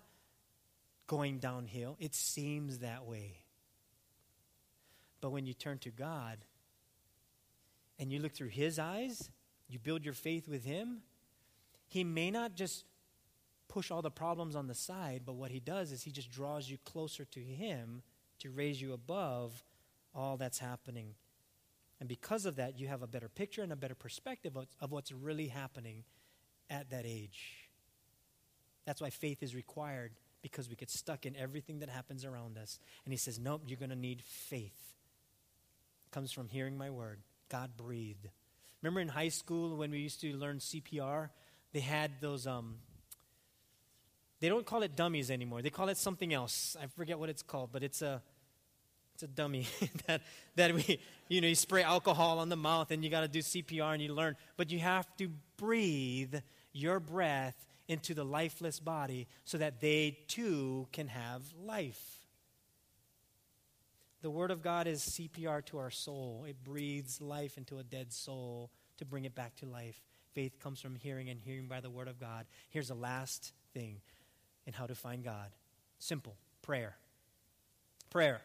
going 1.07 1.39
downhill. 1.39 1.95
It 1.99 2.13
seems 2.13 2.79
that 2.79 3.05
way. 3.05 3.43
But 5.21 5.31
when 5.31 5.45
you 5.45 5.53
turn 5.53 5.79
to 5.79 5.89
God 5.89 6.37
and 7.97 8.11
you 8.11 8.19
look 8.19 8.33
through 8.33 8.49
His 8.49 8.77
eyes, 8.77 9.29
you 9.67 9.79
build 9.79 10.05
your 10.05 10.13
faith 10.13 10.47
with 10.47 10.63
Him, 10.65 11.01
He 11.87 12.03
may 12.03 12.29
not 12.29 12.55
just 12.55 12.85
push 13.67 13.89
all 13.89 14.01
the 14.01 14.11
problems 14.11 14.55
on 14.55 14.67
the 14.67 14.75
side, 14.75 15.23
but 15.25 15.35
what 15.35 15.51
He 15.51 15.59
does 15.59 15.91
is 15.91 16.03
He 16.03 16.11
just 16.11 16.31
draws 16.31 16.69
you 16.69 16.77
closer 16.85 17.25
to 17.25 17.39
Him 17.39 18.03
to 18.39 18.51
raise 18.51 18.81
you 18.81 18.93
above 18.93 19.63
all 20.13 20.37
that's 20.37 20.59
happening. 20.59 21.15
And 21.99 22.07
because 22.07 22.45
of 22.45 22.57
that, 22.57 22.79
you 22.79 22.87
have 22.87 23.01
a 23.01 23.07
better 23.07 23.29
picture 23.29 23.63
and 23.63 23.71
a 23.71 23.77
better 23.77 23.95
perspective 23.95 24.55
of, 24.55 24.67
of 24.79 24.91
what's 24.91 25.11
really 25.11 25.47
happening 25.47 26.03
at 26.69 26.89
that 26.91 27.05
age. 27.05 27.69
That's 28.85 29.01
why 29.01 29.09
faith 29.09 29.43
is 29.43 29.53
required 29.55 30.11
because 30.41 30.69
we 30.69 30.75
get 30.75 30.89
stuck 30.89 31.25
in 31.25 31.35
everything 31.35 31.79
that 31.79 31.89
happens 31.89 32.23
around 32.23 32.57
us. 32.57 32.79
And 33.05 33.13
he 33.13 33.17
says, 33.17 33.37
Nope, 33.39 33.63
you're 33.67 33.77
going 33.77 33.89
to 33.89 33.95
need 33.95 34.21
faith. 34.21 34.93
It 36.05 36.11
comes 36.11 36.31
from 36.31 36.49
hearing 36.49 36.77
my 36.77 36.89
word. 36.89 37.19
God 37.49 37.71
breathed. 37.75 38.27
Remember 38.81 39.01
in 39.01 39.07
high 39.07 39.29
school 39.29 39.75
when 39.75 39.91
we 39.91 39.99
used 39.99 40.21
to 40.21 40.33
learn 40.33 40.59
CPR? 40.59 41.29
They 41.73 41.79
had 41.79 42.11
those, 42.21 42.47
um, 42.47 42.75
they 44.39 44.49
don't 44.49 44.65
call 44.65 44.83
it 44.83 44.95
dummies 44.95 45.31
anymore. 45.31 45.61
They 45.61 45.69
call 45.69 45.89
it 45.89 45.97
something 45.97 46.33
else. 46.33 46.77
I 46.81 46.87
forget 46.87 47.19
what 47.19 47.29
it's 47.29 47.41
called, 47.41 47.71
but 47.71 47.83
it's 47.83 48.01
a, 48.01 48.21
it's 49.15 49.23
a 49.23 49.27
dummy 49.27 49.67
that, 50.07 50.21
that 50.55 50.73
we, 50.73 50.99
you 51.27 51.41
know, 51.41 51.47
you 51.47 51.55
spray 51.55 51.83
alcohol 51.83 52.39
on 52.39 52.49
the 52.49 52.55
mouth 52.55 52.91
and 52.91 53.03
you 53.03 53.09
got 53.09 53.21
to 53.21 53.27
do 53.27 53.39
CPR 53.39 53.93
and 53.93 54.01
you 54.01 54.13
learn. 54.13 54.35
But 54.55 54.71
you 54.71 54.79
have 54.79 55.07
to 55.17 55.29
breathe 55.57 56.35
your 56.77 56.99
breath 56.99 57.55
into 57.87 58.13
the 58.13 58.23
lifeless 58.23 58.79
body 58.79 59.27
so 59.45 59.57
that 59.57 59.81
they 59.81 60.17
too 60.27 60.87
can 60.91 61.07
have 61.07 61.41
life. 61.65 62.25
The 64.21 64.29
Word 64.29 64.51
of 64.51 64.61
God 64.61 64.87
is 64.87 65.01
CPR 65.01 65.65
to 65.67 65.77
our 65.77 65.91
soul. 65.91 66.45
It 66.47 66.63
breathes 66.63 67.21
life 67.21 67.57
into 67.57 67.77
a 67.77 67.83
dead 67.83 68.11
soul 68.11 68.71
to 68.97 69.05
bring 69.05 69.25
it 69.25 69.35
back 69.35 69.55
to 69.57 69.65
life. 69.65 70.01
Faith 70.33 70.59
comes 70.59 70.81
from 70.81 70.95
hearing, 70.95 71.29
and 71.29 71.39
hearing 71.39 71.67
by 71.67 71.79
the 71.81 71.89
Word 71.89 72.07
of 72.07 72.19
God. 72.19 72.45
Here's 72.69 72.89
the 72.89 72.95
last 72.95 73.53
thing 73.73 74.01
in 74.65 74.73
how 74.73 74.85
to 74.85 74.95
find 74.95 75.23
God 75.23 75.49
simple 75.99 76.35
prayer. 76.61 76.95
Prayer. 78.09 78.41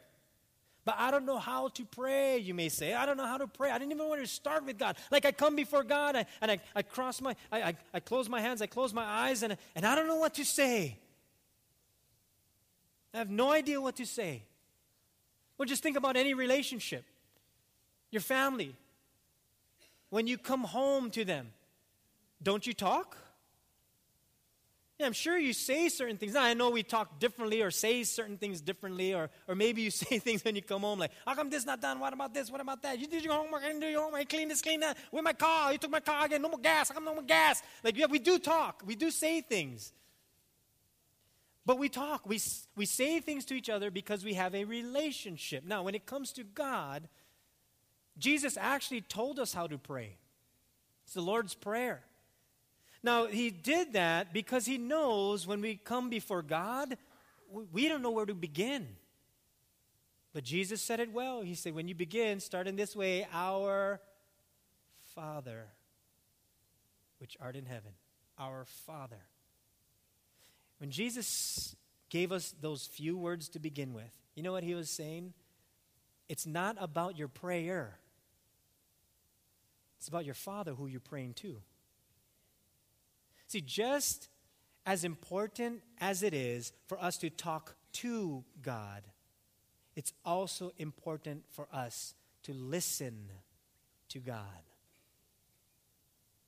But 0.85 0.97
I 0.99 1.12
don't 1.12 1.24
know 1.24 1.39
how 1.39 1.68
to 1.68 1.85
pray, 1.85 2.39
you 2.39 2.55
may 2.55 2.68
say. 2.68 2.93
I 2.93 3.07
don't 3.07 3.16
know 3.16 3.26
how 3.26 3.39
to 3.39 3.47
pray. 3.47 3.70
I 3.70 3.78
didn't 3.78 3.93
even 3.93 4.09
want 4.09 4.20
to 4.20 4.26
start 4.26 4.66
with 4.66 4.78
God. 4.78 4.97
Like 5.12 5.24
I 5.24 5.30
come 5.30 5.55
before 5.55 5.85
God 5.85 6.16
I, 6.16 6.26
and 6.41 6.51
I, 6.51 6.61
I 6.74 6.83
cross 6.83 7.20
my, 7.20 7.37
I, 7.53 7.62
I, 7.62 7.76
I 7.95 8.01
close 8.01 8.28
my 8.28 8.41
hands, 8.41 8.61
I 8.61 8.66
close 8.66 8.93
my 8.93 9.05
eyes, 9.05 9.45
and, 9.45 9.57
and 9.76 9.87
I 9.87 9.95
don't 9.95 10.09
know 10.09 10.16
what 10.16 10.35
to 10.35 10.45
say. 10.45 10.99
I 13.14 13.18
have 13.18 13.30
no 13.30 13.53
idea 13.53 13.80
what 13.80 13.97
to 13.97 14.07
say. 14.07 14.43
Well, 15.57 15.66
just 15.66 15.83
think 15.83 15.97
about 15.97 16.16
any 16.16 16.35
relationship, 16.35 17.05
your 18.11 18.22
family. 18.22 18.74
when 20.11 20.26
you 20.26 20.37
come 20.37 20.64
home 20.64 21.11
to 21.11 21.24
them, 21.24 21.53
don't 22.43 22.66
you 22.66 22.74
talk? 22.74 23.16
Yeah, 25.03 25.07
I'm 25.07 25.14
sure 25.14 25.36
you 25.36 25.53
say 25.53 25.88
certain 25.88 26.16
things. 26.16 26.34
Now, 26.34 26.44
I 26.44 26.55
know 26.55 26.70
we 26.70 26.84
talk 26.84 27.18
differently 27.18 27.61
or 27.61 27.72
say 27.72 28.05
certain 28.05 28.38
things 28.38 28.61
differently, 28.61 29.12
or, 29.12 29.30
or 29.48 29.57
maybe 29.57 29.82
you 29.82 29.90
say 30.05 30.20
things 30.20 30.44
when 30.44 30.55
you 30.55 30.62
come 30.62 30.82
home 30.82 31.00
like, 31.00 31.11
how 31.26 31.34
come 31.34 31.50
this 31.50 31.66
not 31.66 31.80
done? 31.80 31.98
What 31.98 32.12
about 32.12 32.32
this? 32.32 32.53
What 32.53 32.61
about 32.61 32.84
that? 32.84 33.00
You 33.00 33.09
did 33.09 33.24
your 33.24 33.34
homework, 33.34 33.64
I 33.64 33.66
didn't 33.66 33.80
do 33.80 33.88
your 33.88 34.03
homework, 34.03 34.28
clean 34.28 34.46
this, 34.46 34.62
clean 34.62 34.78
that. 34.78 34.96
Where's 35.11 35.24
my 35.24 35.32
car? 35.32 35.72
You 35.72 35.78
took 35.78 35.90
my 35.90 35.98
car 35.98 36.26
again, 36.26 36.40
no 36.40 36.50
more 36.50 36.61
gas. 36.61 36.88
How 36.88 36.94
come 36.94 37.05
no 37.05 37.14
more 37.14 37.24
gas? 37.24 37.64
Like, 37.82 37.96
yeah, 37.96 38.07
we 38.07 38.20
do 38.20 38.38
talk. 38.38 38.84
We 38.86 38.94
do 38.94 39.11
say 39.11 39.40
things. 39.40 39.92
But 41.66 41.80
we 41.80 41.88
talk. 41.88 42.24
We, 42.24 42.40
we 42.76 42.86
say 42.86 43.18
things 43.18 43.44
to 43.46 43.55
each 43.55 43.68
other 43.68 43.90
because 43.90 44.24
we 44.24 44.34
have 44.34 44.55
a 44.55 44.62
relationship. 44.62 45.64
Now, 45.64 45.82
when 45.82 45.96
it 45.96 46.07
comes 46.07 46.30
to 46.34 46.44
God, 46.44 47.09
Jesus 48.18 48.57
actually 48.57 49.00
told 49.00 49.40
us 49.40 49.53
how 49.53 49.66
to 49.66 49.78
pray. 49.78 50.18
It's 51.07 51.14
the 51.14 51.22
Lord's 51.22 51.55
Prayer. 51.55 52.05
Now, 53.03 53.26
He 53.26 53.50
did 53.50 53.94
that 53.94 54.32
because 54.32 54.66
He 54.66 54.78
knows 54.78 55.46
when 55.46 55.61
we 55.61 55.76
come 55.76 56.09
before 56.09 56.42
God, 56.42 56.96
we 57.72 57.88
don't 57.88 58.03
know 58.03 58.11
where 58.11 58.26
to 58.26 58.34
begin. 58.34 58.88
But 60.32 60.44
Jesus 60.44 60.80
said 60.80 61.00
it 61.00 61.12
well. 61.12 61.42
He 61.42 61.55
said, 61.55 61.74
when 61.74 61.88
you 61.88 61.94
begin, 61.94 62.40
start 62.40 62.66
in 62.66 62.76
this 62.76 62.96
way 62.96 63.26
Our 63.32 64.00
Father, 65.14 65.66
which 67.18 67.36
art 67.40 67.57
in 67.57 67.66
heaven. 67.66 67.92
Our 68.38 68.64
Father. 68.86 69.20
When 70.78 70.90
Jesus 70.90 71.76
gave 72.09 72.32
us 72.32 72.55
those 72.61 72.86
few 72.86 73.16
words 73.16 73.48
to 73.50 73.59
begin 73.59 73.92
with, 73.92 74.11
you 74.34 74.42
know 74.42 74.53
what 74.53 74.64
He 74.64 74.74
was 74.74 74.90
saying? 74.90 75.34
It's 76.28 76.46
not 76.46 76.76
about 76.80 77.18
your 77.18 77.28
prayer. 77.28 77.98
It's 79.98 80.09
about 80.09 80.24
your 80.24 80.34
Father 80.34 80.72
who 80.72 80.86
you're 80.86 81.00
praying 81.00 81.34
to. 81.34 81.61
See, 83.53 83.61
just 83.61 84.30
as 84.86 85.05
important 85.05 85.82
as 86.00 86.22
it 86.22 86.32
is 86.32 86.72
for 86.86 86.98
us 86.98 87.18
to 87.18 87.28
talk 87.28 87.76
to 87.92 88.44
God, 88.62 89.03
it's 89.94 90.14
also 90.24 90.72
important 90.78 91.44
for 91.50 91.68
us 91.70 92.14
to 92.44 92.55
listen 92.55 93.28
to 94.09 94.20
God. 94.20 94.62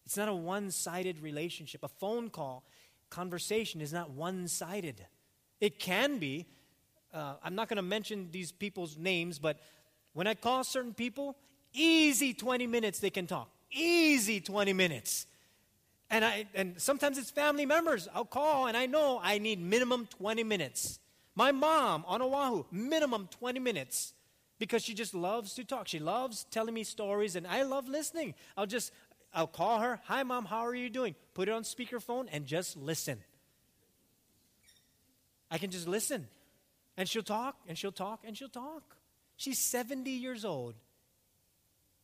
It's 0.07 0.17
not 0.17 0.31
a 0.31 0.35
one 0.35 0.71
sided 0.71 1.21
relationship. 1.21 1.83
A 1.85 1.89
phone 1.89 2.31
call, 2.31 2.65
conversation 3.11 3.83
is 3.83 3.93
not 3.93 4.09
one 4.09 4.49
sided. 4.49 5.05
It 5.61 5.79
can 5.79 6.17
be. 6.17 6.47
Uh, 7.13 7.35
I'm 7.45 7.55
not 7.55 7.69
going 7.69 7.77
to 7.77 7.83
mention 7.83 8.31
these 8.31 8.51
people's 8.51 8.97
names, 8.97 9.39
but 9.39 9.61
when 10.15 10.27
I 10.27 10.33
call 10.33 10.65
certain 10.65 10.95
people, 10.95 11.37
Easy 11.75 12.33
20 12.33 12.67
minutes 12.67 12.99
they 13.01 13.11
can 13.11 13.27
talk. 13.27 13.51
Easy 13.71 14.41
20 14.41 14.73
minutes. 14.73 15.27
And, 16.11 16.25
I, 16.25 16.47
and 16.55 16.81
sometimes 16.81 17.19
it's 17.19 17.31
family 17.31 17.67
members. 17.67 18.09
I'll 18.15 18.25
call 18.25 18.67
and 18.67 18.77
I 18.77 18.87
know 18.87 19.21
I 19.23 19.39
need 19.39 19.61
minimum 19.61 20.07
20 20.19 20.45
minutes. 20.45 20.99
My 21.35 21.51
mom 21.51 22.05
on 22.07 22.23
Oahu, 22.23 22.65
minimum 22.71 23.29
20 23.39 23.59
minutes 23.59 24.15
because 24.59 24.83
she 24.83 24.95
just 24.95 25.15
loves 25.15 25.55
to 25.55 25.65
talk. 25.65 25.89
She 25.89 25.99
loves 25.99 26.45
telling 26.51 26.75
me 26.75 26.85
stories 26.85 27.37
and 27.37 27.47
I 27.47 27.63
love 27.63 27.89
listening. 27.89 28.35
I'll 28.57 28.67
just, 28.67 28.93
I'll 29.33 29.47
call 29.47 29.81
her. 29.81 30.01
Hi, 30.05 30.23
mom, 30.23 30.45
how 30.45 30.67
are 30.67 30.75
you 30.75 30.91
doing? 30.91 31.15
Put 31.35 31.49
it 31.49 31.53
on 31.53 31.63
speakerphone 31.63 32.29
and 32.31 32.47
just 32.47 32.77
listen. 32.77 33.19
I 35.51 35.59
can 35.59 35.71
just 35.71 35.89
listen. 35.89 36.29
And 36.97 37.09
she'll 37.09 37.23
talk 37.23 37.57
and 37.67 37.77
she'll 37.77 37.93
talk 37.93 38.21
and 38.25 38.37
she'll 38.37 38.49
talk. 38.49 38.97
She's 39.37 39.59
70 39.59 40.11
years 40.11 40.45
old 40.45 40.75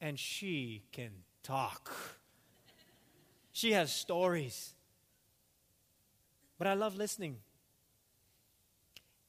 and 0.01 0.19
she 0.19 0.83
can 0.93 1.11
talk. 1.43 1.93
She 3.53 3.73
has 3.73 3.93
stories. 3.93 4.75
But 6.59 6.67
I 6.67 6.75
love 6.75 6.97
listening. 6.97 7.39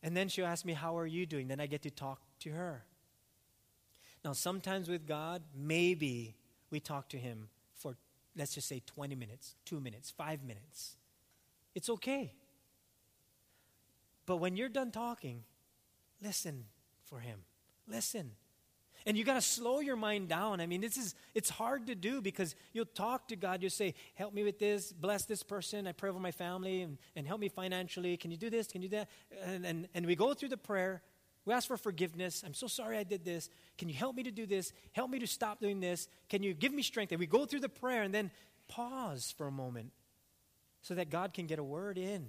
And 0.03 0.17
then 0.17 0.28
she'll 0.30 0.45
ask 0.45 0.65
me, 0.65 0.74
How 0.74 0.97
are 0.97 1.05
you 1.05 1.26
doing? 1.26 1.47
Then 1.47 1.59
I 1.59 1.65
get 1.65 1.84
to 1.84 1.91
talk 1.91 2.19
to 2.41 2.51
her. 2.51 2.84
Now, 4.24 4.34
sometimes 4.34 4.88
with 4.88 5.07
God, 5.07 5.41
maybe 5.55 6.36
we 6.69 6.80
talk 6.80 7.09
to 7.09 7.17
Him 7.17 7.49
for, 7.76 7.95
let's 8.36 8.53
just 8.53 8.67
say, 8.67 8.82
20 8.86 9.15
minutes, 9.15 9.55
two 9.65 9.80
minutes, 9.80 10.11
five 10.11 10.43
minutes. 10.43 10.97
It's 11.74 11.89
okay. 11.89 12.34
But 14.26 14.38
when 14.38 14.55
you're 14.55 14.69
done 14.69 14.91
talking, 14.91 15.43
listen 16.22 16.65
for 17.05 17.19
Him. 17.19 17.39
Listen. 17.88 18.32
And 19.06 19.18
you 19.18 19.24
got 19.24 19.34
to 19.36 19.41
slow 19.41 19.80
your 19.80 19.95
mind 19.95 20.30
down. 20.30 20.62
I 20.62 20.68
mean, 20.68 20.82
this 20.82 20.97
is 20.97 21.16
it's 21.34 21.49
hard 21.49 21.88
to 21.88 21.95
do 21.95 22.22
because 22.22 22.56
you'll 22.74 22.86
talk 22.86 23.28
to 23.30 23.36
God, 23.36 23.62
you'll 23.62 23.72
say, 23.72 23.95
"Help 24.16 24.34
me 24.34 24.43
with 24.43 24.60
this, 24.60 24.91
bless 24.91 25.26
this 25.26 25.43
person, 25.43 25.88
I 25.88 25.91
pray 25.91 26.10
over 26.10 26.20
my 26.20 26.32
family 26.32 26.82
and, 26.82 26.97
and 27.16 27.26
help 27.26 27.39
me 27.39 27.49
financially. 27.49 28.16
Can 28.18 28.32
you 28.32 28.38
do 28.38 28.49
this? 28.49 28.68
Can 28.68 28.82
you 28.82 28.89
do 28.89 28.97
that?" 28.97 29.10
And, 29.43 29.66
and 29.66 29.88
and 29.93 30.06
we 30.06 30.16
go 30.16 30.34
through 30.34 30.49
the 30.49 30.58
prayer. 30.58 31.02
We 31.45 31.54
ask 31.54 31.68
for 31.68 31.78
forgiveness. 31.78 32.43
I'm 32.45 32.54
so 32.54 32.68
sorry 32.68 32.97
I 32.97 33.04
did 33.04 33.26
this. 33.26 33.49
Can 33.78 33.89
you 33.89 33.95
help 33.95 34.16
me 34.16 34.24
to 34.24 34.32
do 34.32 34.45
this? 34.45 34.74
Help 34.91 35.10
me 35.10 35.18
to 35.20 35.28
stop 35.28 35.60
doing 35.60 35.80
this. 35.80 36.08
Can 36.30 36.43
you 36.43 36.54
give 36.54 36.72
me 36.72 36.84
strength? 36.84 37.12
And 37.12 37.20
we 37.20 37.26
go 37.26 37.45
through 37.45 37.62
the 37.62 37.70
prayer 37.70 38.04
and 38.04 38.14
then 38.14 38.30
pause 38.68 39.34
for 39.36 39.47
a 39.47 39.52
moment 39.52 39.91
so 40.82 40.93
that 40.93 41.10
God 41.10 41.34
can 41.34 41.47
get 41.47 41.58
a 41.58 41.64
word 41.64 41.97
in. 41.97 42.28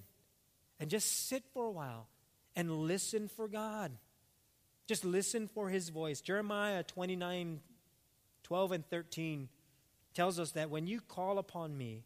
And 0.81 0.91
just 0.91 1.29
sit 1.29 1.45
for 1.53 1.67
a 1.67 1.71
while 1.71 2.09
and 2.57 2.71
listen 2.71 3.29
for 3.29 3.49
God. 3.49 3.93
Just 4.87 5.05
listen 5.05 5.49
for 5.49 5.69
his 5.69 5.89
voice. 5.89 6.21
Jeremiah 6.21 6.83
29 6.83 7.61
12 8.43 8.73
and 8.73 8.87
13 8.87 9.49
tells 10.15 10.39
us 10.39 10.51
that 10.53 10.69
when 10.69 10.87
you 10.87 11.01
call 11.01 11.39
upon 11.39 11.79
me, 11.79 12.03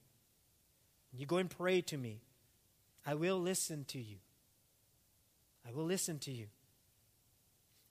you 1.12 1.26
go 1.26 1.38
and 1.38 1.50
pray 1.50 1.80
to 1.80 1.96
me, 1.96 2.20
I 3.06 3.14
will 3.14 3.40
listen 3.40 3.84
to 3.86 3.98
you. 3.98 4.18
I 5.66 5.72
will 5.72 5.86
listen 5.86 6.18
to 6.20 6.30
you. 6.30 6.46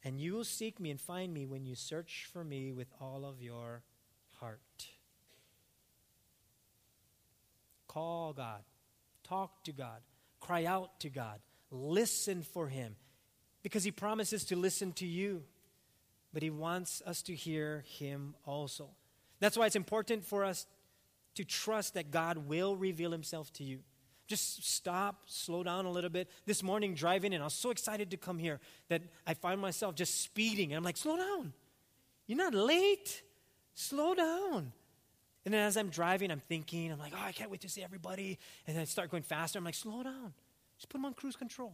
And 0.04 0.20
you 0.20 0.34
will 0.34 0.44
seek 0.44 0.80
me 0.80 0.92
and 0.92 1.02
find 1.02 1.34
me 1.34 1.46
when 1.46 1.66
you 1.66 1.76
search 1.76 2.30
for 2.32 2.44
me 2.44 2.72
with 2.72 2.88
all 3.02 3.26
of 3.26 3.42
your 3.42 3.82
heart. 4.40 4.60
Call 7.88 8.34
God, 8.34 8.62
talk 9.24 9.64
to 9.64 9.72
God, 9.72 10.02
cry 10.40 10.66
out 10.66 11.00
to 11.00 11.10
God, 11.10 11.40
listen 11.72 12.44
for 12.44 12.68
Him 12.68 12.96
because 13.66 13.84
he 13.84 13.90
promises 13.90 14.44
to 14.44 14.56
listen 14.56 14.92
to 14.92 15.08
you, 15.08 15.42
but 16.32 16.44
he 16.44 16.52
wants 16.52 17.02
us 17.04 17.24
to 17.24 17.34
hear 17.34 17.84
him 17.98 18.36
also. 18.46 18.92
That's 19.40 19.58
why 19.58 19.66
it's 19.66 19.76
important 19.76 20.24
for 20.24 20.46
us 20.46 20.68
to 21.34 21.44
trust 21.44 21.96
that 21.96 22.12
God 22.12 22.38
will 22.38 22.76
reveal 22.76 23.12
himself 23.12 23.52
to 23.54 23.64
you. 23.64 23.80
Just 24.28 24.72
stop, 24.72 25.24
slow 25.26 25.64
down 25.64 25.86
a 25.86 25.90
little 25.90 26.12
bit. 26.12 26.30
This 26.46 26.62
morning, 26.62 26.94
driving 26.94 27.34
in, 27.34 27.42
I 27.42 27.46
was 27.46 27.56
so 27.56 27.72
excited 27.72 28.12
to 28.12 28.18
come 28.18 28.38
here 28.38 28.60
that 28.90 29.02
I 29.26 29.34
find 29.34 29.60
myself 29.60 29.96
just 29.96 30.22
speeding. 30.22 30.72
And 30.72 30.78
I'm 30.78 30.84
like, 30.84 30.98
slow 30.98 31.18
down. 31.18 31.52
You're 32.28 32.38
not 32.38 32.54
late. 32.54 33.24
Slow 33.74 34.14
down. 34.14 34.74
And 35.44 35.54
then 35.56 35.62
as 35.62 35.76
I'm 35.76 35.90
driving, 35.90 36.30
I'm 36.30 36.40
thinking, 36.40 36.92
I'm 36.92 37.00
like, 37.00 37.14
oh, 37.16 37.26
I 37.26 37.32
can't 37.32 37.50
wait 37.50 37.62
to 37.62 37.70
see 37.70 37.84
everybody. 37.84 38.38
And 38.68 38.76
then 38.76 38.84
I 38.84 38.86
start 38.86 39.10
going 39.10 39.24
faster. 39.24 39.58
I'm 39.58 39.66
like, 39.66 39.74
slow 39.74 40.04
down. 40.04 40.36
Just 40.78 40.88
put 40.88 41.00
them 41.00 41.06
on 41.06 41.16
cruise 41.16 41.36
control. 41.36 41.74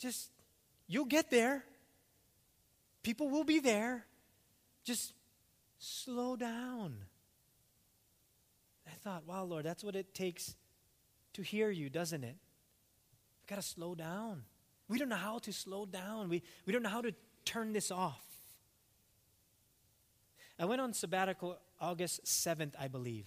Just, 0.00 0.30
you'll 0.88 1.04
get 1.04 1.30
there. 1.30 1.62
People 3.02 3.28
will 3.28 3.44
be 3.44 3.60
there. 3.60 4.06
Just 4.82 5.12
slow 5.78 6.36
down. 6.36 6.96
I 8.86 8.90
thought, 9.02 9.26
wow, 9.26 9.44
Lord, 9.44 9.64
that's 9.64 9.84
what 9.84 9.94
it 9.94 10.14
takes 10.14 10.56
to 11.34 11.42
hear 11.42 11.70
you, 11.70 11.90
doesn't 11.90 12.24
it? 12.24 12.36
We've 13.42 13.46
got 13.46 13.56
to 13.56 13.62
slow 13.62 13.94
down. 13.94 14.42
We 14.88 14.98
don't 14.98 15.10
know 15.10 15.16
how 15.16 15.38
to 15.38 15.52
slow 15.52 15.86
down, 15.86 16.28
we, 16.28 16.42
we 16.66 16.72
don't 16.72 16.82
know 16.82 16.88
how 16.88 17.02
to 17.02 17.14
turn 17.44 17.72
this 17.72 17.90
off. 17.90 18.24
I 20.58 20.64
went 20.64 20.80
on 20.80 20.92
sabbatical 20.92 21.58
August 21.80 22.24
7th, 22.24 22.74
I 22.78 22.88
believe. 22.88 23.26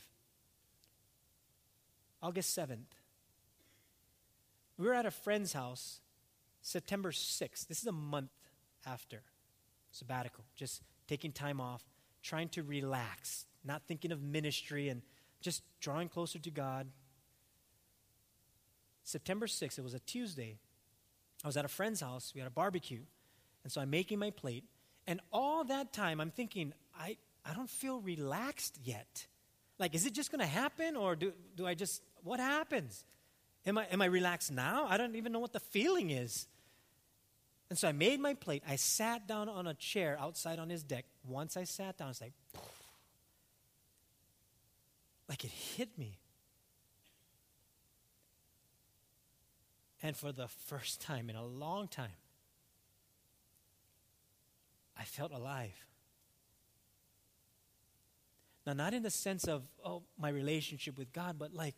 August 2.22 2.56
7th. 2.58 2.98
We 4.78 4.88
were 4.88 4.94
at 4.94 5.06
a 5.06 5.12
friend's 5.12 5.54
house 5.54 6.02
September 6.64 7.12
6th, 7.12 7.68
this 7.68 7.82
is 7.82 7.88
a 7.88 7.92
month 7.92 8.32
after 8.86 9.22
sabbatical, 9.92 10.46
just 10.56 10.82
taking 11.08 11.32
time 11.32 11.60
off, 11.60 11.84
trying 12.24 12.48
to 12.50 12.64
relax, 12.64 13.46
not 13.66 13.84
thinking 13.86 14.14
of 14.14 14.22
ministry 14.22 14.88
and 14.88 15.02
just 15.42 15.62
drawing 15.82 16.08
closer 16.08 16.40
to 16.40 16.50
God. 16.50 16.88
September 19.04 19.46
6th, 19.46 19.78
it 19.78 19.84
was 19.84 19.94
a 19.94 20.00
Tuesday. 20.00 20.58
I 21.44 21.48
was 21.48 21.58
at 21.58 21.66
a 21.66 21.68
friend's 21.68 22.00
house. 22.00 22.32
We 22.34 22.40
had 22.40 22.48
a 22.48 22.52
barbecue. 22.52 23.02
And 23.64 23.72
so 23.72 23.82
I'm 23.82 23.90
making 23.90 24.18
my 24.18 24.32
plate. 24.32 24.64
And 25.06 25.20
all 25.34 25.66
that 25.66 25.92
time, 25.92 26.22
I'm 26.22 26.32
thinking, 26.32 26.74
I, 26.98 27.18
I 27.46 27.54
don't 27.54 27.70
feel 27.70 28.00
relaxed 28.00 28.80
yet. 28.82 29.28
Like, 29.80 29.96
is 29.96 30.06
it 30.06 30.14
just 30.14 30.32
going 30.32 30.40
to 30.40 30.46
happen? 30.46 30.96
Or 30.96 31.18
do, 31.18 31.34
do 31.58 31.68
I 31.68 31.74
just, 31.74 32.02
what 32.24 32.40
happens? 32.40 33.04
Am 33.66 33.78
I, 33.78 33.86
am 33.92 34.02
I 34.02 34.06
relaxed 34.06 34.52
now? 34.52 34.88
I 34.90 34.96
don't 34.96 35.18
even 35.18 35.34
know 35.34 35.40
what 35.40 35.52
the 35.52 35.60
feeling 35.60 36.10
is. 36.10 36.48
And 37.74 37.78
so 37.80 37.88
I 37.88 37.92
made 37.92 38.20
my 38.20 38.36
plate. 38.36 38.62
I 38.70 38.76
sat 38.76 39.28
down 39.28 39.50
on 39.50 39.66
a 39.66 39.74
chair 39.74 40.16
outside 40.22 40.60
on 40.60 40.70
his 40.70 40.84
deck. 40.84 41.06
Once 41.28 41.58
I 41.58 41.64
sat 41.64 41.98
down, 41.98 42.12
it's 42.12 42.22
like, 42.22 42.34
like 45.28 45.44
it 45.44 45.50
hit 45.50 45.98
me. 45.98 46.20
And 50.04 50.16
for 50.16 50.32
the 50.32 50.48
first 50.48 51.02
time 51.02 51.32
in 51.32 51.36
a 51.36 51.44
long 51.44 51.88
time, 51.88 52.12
I 54.96 55.04
felt 55.06 55.32
alive. 55.32 55.88
Now, 58.68 58.74
not 58.74 58.94
in 58.94 59.02
the 59.02 59.10
sense 59.10 59.46
of, 59.46 59.64
oh, 59.84 60.04
my 60.16 60.30
relationship 60.30 60.96
with 60.96 61.12
God, 61.12 61.40
but 61.40 61.56
like, 61.56 61.78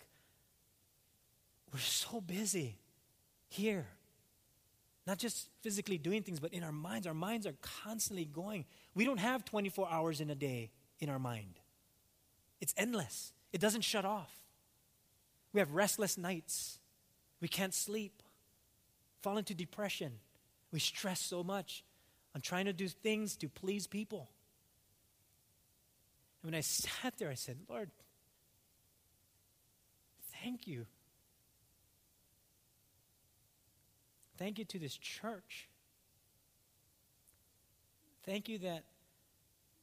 we're 1.72 1.80
so 1.80 2.20
busy 2.20 2.80
here. 3.48 3.88
Not 5.06 5.20
just 5.20 5.50
physically 5.62 5.98
doing 5.98 6.24
things, 6.24 6.40
but 6.40 6.54
in 6.54 6.64
our 6.64 6.72
minds. 6.72 7.06
Our 7.06 7.14
minds 7.14 7.46
are 7.46 7.56
constantly 7.84 8.26
going. 8.26 8.66
We 8.96 9.06
don't 9.06 9.20
have 9.20 9.46
24 9.46 9.88
hours 9.90 10.20
in 10.20 10.30
a 10.30 10.36
day 10.36 10.72
in 11.00 11.10
our 11.10 11.20
mind, 11.20 11.60
it's 12.62 12.74
endless, 12.78 13.34
it 13.52 13.60
doesn't 13.60 13.82
shut 13.82 14.06
off. 14.06 14.34
We 15.52 15.60
have 15.60 15.74
restless 15.74 16.18
nights, 16.18 16.80
we 17.42 17.48
can't 17.48 17.74
sleep, 17.74 18.24
fall 19.22 19.38
into 19.38 19.54
depression, 19.54 20.14
we 20.72 20.80
stress 20.80 21.20
so 21.20 21.44
much 21.44 21.84
on 22.34 22.42
trying 22.42 22.66
to 22.66 22.74
do 22.74 22.88
things 22.88 23.36
to 23.38 23.50
please 23.50 23.88
people. 23.88 24.30
And 26.42 26.52
when 26.52 26.58
I 26.58 26.62
sat 26.62 27.18
there, 27.18 27.30
I 27.30 27.36
said, 27.36 27.58
Lord, 27.70 27.90
thank 30.44 30.68
you. 30.68 30.86
Thank 34.38 34.60
you 34.60 34.66
to 34.66 34.80
this 34.80 34.98
church. 34.98 35.70
Thank 38.26 38.50
you 38.50 38.58
that, 38.60 38.84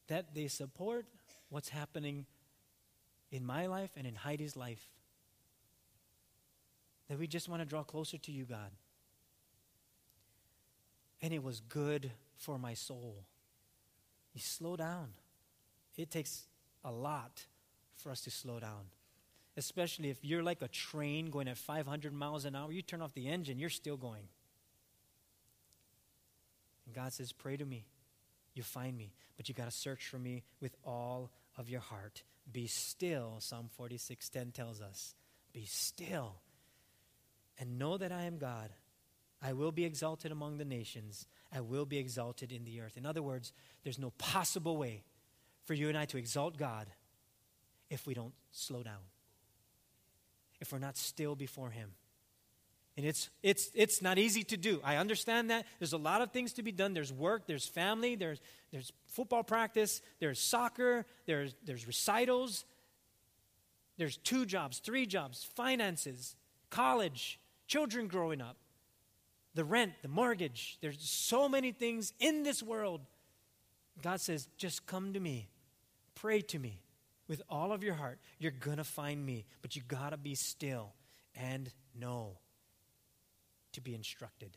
that 0.09 0.35
they 0.35 0.49
support 0.49 1.07
what's 1.49 1.69
happening 1.69 2.27
in 3.31 3.45
my 3.47 3.67
life 3.67 3.91
and 3.97 4.07
in 4.07 4.15
Heidi's 4.15 4.57
life. 4.57 4.89
That 7.09 7.19
we 7.19 7.27
just 7.27 7.49
want 7.49 7.63
to 7.63 7.67
draw 7.67 7.83
closer 7.83 8.19
to 8.19 8.33
you, 8.33 8.45
God. 8.45 8.71
And 11.21 11.33
it 11.33 11.43
was 11.43 11.61
good 11.61 12.11
for 12.37 12.59
my 12.59 12.75
soul. 12.75 13.25
You 14.35 14.41
slow 14.41 14.77
down. 14.77 15.09
It 15.97 16.11
takes 16.11 16.47
a 16.85 16.91
lot 16.91 17.45
for 17.97 18.11
us 18.11 18.23
to 18.23 18.31
slow 18.31 18.59
down. 18.59 18.87
Especially 19.57 20.11
if 20.11 20.25
you're 20.25 20.43
like 20.43 20.63
a 20.63 20.69
train 20.69 21.31
going 21.31 21.47
at 21.47 21.59
500 21.59 22.13
miles 22.13 22.45
an 22.45 22.57
hour, 22.57 22.73
you 22.73 22.83
turn 22.83 23.03
off 23.03 23.13
the 23.13 23.29
engine, 23.29 23.59
you're 23.59 23.71
still 23.71 23.97
going. 23.97 24.25
And 26.87 26.95
God 26.95 27.13
says, 27.13 27.33
Pray 27.33 27.57
to 27.57 27.65
me. 27.65 27.87
You 28.55 28.63
find 28.63 28.97
me, 28.97 29.15
but 29.37 29.49
you 29.49 29.55
got 29.55 29.65
to 29.65 29.77
search 29.77 30.07
for 30.07 30.19
me 30.19 30.43
with 30.61 30.77
all 30.85 31.31
of 31.57 31.71
your 31.71 31.81
heart. 31.81 32.23
Be 32.51 32.67
still, 32.67 33.37
Psalm 33.39 33.71
46:10 33.79 34.53
tells 34.53 34.81
us. 34.81 35.15
Be 35.53 35.65
still 35.65 36.37
and 37.59 37.79
know 37.79 37.97
that 37.97 38.13
I 38.13 38.25
am 38.25 38.39
God. 38.39 38.71
I 39.43 39.53
will 39.53 39.73
be 39.73 39.85
exalted 39.85 40.33
among 40.33 40.59
the 40.59 40.65
nations. 40.65 41.27
I 41.53 41.61
will 41.61 41.85
be 41.85 41.99
exalted 41.99 42.53
in 42.53 42.65
the 42.65 42.81
earth. 42.81 42.97
In 42.97 43.05
other 43.05 43.23
words, 43.23 43.53
there's 43.83 43.99
no 43.99 44.11
possible 44.19 44.77
way 44.77 45.05
for 45.65 45.75
you 45.75 45.89
and 45.89 45.99
I 45.99 46.05
to 46.07 46.17
exalt 46.17 46.57
God 46.57 46.87
if 47.91 48.07
we 48.07 48.15
don't 48.15 48.35
slow 48.51 48.83
down, 48.83 49.03
if 50.61 50.73
we're 50.73 50.79
not 50.79 50.97
still 50.97 51.35
before 51.35 51.71
Him. 51.71 51.91
And 52.97 53.07
it's, 53.07 53.31
it's, 53.43 53.71
it's 53.75 54.03
not 54.03 54.19
easy 54.19 54.45
to 54.45 54.57
do. 54.57 54.81
I 54.85 54.97
understand 54.97 55.51
that. 55.51 55.67
There's 55.79 55.95
a 55.95 55.99
lot 55.99 56.21
of 56.21 56.31
things 56.31 56.53
to 56.55 56.63
be 56.63 56.73
done. 56.73 56.93
There's 56.93 57.13
work, 57.13 57.47
there's 57.47 57.67
family, 57.67 58.17
there's, 58.17 58.41
there's 58.71 58.93
football 59.07 59.43
practice, 59.43 60.03
there's 60.21 60.39
soccer, 60.39 61.07
there's, 61.27 61.55
there's 61.65 61.87
recitals, 61.87 62.67
there's 63.97 64.19
two 64.19 64.45
jobs, 64.45 64.79
three 64.79 65.07
jobs, 65.07 65.43
finances, 65.57 66.37
college, 66.69 67.39
children 67.67 68.09
growing 68.09 68.43
up, 68.43 68.57
the 69.55 69.65
rent, 69.65 69.93
the 70.03 70.09
mortgage. 70.09 70.77
There's 70.83 71.01
so 71.01 71.49
many 71.49 71.73
things 71.73 72.13
in 72.21 72.43
this 72.43 72.63
world. 72.63 73.01
God 74.03 74.21
says, 74.21 74.49
just 74.59 74.87
come 74.87 75.15
to 75.15 75.21
me, 75.21 75.49
pray 76.15 76.43
to 76.43 76.59
me 76.59 76.83
with 77.27 77.41
all 77.49 77.73
of 77.73 77.83
your 77.83 77.95
heart. 77.95 78.19
You're 78.39 78.53
going 78.53 78.77
to 78.77 78.85
find 78.85 79.25
me, 79.25 79.47
but 79.63 79.77
you 79.77 79.83
got 79.89 80.11
to 80.11 80.19
be 80.19 80.35
still 80.35 80.93
and 81.35 81.71
know 81.99 82.37
to 83.73 83.81
be 83.81 83.95
instructed. 83.95 84.57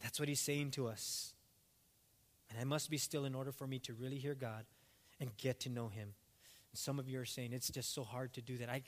That's 0.00 0.20
what 0.20 0.28
he's 0.28 0.40
saying 0.40 0.72
to 0.72 0.86
us. 0.86 1.34
And 2.50 2.58
I 2.58 2.64
must 2.64 2.90
be 2.90 2.98
still 2.98 3.24
in 3.24 3.34
order 3.34 3.52
for 3.52 3.66
me 3.66 3.78
to 3.80 3.94
really 3.94 4.18
hear 4.18 4.34
God 4.34 4.64
and 5.20 5.36
get 5.36 5.60
to 5.60 5.68
know 5.68 5.88
him. 5.88 6.14
And 6.70 6.78
some 6.78 6.98
of 6.98 7.08
you 7.08 7.20
are 7.20 7.24
saying 7.24 7.52
it's 7.52 7.70
just 7.70 7.94
so 7.94 8.04
hard 8.04 8.32
to 8.34 8.42
do 8.42 8.56
that. 8.58 8.68
I, 8.68 8.82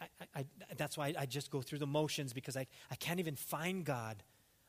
I, 0.00 0.06
I, 0.34 0.44
that's 0.76 0.98
why 0.98 1.14
I 1.18 1.26
just 1.26 1.50
go 1.50 1.62
through 1.62 1.78
the 1.78 1.86
motions 1.86 2.32
because 2.32 2.56
I, 2.56 2.66
I 2.90 2.96
can't 2.96 3.20
even 3.20 3.36
find 3.36 3.84
God. 3.84 4.22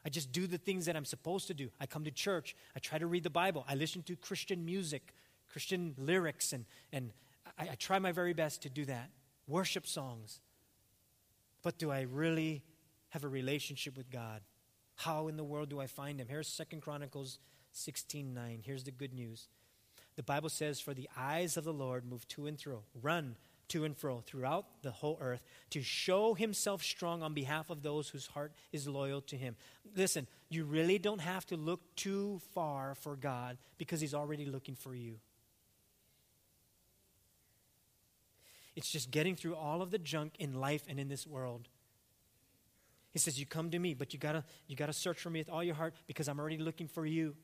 I 0.05 0.09
just 0.09 0.31
do 0.31 0.47
the 0.47 0.57
things 0.57 0.85
that 0.85 0.95
I'm 0.95 1.05
supposed 1.05 1.47
to 1.47 1.53
do. 1.53 1.69
I 1.79 1.85
come 1.85 2.03
to 2.03 2.11
church. 2.11 2.55
I 2.75 2.79
try 2.79 2.97
to 2.97 3.07
read 3.07 3.23
the 3.23 3.29
Bible. 3.29 3.65
I 3.67 3.75
listen 3.75 4.03
to 4.03 4.15
Christian 4.15 4.65
music, 4.65 5.13
Christian 5.49 5.95
lyrics, 5.97 6.53
and, 6.53 6.65
and 6.91 7.11
I, 7.57 7.69
I 7.71 7.75
try 7.75 7.99
my 7.99 8.11
very 8.11 8.33
best 8.33 8.61
to 8.63 8.69
do 8.69 8.85
that. 8.85 9.09
Worship 9.47 9.87
songs. 9.87 10.39
But 11.63 11.77
do 11.77 11.91
I 11.91 12.01
really 12.01 12.63
have 13.09 13.23
a 13.23 13.29
relationship 13.29 13.97
with 13.97 14.11
God? 14.11 14.41
How 14.95 15.27
in 15.27 15.37
the 15.37 15.43
world 15.43 15.69
do 15.69 15.79
I 15.79 15.87
find 15.87 16.19
him? 16.19 16.27
Here's 16.27 16.47
Second 16.47 16.81
Chronicles 16.81 17.39
16 17.71 18.33
9. 18.33 18.61
Here's 18.63 18.83
the 18.83 18.91
good 18.91 19.13
news. 19.13 19.47
The 20.15 20.23
Bible 20.23 20.49
says, 20.49 20.79
For 20.79 20.93
the 20.93 21.09
eyes 21.17 21.57
of 21.57 21.63
the 21.63 21.73
Lord 21.73 22.05
move 22.05 22.27
to 22.29 22.45
and 22.45 22.59
fro, 22.59 22.83
run 23.01 23.35
to 23.69 23.85
and 23.85 23.97
fro 23.97 24.21
throughout 24.21 24.65
the 24.83 24.91
whole 24.91 25.17
earth 25.19 25.41
to 25.71 25.81
show 25.81 26.33
himself 26.35 26.83
strong 26.83 27.23
on 27.23 27.33
behalf 27.33 27.69
of 27.69 27.81
those 27.81 28.09
whose 28.09 28.27
heart 28.27 28.51
is 28.71 28.87
loyal 28.87 29.21
to 29.21 29.35
him. 29.35 29.55
Listen, 29.95 30.27
you 30.49 30.65
really 30.65 30.99
don't 30.99 31.21
have 31.21 31.45
to 31.47 31.57
look 31.57 31.95
too 31.95 32.39
far 32.53 32.93
for 32.93 33.15
God 33.15 33.57
because 33.77 34.01
he's 34.01 34.13
already 34.13 34.45
looking 34.45 34.75
for 34.75 34.93
you. 34.93 35.15
It's 38.75 38.89
just 38.89 39.11
getting 39.11 39.35
through 39.35 39.55
all 39.55 39.81
of 39.81 39.91
the 39.91 39.99
junk 39.99 40.33
in 40.39 40.53
life 40.53 40.85
and 40.89 40.99
in 40.99 41.07
this 41.07 41.27
world. 41.27 41.67
He 43.11 43.19
says, 43.19 43.39
You 43.39 43.45
come 43.45 43.69
to 43.71 43.79
me, 43.79 43.93
but 43.93 44.13
you 44.13 44.19
gotta, 44.19 44.43
you 44.67 44.75
gotta 44.75 44.93
search 44.93 45.19
for 45.19 45.29
me 45.29 45.39
with 45.39 45.49
all 45.49 45.63
your 45.63 45.75
heart 45.75 45.93
because 46.07 46.27
I'm 46.27 46.39
already 46.39 46.57
looking 46.57 46.87
for 46.87 47.05
you. 47.05 47.35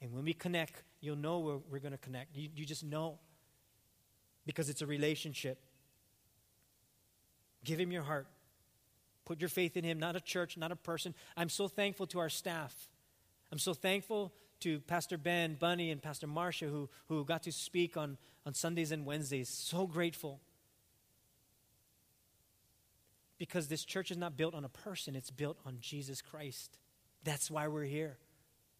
And 0.00 0.12
when 0.12 0.24
we 0.24 0.34
connect, 0.34 0.82
you'll 1.00 1.16
know 1.16 1.38
where 1.38 1.58
we're 1.70 1.78
gonna 1.78 1.96
connect. 1.96 2.36
You, 2.36 2.48
you 2.54 2.66
just 2.66 2.84
know 2.84 3.18
because 4.44 4.68
it's 4.68 4.82
a 4.82 4.86
relationship. 4.86 5.58
Give 7.64 7.78
him 7.78 7.92
your 7.92 8.02
heart. 8.02 8.26
Put 9.24 9.40
your 9.40 9.48
faith 9.48 9.76
in 9.76 9.84
him, 9.84 9.98
not 9.98 10.14
a 10.14 10.20
church, 10.20 10.56
not 10.56 10.70
a 10.70 10.76
person. 10.76 11.14
I'm 11.36 11.48
so 11.48 11.66
thankful 11.66 12.06
to 12.08 12.20
our 12.20 12.28
staff. 12.28 12.88
I'm 13.50 13.58
so 13.58 13.74
thankful 13.74 14.32
to 14.60 14.80
Pastor 14.80 15.18
Ben, 15.18 15.54
Bunny, 15.54 15.90
and 15.90 16.00
Pastor 16.00 16.26
Marcia 16.26 16.66
who, 16.66 16.88
who 17.08 17.24
got 17.24 17.42
to 17.42 17.52
speak 17.52 17.96
on, 17.96 18.18
on 18.46 18.54
Sundays 18.54 18.92
and 18.92 19.04
Wednesdays. 19.04 19.48
So 19.48 19.86
grateful. 19.86 20.40
Because 23.38 23.68
this 23.68 23.84
church 23.84 24.10
is 24.10 24.16
not 24.16 24.36
built 24.36 24.54
on 24.54 24.64
a 24.64 24.68
person, 24.70 25.14
it's 25.14 25.30
built 25.30 25.58
on 25.66 25.78
Jesus 25.80 26.22
Christ. 26.22 26.78
That's 27.24 27.50
why 27.50 27.68
we're 27.68 27.84
here. 27.84 28.16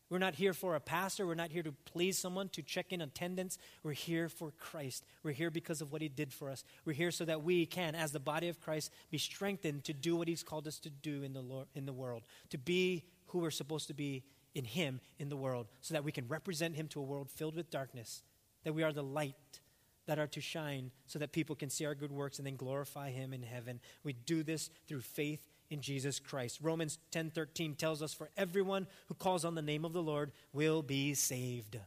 We're 0.09 0.19
not 0.19 0.37
here 0.37 0.53
for 0.53 0.77
a 0.77 0.81
pastor. 0.81 1.27
We're 1.27 1.35
not 1.35 1.51
here 1.51 1.65
to 1.65 1.73
please 1.85 2.17
someone, 2.17 2.49
to 2.51 2.63
check 2.63 2.93
in 2.93 3.01
attendance. 3.01 3.59
We're 3.83 3.93
here 3.93 4.29
for 4.29 4.53
Christ. 4.53 5.05
We're 5.25 5.33
here 5.33 5.51
because 5.51 5.81
of 5.81 5.91
what 5.91 6.01
He 6.01 6.09
did 6.09 6.33
for 6.33 6.49
us. 6.49 6.63
We're 6.85 6.93
here 6.93 7.11
so 7.11 7.25
that 7.25 7.43
we 7.43 7.67
can, 7.67 7.97
as 7.97 8.13
the 8.13 8.21
body 8.21 8.49
of 8.49 8.61
Christ, 8.61 8.93
be 9.11 9.19
strengthened 9.19 9.83
to 9.85 9.93
do 9.93 10.15
what 10.15 10.29
He's 10.29 10.45
called 10.45 10.69
us 10.69 10.79
to 10.81 10.91
do 10.91 11.25
in 11.25 11.33
the, 11.33 11.41
Lord, 11.41 11.67
in 11.75 11.87
the 11.87 11.93
world, 11.93 12.23
to 12.51 12.59
be 12.59 13.03
who 13.27 13.41
we're 13.41 13.51
supposed 13.51 13.89
to 13.89 13.95
be 13.95 14.23
in 14.55 14.65
Him 14.65 15.01
in 15.19 15.29
the 15.29 15.37
world, 15.37 15.67
so 15.81 15.93
that 15.95 16.05
we 16.05 16.13
can 16.13 16.29
represent 16.29 16.77
Him 16.77 16.87
to 16.89 17.01
a 17.01 17.03
world 17.03 17.29
filled 17.29 17.57
with 17.57 17.69
darkness, 17.69 18.23
that 18.67 18.73
we 18.73 18.83
are 18.83 18.93
the 18.93 19.01
light 19.01 19.61
that 20.07 20.19
are 20.19 20.27
to 20.27 20.41
shine 20.41 20.91
so 21.07 21.21
that 21.21 21.31
people 21.31 21.55
can 21.55 21.71
see 21.71 21.87
our 21.87 21.95
good 21.95 22.11
works 22.11 22.39
and 22.39 22.47
then 22.47 22.57
glorify 22.57 23.13
him 23.13 23.33
in 23.33 23.41
heaven. 23.41 23.79
We 24.03 24.13
do 24.13 24.43
this 24.43 24.71
through 24.89 25.03
faith 25.03 25.49
in 25.71 25.81
Jesus 25.81 26.19
Christ. 26.19 26.59
Romans 26.61 26.99
10:13 27.13 27.77
tells 27.77 28.03
us 28.03 28.13
for 28.13 28.29
everyone 28.37 28.89
who 29.07 29.15
calls 29.15 29.45
on 29.45 29.55
the 29.55 29.63
name 29.63 29.85
of 29.85 29.93
the 29.93 30.03
Lord 30.03 30.33
will 30.53 30.83
be 30.83 31.15
saved. 31.15 31.79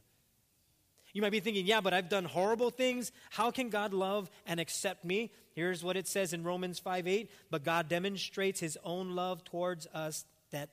You 1.12 1.20
might 1.20 1.32
be 1.32 1.40
thinking, 1.40 1.66
"Yeah, 1.66 1.82
but 1.82 1.92
I've 1.92 2.08
done 2.08 2.24
horrible 2.24 2.70
things. 2.70 3.12
How 3.28 3.50
can 3.50 3.68
God 3.68 3.92
love 3.92 4.30
and 4.46 4.58
accept 4.58 5.04
me?" 5.04 5.34
Here's 5.52 5.84
what 5.84 5.98
it 5.98 6.08
says 6.08 6.32
in 6.32 6.44
Romans 6.44 6.78
5 6.78 7.06
8. 7.06 7.30
"But 7.50 7.62
God 7.62 7.90
demonstrates 7.90 8.60
his 8.60 8.78
own 8.84 9.14
love 9.14 9.44
towards 9.44 9.86
us 9.88 10.24
that 10.48 10.70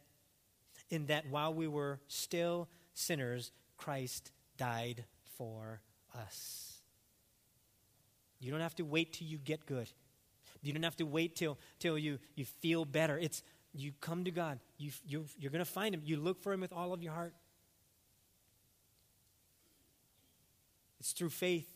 in 0.89 1.07
that 1.07 1.25
while 1.25 1.53
we 1.53 1.67
were 1.67 1.99
still 2.07 2.69
sinners, 2.93 3.51
Christ 3.75 4.31
died 4.55 5.03
for 5.25 5.81
us." 6.17 6.81
You 8.39 8.51
don't 8.51 8.61
have 8.61 8.75
to 8.75 8.83
wait 8.83 9.13
till 9.13 9.27
you 9.27 9.37
get 9.37 9.65
good. 9.65 9.89
You 10.61 10.73
don't 10.73 10.83
have 10.83 10.97
to 10.97 11.05
wait 11.05 11.35
till, 11.35 11.57
till 11.79 11.97
you, 11.97 12.19
you 12.35 12.45
feel 12.45 12.85
better. 12.85 13.17
It's 13.17 13.43
you 13.73 13.93
come 14.01 14.25
to 14.25 14.31
God. 14.31 14.59
You, 14.77 14.91
you, 15.05 15.25
you're 15.37 15.51
going 15.51 15.63
to 15.63 15.71
find 15.71 15.93
Him. 15.93 16.01
You 16.03 16.17
look 16.17 16.41
for 16.41 16.53
Him 16.53 16.61
with 16.61 16.73
all 16.73 16.93
of 16.93 17.01
your 17.01 17.13
heart. 17.13 17.33
It's 20.99 21.11
through 21.11 21.29
faith. 21.29 21.67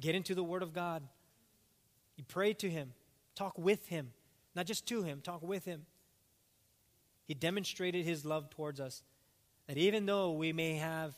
Get 0.00 0.14
into 0.14 0.34
the 0.34 0.44
Word 0.44 0.62
of 0.62 0.72
God. 0.72 1.02
You 2.16 2.24
pray 2.28 2.52
to 2.54 2.70
Him, 2.70 2.92
talk 3.34 3.58
with 3.58 3.88
Him, 3.88 4.12
not 4.54 4.66
just 4.66 4.86
to 4.86 5.02
Him, 5.02 5.20
talk 5.22 5.42
with 5.42 5.64
Him. 5.64 5.86
He 7.26 7.34
demonstrated 7.34 8.04
His 8.04 8.24
love 8.24 8.50
towards 8.50 8.80
us. 8.80 9.02
That 9.66 9.78
even 9.78 10.06
though 10.06 10.32
we 10.32 10.52
may 10.52 10.76
have 10.76 11.16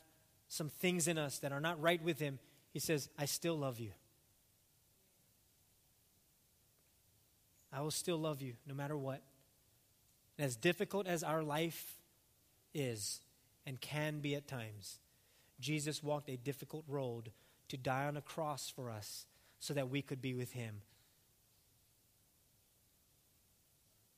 some 0.49 0.69
things 0.69 1.09
in 1.09 1.19
us 1.19 1.39
that 1.39 1.53
are 1.53 1.61
not 1.61 1.81
right 1.81 2.03
with 2.03 2.21
Him, 2.21 2.39
He 2.73 2.79
says, 2.79 3.09
I 3.19 3.27
still 3.27 3.57
love 3.57 3.79
you. 3.79 3.93
I 7.73 7.81
will 7.81 7.91
still 7.91 8.19
love 8.19 8.43
you 8.43 8.55
no 8.67 8.75
matter 8.75 8.97
what. 8.97 9.23
And 10.39 10.47
as 10.47 10.57
difficult 10.57 11.07
as 11.07 11.23
our 11.23 11.43
life 11.43 11.99
is 12.75 13.21
and 13.67 13.81
can 13.81 14.21
be 14.21 14.35
at 14.35 14.49
times, 14.49 14.99
Jesus 15.61 16.03
walked 16.03 16.29
a 16.29 16.37
difficult 16.37 16.85
road 16.89 17.31
to 17.69 17.77
die 17.77 18.07
on 18.07 18.17
a 18.17 18.23
cross 18.23 18.73
for 18.75 18.91
us 18.91 19.27
so 19.61 19.73
that 19.75 19.89
we 19.89 20.03
could 20.03 20.21
be 20.21 20.35
with 20.35 20.53
Him. 20.53 20.83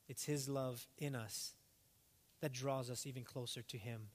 It's 0.08 0.24
His 0.24 0.48
love 0.48 0.86
in 0.98 1.14
us 1.14 1.52
that 2.40 2.52
draws 2.52 2.90
us 2.90 3.06
even 3.06 3.24
closer 3.24 3.62
to 3.62 3.78
Him. 3.78 4.08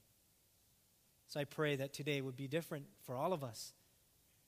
So 1.28 1.40
I 1.40 1.44
pray 1.44 1.76
that 1.76 1.92
today 1.92 2.20
would 2.20 2.36
be 2.36 2.48
different 2.48 2.86
for 3.04 3.16
all 3.16 3.32
of 3.32 3.44
us. 3.44 3.72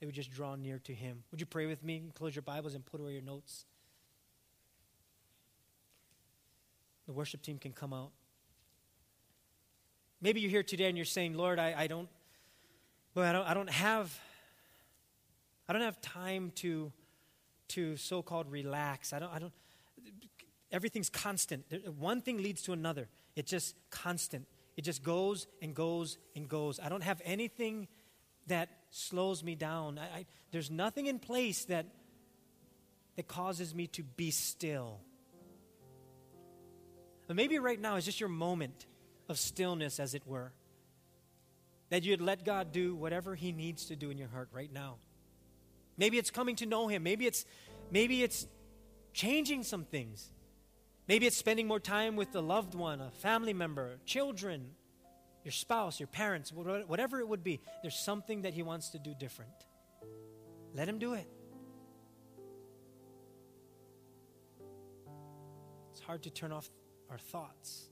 They 0.03 0.07
would 0.07 0.16
just 0.16 0.32
draw 0.32 0.57
near 0.57 0.80
to 0.80 0.92
Him. 0.92 1.22
Would 1.30 1.38
you 1.38 1.46
pray 1.46 1.66
with 1.66 1.84
me? 1.84 2.03
Close 2.16 2.34
your 2.34 2.42
Bibles 2.42 2.74
and 2.74 2.84
put 2.84 3.00
away 3.00 3.12
your 3.12 3.22
notes. 3.22 3.66
The 7.07 7.12
worship 7.12 7.40
team 7.40 7.57
can 7.57 7.70
come 7.70 7.92
out. 7.92 8.11
Maybe 10.20 10.40
you're 10.40 10.50
here 10.50 10.64
today 10.64 10.86
and 10.86 10.98
you're 10.98 11.05
saying, 11.05 11.34
Lord, 11.34 11.61
I, 11.61 11.72
I 11.78 11.86
don't, 11.86 12.09
well, 13.14 13.24
I 13.24 13.30
don't, 13.30 13.48
I 13.50 13.55
don't 13.55 13.70
have, 13.70 14.18
I 15.68 15.72
don't 15.72 15.82
have 15.82 16.00
time 16.00 16.50
to, 16.57 16.90
to 17.68 17.96
so-called 17.96 18.50
relax. 18.50 19.12
I 19.12 19.20
don't, 19.20 19.32
I 19.32 19.38
don't, 19.38 19.53
everything's 20.72 21.11
constant. 21.11 21.64
One 21.96 22.20
thing 22.20 22.38
leads 22.38 22.62
to 22.62 22.72
another. 22.72 23.07
It's 23.36 23.48
just 23.48 23.76
constant. 23.90 24.48
It 24.76 24.82
just 24.82 25.05
goes 25.05 25.46
and 25.61 25.76
goes 25.76 26.18
and 26.34 26.48
goes. 26.48 26.80
I 26.80 26.88
don't 26.88 27.05
have 27.05 27.22
anything 27.24 27.86
that 28.47 28.68
slows 28.90 29.43
me 29.43 29.55
down. 29.55 29.99
I, 29.99 30.18
I, 30.18 30.26
there's 30.51 30.70
nothing 30.70 31.07
in 31.07 31.18
place 31.18 31.64
that, 31.66 31.86
that 33.16 33.28
causes 33.28 33.74
me 33.74 33.86
to 33.88 34.03
be 34.03 34.30
still. 34.30 35.01
But 37.26 37.36
maybe 37.36 37.59
right 37.59 37.80
now 37.80 37.97
is 37.97 38.05
just 38.05 38.20
your 38.20 38.28
moment 38.28 38.86
of 39.28 39.38
stillness, 39.38 39.99
as 40.01 40.14
it 40.14 40.26
were. 40.26 40.53
That 41.90 42.05
you'd 42.05 42.20
let 42.20 42.45
God 42.45 42.72
do 42.72 42.95
whatever 42.95 43.34
He 43.34 43.53
needs 43.53 43.86
to 43.86 43.97
do 43.97 44.11
in 44.11 44.18
your 44.18 44.28
heart 44.28 44.49
right 44.53 44.72
now. 44.72 44.97
Maybe 45.97 46.18
it's 46.18 46.30
coming 46.30 46.57
to 46.57 46.66
know 46.66 46.88
Him. 46.88 47.03
Maybe 47.03 47.26
it's, 47.26 47.45
maybe 47.90 48.22
it's 48.22 48.47
changing 49.12 49.62
some 49.62 49.84
things. 49.84 50.30
Maybe 51.09 51.26
it's 51.26 51.36
spending 51.36 51.66
more 51.66 51.80
time 51.80 52.16
with 52.16 52.34
a 52.34 52.40
loved 52.40 52.74
one, 52.74 53.01
a 53.01 53.11
family 53.11 53.53
member, 53.53 53.99
children, 54.07 54.70
your 55.45 55.53
spouse, 55.53 55.99
your 55.99 56.07
parents, 56.07 56.53
whatever 56.53 57.20
it 57.20 57.28
would 57.28 57.43
be. 57.43 57.61
There's 57.82 57.97
something 57.97 58.43
that 58.43 58.55
He 58.55 58.62
wants 58.62 58.90
to 58.90 58.99
do 58.99 59.14
different. 59.18 59.53
Let 60.74 60.88
Him 60.88 60.99
do 60.99 61.14
it. 61.14 61.26
It's 65.90 66.01
hard 66.01 66.22
to 66.22 66.30
turn 66.30 66.53
off 66.53 66.70
our 67.11 67.18
thoughts 67.18 67.90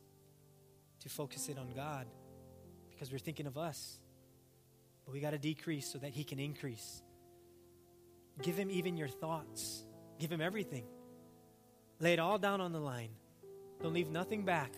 to 1.01 1.09
focus 1.09 1.49
it 1.49 1.59
on 1.59 1.71
God 1.71 2.07
because 2.91 3.11
we're 3.11 3.19
thinking 3.19 3.47
of 3.47 3.59
us. 3.59 3.99
But 5.05 5.13
we 5.13 5.21
got 5.21 5.31
to 5.31 5.39
decrease 5.39 5.91
so 5.91 5.99
that 5.99 6.11
He 6.11 6.25
can 6.25 6.39
increase. 6.39 7.03
Give 8.43 8.57
Him 8.57 8.71
even 8.71 8.97
your 8.97 9.09
thoughts, 9.09 9.85
give 10.19 10.31
Him 10.31 10.41
everything. 10.41 10.85
Lay 11.99 12.15
it 12.15 12.19
all 12.19 12.39
down 12.39 12.61
on 12.63 12.73
the 12.73 12.81
line. 12.81 13.11
Don't 13.83 13.93
leave 13.93 14.09
nothing 14.09 14.45
back. 14.45 14.73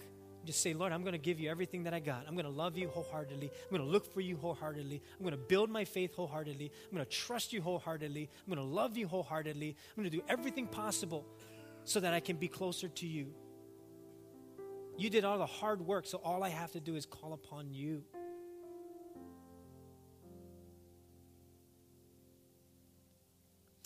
Just 0.44 0.60
say, 0.60 0.74
Lord, 0.74 0.92
I'm 0.92 1.02
going 1.02 1.12
to 1.12 1.18
give 1.18 1.38
you 1.38 1.50
everything 1.50 1.84
that 1.84 1.94
I 1.94 2.00
got. 2.00 2.24
I'm 2.26 2.34
going 2.34 2.46
to 2.46 2.50
love 2.50 2.76
you 2.76 2.88
wholeheartedly. 2.88 3.46
I'm 3.48 3.76
going 3.76 3.82
to 3.82 3.92
look 3.92 4.12
for 4.12 4.20
you 4.20 4.36
wholeheartedly. 4.36 5.00
I'm 5.18 5.24
going 5.24 5.30
to 5.30 5.36
build 5.36 5.70
my 5.70 5.84
faith 5.84 6.14
wholeheartedly. 6.14 6.72
I'm 6.90 6.96
going 6.96 7.06
to 7.06 7.10
trust 7.10 7.52
you 7.52 7.62
wholeheartedly. 7.62 8.28
I'm 8.46 8.54
going 8.54 8.66
to 8.68 8.74
love 8.74 8.96
you 8.96 9.06
wholeheartedly. 9.06 9.76
I'm 9.96 10.02
going 10.02 10.10
to 10.10 10.16
do 10.16 10.24
everything 10.28 10.66
possible 10.66 11.24
so 11.84 12.00
that 12.00 12.12
I 12.12 12.20
can 12.20 12.36
be 12.36 12.48
closer 12.48 12.88
to 12.88 13.06
you. 13.06 13.32
You 14.98 15.10
did 15.10 15.24
all 15.24 15.38
the 15.38 15.46
hard 15.46 15.80
work, 15.80 16.06
so 16.06 16.20
all 16.24 16.42
I 16.42 16.48
have 16.48 16.72
to 16.72 16.80
do 16.80 16.96
is 16.96 17.06
call 17.06 17.32
upon 17.32 17.72
you. 17.72 18.02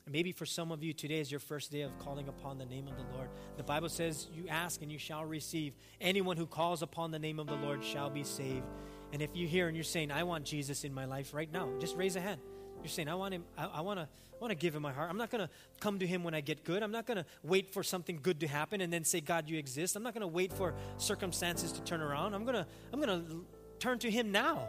Maybe 0.09 0.33
for 0.33 0.47
some 0.47 0.71
of 0.71 0.83
you, 0.83 0.93
today 0.93 1.19
is 1.19 1.31
your 1.31 1.41
first 1.41 1.73
day 1.73 1.83
of 1.83 1.97
calling 1.99 2.29
upon 2.29 2.59
the 2.59 2.65
name 2.65 2.87
of 2.89 2.97
the 2.97 3.05
Lord. 3.15 3.29
The 3.57 3.63
Bible 3.63 3.89
says, 3.89 4.29
You 4.33 4.47
ask 4.49 4.83
and 4.83 4.91
you 4.91 4.99
shall 4.99 5.25
receive. 5.25 5.75
Anyone 6.01 6.37
who 6.37 6.47
calls 6.47 6.83
upon 6.83 7.11
the 7.11 7.19
name 7.19 7.39
of 7.39 7.47
the 7.47 7.57
Lord 7.57 7.83
shall 7.83 8.11
be 8.11 8.23
saved. 8.23 8.65
And 9.13 9.23
if 9.23 9.31
you're 9.35 9.49
here 9.49 9.69
and 9.69 9.77
you're 9.77 9.85
saying, 9.85 10.11
I 10.11 10.23
want 10.23 10.45
Jesus 10.45 10.85
in 10.85 10.93
my 10.95 11.05
life 11.05 11.35
right 11.35 11.53
now, 11.53 11.69
just 11.81 11.97
raise 11.97 12.17
a 12.17 12.21
hand. 12.21 12.41
You're 12.83 12.89
saying, 12.89 13.09
I 13.09 13.15
want 13.15 13.35
him, 13.35 13.45
I, 13.57 13.67
I 13.67 13.81
want 13.81 13.99
to 14.01 14.09
I 14.37 14.39
want 14.39 14.51
to 14.51 14.55
give 14.55 14.75
him 14.75 14.83
my 14.83 14.93
heart. 14.93 15.09
I'm 15.09 15.17
not 15.17 15.31
going 15.31 15.41
to 15.41 15.51
come 15.81 15.99
to 15.99 16.07
him 16.07 16.23
when 16.23 16.35
I 16.35 16.43
get 16.43 16.63
good. 16.63 16.83
I'm 16.83 16.93
not 16.93 17.07
going 17.07 17.17
to 17.17 17.25
wait 17.43 17.73
for 17.73 17.83
something 17.83 18.19
good 18.23 18.41
to 18.41 18.47
happen 18.47 18.83
and 18.83 18.93
then 18.93 19.03
say, 19.03 19.23
God, 19.23 19.49
you 19.49 19.59
exist. 19.59 19.97
I'm 19.97 20.03
not 20.03 20.13
going 20.13 20.21
to 20.21 20.27
wait 20.27 20.53
for 20.53 20.75
circumstances 20.99 21.73
to 21.73 21.81
turn 21.81 22.03
around. 22.03 22.35
I'm 22.35 22.45
going 22.45 22.57
to 22.57 22.67
I'm 22.93 23.01
going 23.01 23.27
to 23.27 23.47
turn 23.79 23.99
to 24.01 24.11
him 24.11 24.31
now. 24.31 24.69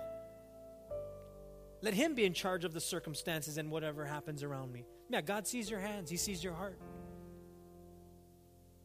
Let 1.81 1.93
him 1.93 2.15
be 2.15 2.23
in 2.23 2.33
charge 2.33 2.63
of 2.63 2.73
the 2.73 2.79
circumstances 2.79 3.57
and 3.57 3.69
whatever 3.69 4.05
happens 4.05 4.41
around 4.41 4.71
me. 4.71 4.85
Yeah, 5.09 5.21
God 5.21 5.47
sees 5.47 5.69
your 5.69 5.79
hands. 5.79 6.09
He 6.09 6.17
sees 6.17 6.43
your 6.43 6.53
heart. 6.53 6.77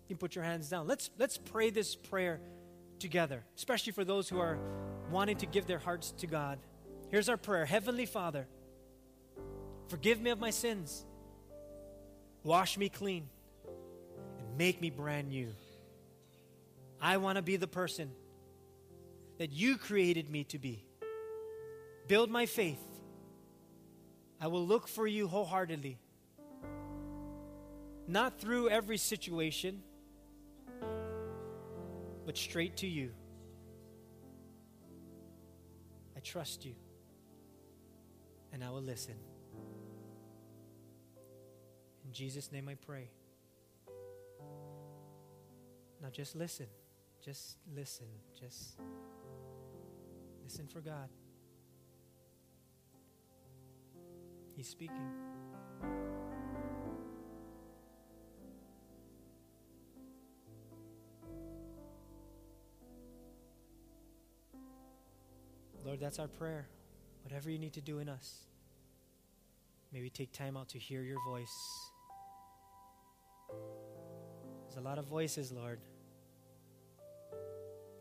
You 0.08 0.16
put 0.16 0.34
your 0.34 0.44
hands 0.44 0.68
down. 0.68 0.86
Let's 0.86 1.10
let's 1.18 1.38
pray 1.38 1.70
this 1.70 1.96
prayer 1.96 2.40
together, 2.98 3.44
especially 3.56 3.92
for 3.92 4.04
those 4.04 4.28
who 4.28 4.38
are 4.38 4.58
wanting 5.10 5.36
to 5.38 5.46
give 5.46 5.66
their 5.66 5.78
hearts 5.78 6.12
to 6.18 6.26
God. 6.26 6.58
Here's 7.10 7.28
our 7.28 7.36
prayer. 7.36 7.64
Heavenly 7.64 8.06
Father, 8.06 8.46
forgive 9.88 10.20
me 10.20 10.30
of 10.30 10.38
my 10.38 10.50
sins. 10.50 11.04
Wash 12.44 12.76
me 12.76 12.88
clean 12.88 13.28
and 14.38 14.58
make 14.58 14.80
me 14.80 14.90
brand 14.90 15.28
new. 15.28 15.48
I 17.00 17.16
want 17.16 17.36
to 17.36 17.42
be 17.42 17.56
the 17.56 17.66
person 17.66 18.10
that 19.38 19.50
you 19.50 19.76
created 19.76 20.30
me 20.30 20.44
to 20.44 20.58
be. 20.58 20.84
Build 22.06 22.30
my 22.30 22.46
faith. 22.46 22.82
I 24.40 24.48
will 24.48 24.66
look 24.66 24.88
for 24.88 25.06
you 25.06 25.28
wholeheartedly 25.28 25.98
not 28.06 28.38
through 28.38 28.68
every 28.68 28.96
situation, 28.96 29.82
but 32.26 32.36
straight 32.36 32.76
to 32.78 32.86
you. 32.86 33.10
I 36.16 36.20
trust 36.20 36.64
you, 36.64 36.74
and 38.52 38.62
I 38.62 38.70
will 38.70 38.82
listen. 38.82 39.14
In 42.04 42.12
Jesus' 42.12 42.52
name 42.52 42.68
I 42.68 42.74
pray. 42.74 43.10
Now 46.02 46.08
just 46.10 46.34
listen. 46.34 46.66
Just 47.24 47.56
listen. 47.72 48.06
Just 48.38 48.80
listen 50.42 50.66
for 50.66 50.80
God. 50.80 51.08
He's 54.56 54.68
speaking. 54.68 55.10
Lord, 65.84 66.00
that's 66.00 66.18
our 66.18 66.28
prayer. 66.28 66.66
Whatever 67.24 67.50
you 67.50 67.58
need 67.58 67.72
to 67.74 67.80
do 67.80 67.98
in 67.98 68.08
us, 68.08 68.46
may 69.92 70.00
we 70.00 70.10
take 70.10 70.32
time 70.32 70.56
out 70.56 70.68
to 70.70 70.78
hear 70.78 71.02
your 71.02 71.18
voice. 71.24 71.90
There's 74.64 74.76
a 74.76 74.80
lot 74.80 74.98
of 74.98 75.06
voices, 75.06 75.52
Lord. 75.52 75.80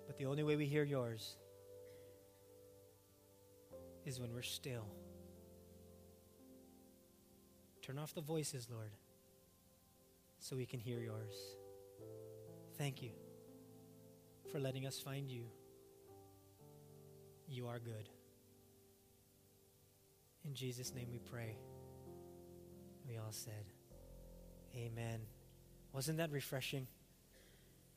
But 0.07 0.17
the 0.17 0.25
only 0.25 0.43
way 0.43 0.55
we 0.55 0.65
hear 0.65 0.83
yours 0.83 1.37
is 4.05 4.19
when 4.19 4.33
we're 4.33 4.41
still. 4.41 4.85
Turn 7.81 7.97
off 7.97 8.13
the 8.13 8.21
voices, 8.21 8.67
Lord, 8.71 8.91
so 10.39 10.55
we 10.55 10.65
can 10.65 10.79
hear 10.79 10.99
yours. 10.99 11.35
Thank 12.77 13.01
you 13.01 13.11
for 14.51 14.59
letting 14.59 14.85
us 14.85 14.99
find 14.99 15.29
you. 15.31 15.45
You 17.51 17.67
are 17.67 17.79
good. 17.79 18.07
In 20.45 20.53
Jesus' 20.53 20.95
name 20.95 21.07
we 21.11 21.19
pray. 21.19 21.57
We 23.05 23.17
all 23.17 23.31
said, 23.31 23.65
Amen. 24.73 25.19
Wasn't 25.91 26.17
that 26.19 26.31
refreshing? 26.31 26.87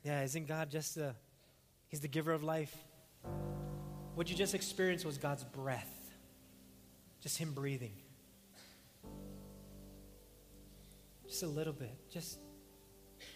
Yeah, 0.02 0.24
isn't 0.24 0.48
God 0.48 0.70
just 0.70 0.96
the, 0.96 1.14
He's 1.86 2.00
the 2.00 2.08
giver 2.08 2.32
of 2.32 2.42
life? 2.42 2.74
What 4.16 4.28
you 4.28 4.34
just 4.34 4.56
experienced 4.56 5.06
was 5.06 5.18
God's 5.18 5.44
breath, 5.44 6.10
just 7.20 7.38
Him 7.38 7.52
breathing. 7.52 7.94
Just 11.28 11.44
a 11.44 11.46
little 11.46 11.72
bit. 11.72 11.96
Just, 12.10 12.40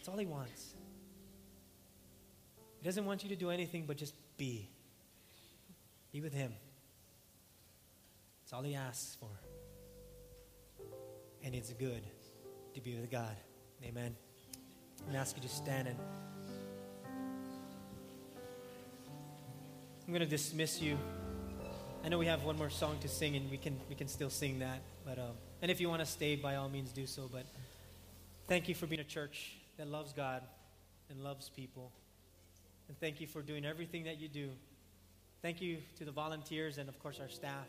it's 0.00 0.08
all 0.08 0.18
He 0.18 0.26
wants. 0.26 0.74
He 2.80 2.84
doesn't 2.84 3.04
want 3.04 3.22
you 3.22 3.28
to 3.28 3.36
do 3.36 3.50
anything 3.50 3.84
but 3.86 3.96
just 3.96 4.14
be. 4.36 4.68
Be 6.12 6.20
with 6.20 6.32
Him. 6.32 6.52
That's 8.42 8.52
all 8.52 8.62
He 8.62 8.74
asks 8.74 9.16
for. 9.20 9.28
And 11.44 11.54
it's 11.54 11.72
good 11.72 12.02
to 12.74 12.80
be 12.80 12.94
with 12.94 13.10
God. 13.10 13.36
Amen. 13.84 14.16
To 15.10 15.16
ask 15.16 15.36
you 15.36 15.42
to 15.42 15.48
stand 15.48 15.88
and 15.88 15.98
I'm 20.08 20.14
going 20.14 20.24
to 20.24 20.26
dismiss 20.26 20.80
you. 20.80 20.96
I 22.02 22.08
know 22.08 22.16
we 22.16 22.24
have 22.24 22.42
one 22.42 22.56
more 22.56 22.70
song 22.70 22.96
to 23.00 23.08
sing, 23.08 23.36
and 23.36 23.50
we 23.50 23.58
can 23.58 23.78
we 23.90 23.94
can 23.94 24.08
still 24.08 24.30
sing 24.30 24.60
that. 24.60 24.80
But 25.04 25.18
um, 25.18 25.32
and 25.60 25.70
if 25.70 25.82
you 25.82 25.90
want 25.90 26.00
to 26.00 26.06
stay, 26.06 26.34
by 26.34 26.54
all 26.54 26.70
means, 26.70 26.92
do 26.92 27.06
so. 27.06 27.28
But 27.30 27.44
thank 28.46 28.70
you 28.70 28.74
for 28.74 28.86
being 28.86 29.02
a 29.02 29.04
church 29.04 29.58
that 29.76 29.86
loves 29.86 30.14
God 30.14 30.40
and 31.10 31.22
loves 31.22 31.50
people, 31.50 31.92
and 32.88 32.98
thank 32.98 33.20
you 33.20 33.26
for 33.26 33.42
doing 33.42 33.66
everything 33.66 34.04
that 34.04 34.18
you 34.18 34.28
do. 34.28 34.48
Thank 35.40 35.60
you 35.60 35.78
to 35.96 36.04
the 36.04 36.10
volunteers 36.10 36.78
and 36.78 36.88
of 36.88 36.98
course 36.98 37.20
our 37.20 37.28
staff 37.28 37.66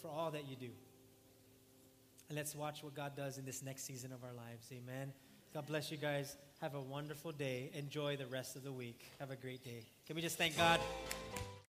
for 0.00 0.08
all 0.08 0.30
that 0.30 0.48
you 0.48 0.56
do. 0.56 0.70
And 2.28 2.36
let's 2.36 2.54
watch 2.54 2.82
what 2.82 2.94
God 2.94 3.16
does 3.16 3.38
in 3.38 3.44
this 3.44 3.62
next 3.62 3.84
season 3.84 4.12
of 4.12 4.22
our 4.22 4.32
lives. 4.32 4.70
Amen. 4.72 5.12
God 5.54 5.66
bless 5.66 5.90
you 5.90 5.96
guys. 5.96 6.36
Have 6.60 6.74
a 6.74 6.80
wonderful 6.80 7.32
day. 7.32 7.70
Enjoy 7.74 8.16
the 8.16 8.26
rest 8.26 8.56
of 8.56 8.64
the 8.64 8.72
week. 8.72 9.00
Have 9.18 9.30
a 9.30 9.36
great 9.36 9.64
day. 9.64 9.84
Can 10.06 10.16
we 10.16 10.22
just 10.22 10.36
thank 10.36 10.56
God? 10.56 10.80